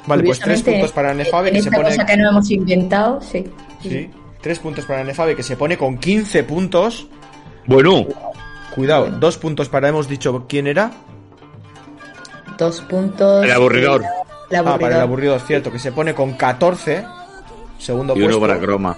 [0.06, 1.84] Vale, pues tres puntos para Nefabe en que se pone...
[1.84, 3.44] cosa que no hemos inventado, sí.
[3.82, 4.10] Sí,
[4.48, 7.06] tres puntos para Nefabe que se pone con 15 puntos.
[7.66, 8.06] Bueno,
[8.74, 10.90] Cuidado, dos puntos para, hemos dicho quién era.
[12.56, 13.44] Dos puntos.
[13.44, 14.02] El aburridor.
[14.48, 15.02] El Ah, para el aburridor.
[15.02, 17.04] aburrido, es cierto, que se pone con 14.
[17.76, 18.40] Segundo y uno puesto.
[18.40, 18.96] para croma.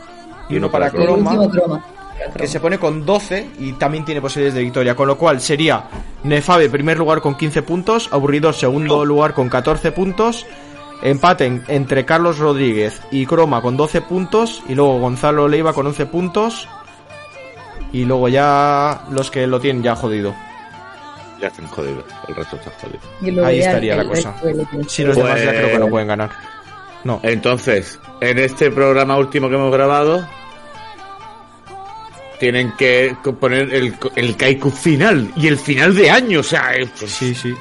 [0.49, 1.33] Y uno para croma.
[1.33, 1.85] último croma.
[2.37, 4.95] Que se pone con 12 y también tiene posibilidades de victoria.
[4.95, 5.83] Con lo cual sería
[6.23, 8.09] Nefabe primer lugar con 15 puntos.
[8.13, 10.47] Aburridor segundo lugar con 14 puntos.
[11.03, 14.63] Empaten entre Carlos Rodríguez y Croma con 12 puntos.
[14.69, 16.69] Y luego Gonzalo Leiva con 11 puntos.
[17.93, 20.35] Y luego ya los que lo tienen ya jodido.
[21.41, 22.05] Ya están jodidos.
[22.29, 23.47] El resto está jodido.
[23.47, 24.35] Ahí estaría el la cosa.
[24.89, 26.31] Si los Pues- demás ya creo que no pueden ganar.
[27.03, 27.19] No.
[27.23, 30.29] Entonces, en este programa último que hemos grabado,
[32.39, 36.91] tienen que poner el, el kaiku final y el final de año, o sea, es-
[36.99, 37.55] pues, Sí, sí.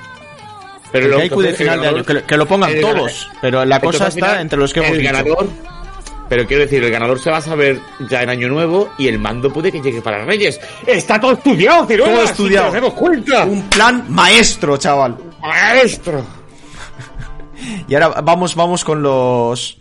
[0.92, 2.04] Pero El Kaiku de final de año.
[2.04, 3.30] Que, lo- que lo pongan el todos.
[3.42, 5.12] Pero la cosa está final, entre los que hemos el dicho.
[5.14, 5.48] ganador,
[6.28, 7.80] pero quiero decir, el ganador se va a saber
[8.10, 10.60] ya en año nuevo y el mando puede que llegue para Reyes.
[10.86, 12.66] Está todo estudiado, Ciruela, Todo si estudiado.
[12.68, 13.46] nos damos cuenta.
[13.46, 15.18] Un plan maestro, chaval.
[15.42, 16.24] maestro.
[17.90, 19.78] Y ahora vamos, vamos con los.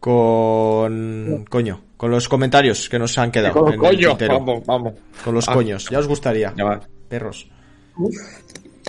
[0.00, 1.44] Con.
[1.48, 1.80] Coño.
[1.96, 3.54] Con los comentarios que nos han quedado.
[3.54, 4.34] Con en el coño, tintero.
[4.40, 4.94] vamos, vamos.
[5.24, 5.54] Con los Ah.
[5.54, 5.88] coños.
[5.90, 6.52] Ya os gustaría.
[6.56, 6.80] Ya va.
[7.08, 7.48] Perros.
[7.96, 8.14] Uf,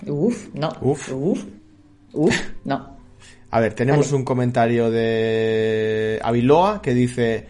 [0.05, 0.73] no.
[0.81, 1.11] Uf.
[1.11, 1.43] Uf.
[2.13, 2.97] Uf, no.
[3.49, 4.17] A ver, tenemos Vale.
[4.17, 7.47] un comentario de Aviloa que dice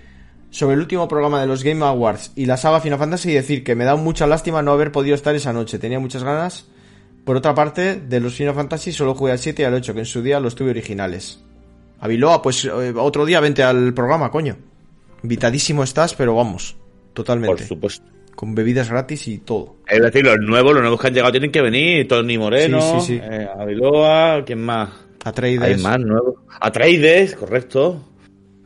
[0.49, 3.75] sobre el último programa de los Game Awards y la saga Final Fantasy decir que
[3.75, 5.79] me da mucha lástima no haber podido estar esa noche.
[5.79, 6.65] Tenía muchas ganas.
[7.25, 9.99] Por otra parte, de los Final Fantasy solo jugué al 7 y al 8, que
[9.99, 11.39] en su día los tuve originales.
[11.99, 14.55] Aviloa, pues eh, otro día vente al programa, coño.
[15.23, 17.65] Invitadísimo estás, pero vamos, Por totalmente.
[17.65, 18.05] supuesto.
[18.37, 19.77] Con bebidas gratis y todo.
[19.87, 22.07] Es decir, los nuevos, los nuevos que han llegado tienen que venir.
[22.07, 23.21] Tony Moreno, Sí, sí, sí.
[23.23, 24.89] eh, Aviloa, ¿quién más?
[25.25, 25.63] Atreides.
[25.77, 26.35] Hay más nuevos.
[26.61, 27.99] Atreides, correcto.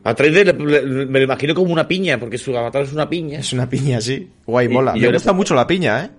[0.04, 3.38] Atreides me lo imagino como una piña, porque su avatar es una piña.
[3.38, 4.28] Es una piña, sí.
[4.46, 4.90] Guay, Y- mola.
[4.92, 6.10] y Me yo le- gusta mucho la piña, ¿eh?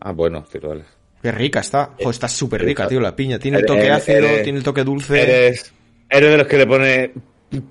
[0.00, 0.84] Ah, bueno, sí, vale.
[1.20, 1.86] Qué rica está.
[1.96, 3.38] Joder, está súper rica, tío, la piña.
[3.40, 5.20] Tiene el eres- toque ácido, eres- tiene el toque dulce.
[5.22, 5.72] Eres,
[6.08, 7.10] eres de los que le pone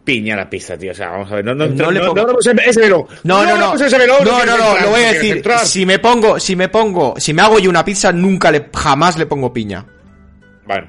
[0.03, 0.91] piña la pizza, tío.
[0.91, 1.45] O sea, vamos a ver.
[1.45, 3.05] No, no, No no, no, ese melón.
[3.23, 3.73] No, no, no.
[3.75, 5.43] ese melón, No, no, no, lo voy a decir.
[5.63, 9.17] Si me pongo, si me pongo, si me hago yo una pizza, nunca le, jamás
[9.17, 9.85] le pongo piña.
[10.67, 10.87] Bueno.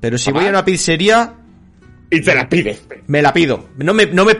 [0.00, 1.34] Pero si voy a una pizzería,
[2.10, 2.82] Y te la pides.
[3.06, 3.68] me la pido.
[3.76, 4.36] No me, no me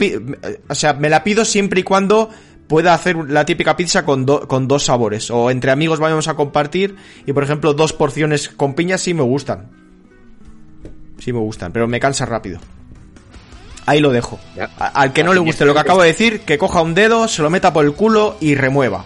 [0.69, 2.31] o sea, me la pido siempre y cuando
[2.67, 5.31] pueda hacer la típica pizza con, do- con dos sabores.
[5.31, 6.97] O entre amigos vamos a compartir
[7.27, 9.71] y, por ejemplo, dos porciones con piña sí me gustan.
[11.19, 12.59] Sí me gustan, pero me cansa rápido.
[13.87, 14.39] Ahí lo dejo.
[14.57, 14.71] Ya.
[14.79, 17.43] Al que no le guste lo que acabo de decir, que coja un dedo, se
[17.43, 19.05] lo meta por el culo y remueva.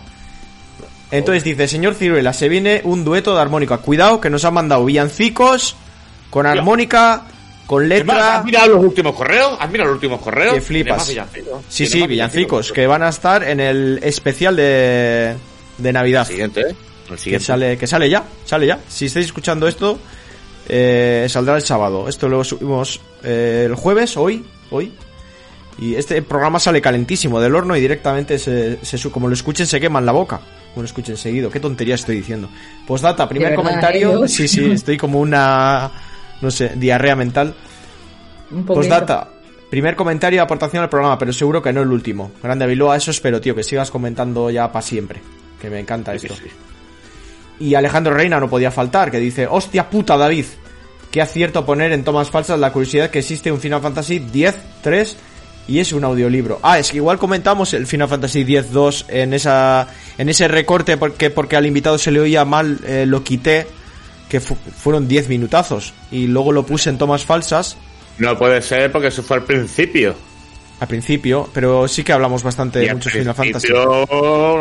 [1.11, 3.79] Entonces dice, señor Ciruela, se viene un dueto de armónica.
[3.79, 5.77] Cuidado, que nos han mandado villancicos
[6.31, 7.23] con armónica,
[7.67, 8.39] con letra...
[8.39, 9.57] ¿Has mirado los últimos correos?
[9.61, 10.55] ¿Has mirado los últimos correos?
[10.55, 11.11] Que flipas.
[11.69, 15.37] Sí, sí, villancicos, que van a estar en el especial de,
[15.79, 16.23] de Navidad.
[16.23, 16.77] El siguiente, ¿eh?
[17.09, 17.47] El Que siguiente.
[17.47, 18.81] sale, que sale ya, sale ya.
[18.89, 19.99] Si estáis escuchando esto,
[20.69, 22.09] eh, saldrá el sábado.
[22.09, 24.93] Esto lo subimos eh, el jueves, hoy, hoy.
[25.79, 29.79] Y este programa sale calentísimo del horno y directamente se, se como lo escuchen se
[29.81, 30.41] queman la boca.
[30.73, 31.51] Como lo escuchen seguido.
[31.51, 32.49] ¿Qué tontería estoy diciendo?
[32.87, 34.25] Pues data, primer verdad, comentario.
[34.25, 34.29] ¿eh?
[34.29, 35.91] Sí, sí, estoy como una,
[36.41, 37.55] no sé, diarrea mental.
[38.51, 38.65] Un.
[38.65, 39.31] Postdata.
[39.71, 42.31] Primer comentario y aportación al programa, pero seguro que no el último.
[42.43, 45.21] Grande Aviloa, eso espero, tío, que sigas comentando ya para siempre.
[45.61, 46.37] Que me encanta Sí, esto.
[46.37, 46.51] sí.
[47.59, 50.45] Y Alejandro Reina no podía faltar, que dice, hostia puta David,
[51.17, 55.15] qué acierto poner en tomas falsas la curiosidad que existe un Final Fantasy X-3
[55.67, 56.61] y es un audiolibro.
[56.63, 59.89] Ah, es que igual comentamos el Final Fantasy X-2 en esa
[60.19, 63.67] en ese recorte porque porque al invitado se le oía mal, eh, lo quité,
[64.29, 67.79] que fu- fueron 10 minutazos y luego lo puse en tomas falsas
[68.19, 70.15] No puede ser porque eso fue al principio.
[70.81, 73.69] al principio, pero sí que hablamos bastante de muchos Final Fantasy.
[73.75, 74.05] Ah,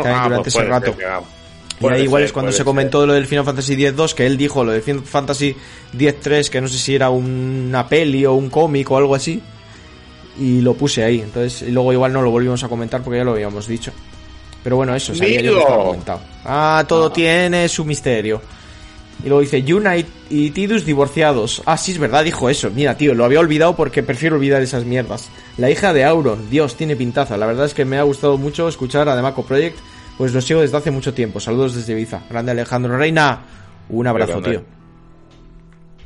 [0.00, 0.94] durante pues ese puede rato.
[0.96, 1.06] ser.
[1.80, 2.64] Y ahí igual ser, es cuando se ser.
[2.64, 5.54] comentó lo del Final Fantasy X-2, que él dijo lo de Final Fantasy
[5.98, 9.42] X-3, que no sé si era una peli o un cómic o algo así.
[10.38, 11.20] Y lo puse ahí.
[11.20, 13.92] Entonces, y luego igual no lo volvimos a comentar porque ya lo habíamos dicho.
[14.62, 16.20] Pero bueno, eso, sabía yo que comentado.
[16.44, 18.42] Ah, todo tiene su misterio.
[19.24, 21.62] Y luego dice, Yuna y, y Tidus divorciados.
[21.64, 22.70] Ah, sí, es verdad, dijo eso.
[22.70, 25.28] Mira, tío, lo había olvidado porque prefiero olvidar esas mierdas.
[25.56, 27.36] La hija de Auron, Dios, tiene pintaza.
[27.36, 29.78] La verdad es que me ha gustado mucho escuchar a Demaco Project,
[30.18, 31.40] pues lo sigo desde hace mucho tiempo.
[31.40, 32.22] Saludos desde Ibiza.
[32.30, 33.40] Grande Alejandro Reina.
[33.88, 34.62] Un abrazo, tío.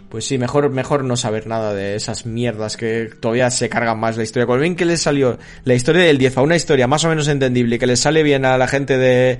[0.09, 4.17] Pues sí, mejor, mejor no saber nada de esas mierdas que todavía se cargan más
[4.17, 4.45] la historia.
[4.47, 7.29] Con bien que les salió la historia del 10 a una historia más o menos
[7.29, 9.39] entendible, que les sale bien a la gente de,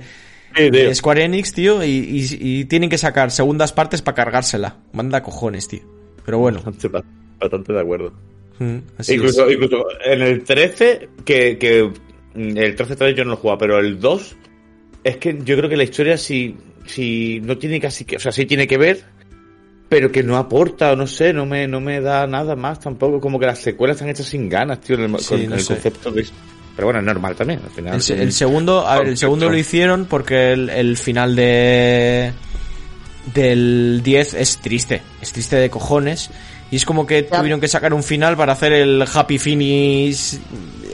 [0.55, 0.87] Sí, tío.
[0.87, 4.77] de Square Enix, tío, y, y- y tienen que sacar segundas partes para cargársela.
[4.93, 5.81] Manda cojones, tío.
[6.23, 7.03] Pero bueno, Bastante,
[7.37, 8.13] bastante de acuerdo.
[8.59, 9.53] mm, así Incluso, es.
[9.55, 11.91] incluso en el 13, que, que
[12.33, 14.37] mm, el 13 tal vez yo no lo jugaba, pero el 2,
[15.03, 16.55] es que yo creo que la historia si,
[16.85, 19.03] si no tiene casi que, o sea, sí tiene que ver,
[19.89, 23.19] pero que no aporta, o no sé, no me, no me da nada más tampoco,
[23.19, 25.61] como que las secuelas están hechas sin ganas, tío, en el, Sí, con no el
[25.61, 25.73] sé.
[25.73, 26.25] concepto de...
[26.75, 27.95] Pero bueno, es normal también, al final.
[27.95, 32.31] El, se- el segundo, a ver, el segundo lo hicieron porque el, el final de
[33.33, 36.29] del 10 es triste, es triste de cojones
[36.71, 40.39] y es como que tuvieron que sacar un final para hacer el happy finish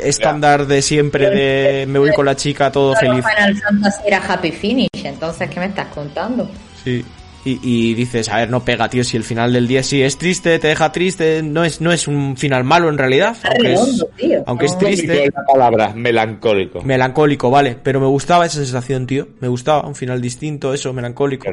[0.01, 3.23] estándar de siempre de me voy con la chica todo feliz.
[3.35, 6.49] Final Fantasy era Happy Finish, entonces, ¿qué me estás contando?
[6.83, 7.03] Sí.
[7.45, 10.17] Y, y dices, a ver, no pega, tío, si el final del 10 sí es
[10.17, 14.05] triste, te deja triste, no es, no es un final malo en realidad, aunque es,
[14.45, 14.77] aunque No.
[14.77, 15.29] triste.
[15.33, 16.81] la palabra, melancólico.
[16.81, 19.29] Melancólico, vale, pero me gustaba esa sensación, tío.
[19.39, 21.47] Me gustaba, un final distinto, eso, melancólico.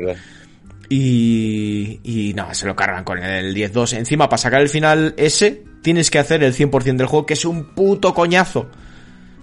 [0.88, 3.96] Y, y nada, se lo cargan con el 10-2.
[3.96, 7.44] Encima, para sacar el final ese, tienes que hacer el 100% del juego, que es
[7.44, 8.66] un puto coñazo.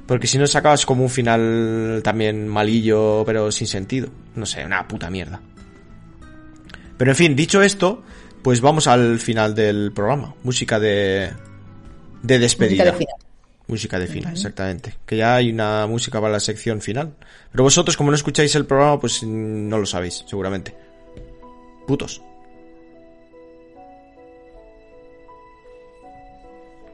[0.07, 4.09] Porque si no sacabas como un final también malillo, pero sin sentido.
[4.35, 5.39] No sé, una puta mierda.
[6.97, 8.03] Pero en fin, dicho esto,
[8.41, 10.33] pues vamos al final del programa.
[10.43, 11.31] Música de,
[12.23, 12.85] de despedida.
[12.85, 13.15] Música de final.
[13.67, 14.95] Música de final, exactamente.
[15.05, 17.13] Que ya hay una música para la sección final.
[17.51, 20.75] Pero vosotros, como no escucháis el programa, pues no lo sabéis, seguramente.
[21.87, 22.21] Putos.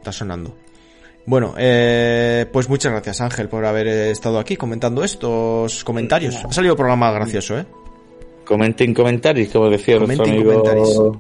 [0.08, 0.56] Está sonando.
[1.26, 6.46] Bueno, eh, pues muchas gracias Ángel por haber estado aquí comentando estos comentarios.
[6.46, 7.66] Ha salido programa gracioso, ¿eh?
[8.46, 11.12] Comenten comentarios, como decía nuestro amigo comentarios.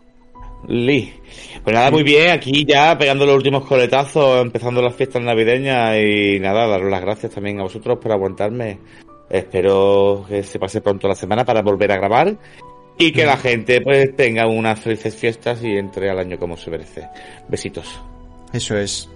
[0.69, 1.13] Lee.
[1.61, 6.39] Pues nada, muy bien, aquí ya pegando los últimos coletazos, empezando las fiestas navideñas y
[6.39, 8.79] nada, daros las gracias también a vosotros por aguantarme.
[9.29, 12.37] Espero que se pase pronto la semana para volver a grabar
[12.97, 16.71] y que la gente pues tenga unas felices fiestas y entre al año como se
[16.71, 17.09] merece.
[17.49, 18.01] Besitos.
[18.53, 19.09] Eso es.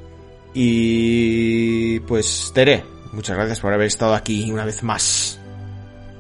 [0.54, 2.84] Y pues Tere,
[3.14, 5.38] muchas gracias por haber estado aquí una vez más.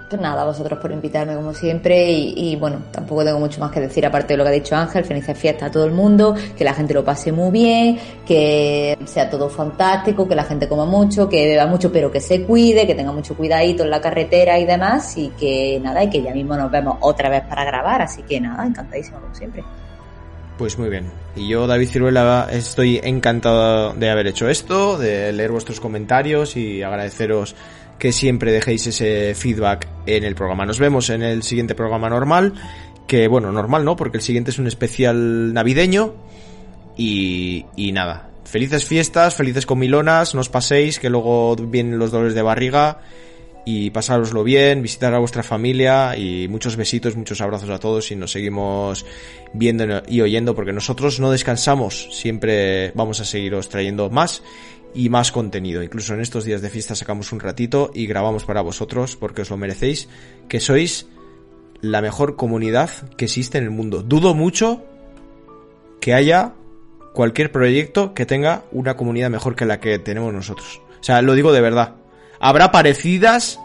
[0.10, 3.80] Pues nada, a vosotros por invitarme como siempre y, bueno, tampoco tengo mucho más que
[3.80, 6.66] decir aparte de lo que ha dicho Ángel, felices fiestas a todo el mundo, que
[6.66, 11.30] la gente lo pase muy bien, que sea todo fantástico, que la gente coma mucho,
[11.30, 14.66] que beba mucho pero que se cuide, que tenga mucho cuidadito en la carretera y
[14.66, 18.22] demás y que nada, y que ya mismo nos vemos otra vez para grabar, así
[18.24, 19.64] que nada, encantadísimo como siempre.
[20.62, 21.12] Pues muy bien.
[21.36, 26.84] Y yo, David Ciruela, estoy encantado de haber hecho esto, de leer vuestros comentarios y
[26.84, 27.56] agradeceros
[27.98, 30.68] que siempre dejéis ese feedback en el programa.
[30.68, 32.54] Nos vemos en el siguiente programa normal,
[33.08, 36.14] que bueno, normal no, porque el siguiente es un especial navideño.
[36.96, 42.36] Y, y nada, felices fiestas, felices comilonas, no os paséis, que luego vienen los dolores
[42.36, 43.00] de barriga.
[43.64, 48.16] Y pasároslo bien, visitar a vuestra familia y muchos besitos, muchos abrazos a todos y
[48.16, 49.06] nos seguimos
[49.54, 54.42] viendo y oyendo porque nosotros no descansamos, siempre vamos a seguiros trayendo más
[54.94, 55.84] y más contenido.
[55.84, 59.50] Incluso en estos días de fiesta sacamos un ratito y grabamos para vosotros porque os
[59.50, 60.10] lo merecéis,
[60.48, 61.08] que sois
[61.82, 64.04] la mejor comunidad que existe en el mundo.
[64.04, 64.84] Dudo mucho
[66.00, 66.54] que haya
[67.14, 70.82] cualquier proyecto que tenga una comunidad mejor que la que tenemos nosotros.
[71.00, 71.96] O sea, lo digo de verdad.
[72.42, 73.60] Habrá parecidas,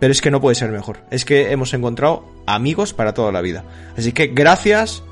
[0.00, 0.98] pero es que no puede ser mejor.
[1.12, 3.64] Es que hemos encontrado amigos para toda la vida.
[3.96, 5.04] Así que gracias,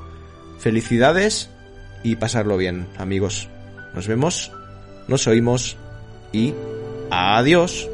[0.59, 1.49] felicidades
[2.03, 3.47] y pasarlo bien, amigos.
[3.95, 4.51] Nos vemos,
[5.07, 5.77] nos oímos
[6.33, 6.53] y
[7.09, 7.89] adiós.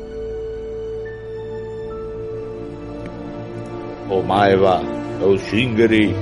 [4.09, 4.81] Omaeva,
[5.21, 6.15] Oshingeri.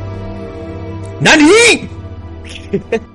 [1.22, 1.90] ¡Nani!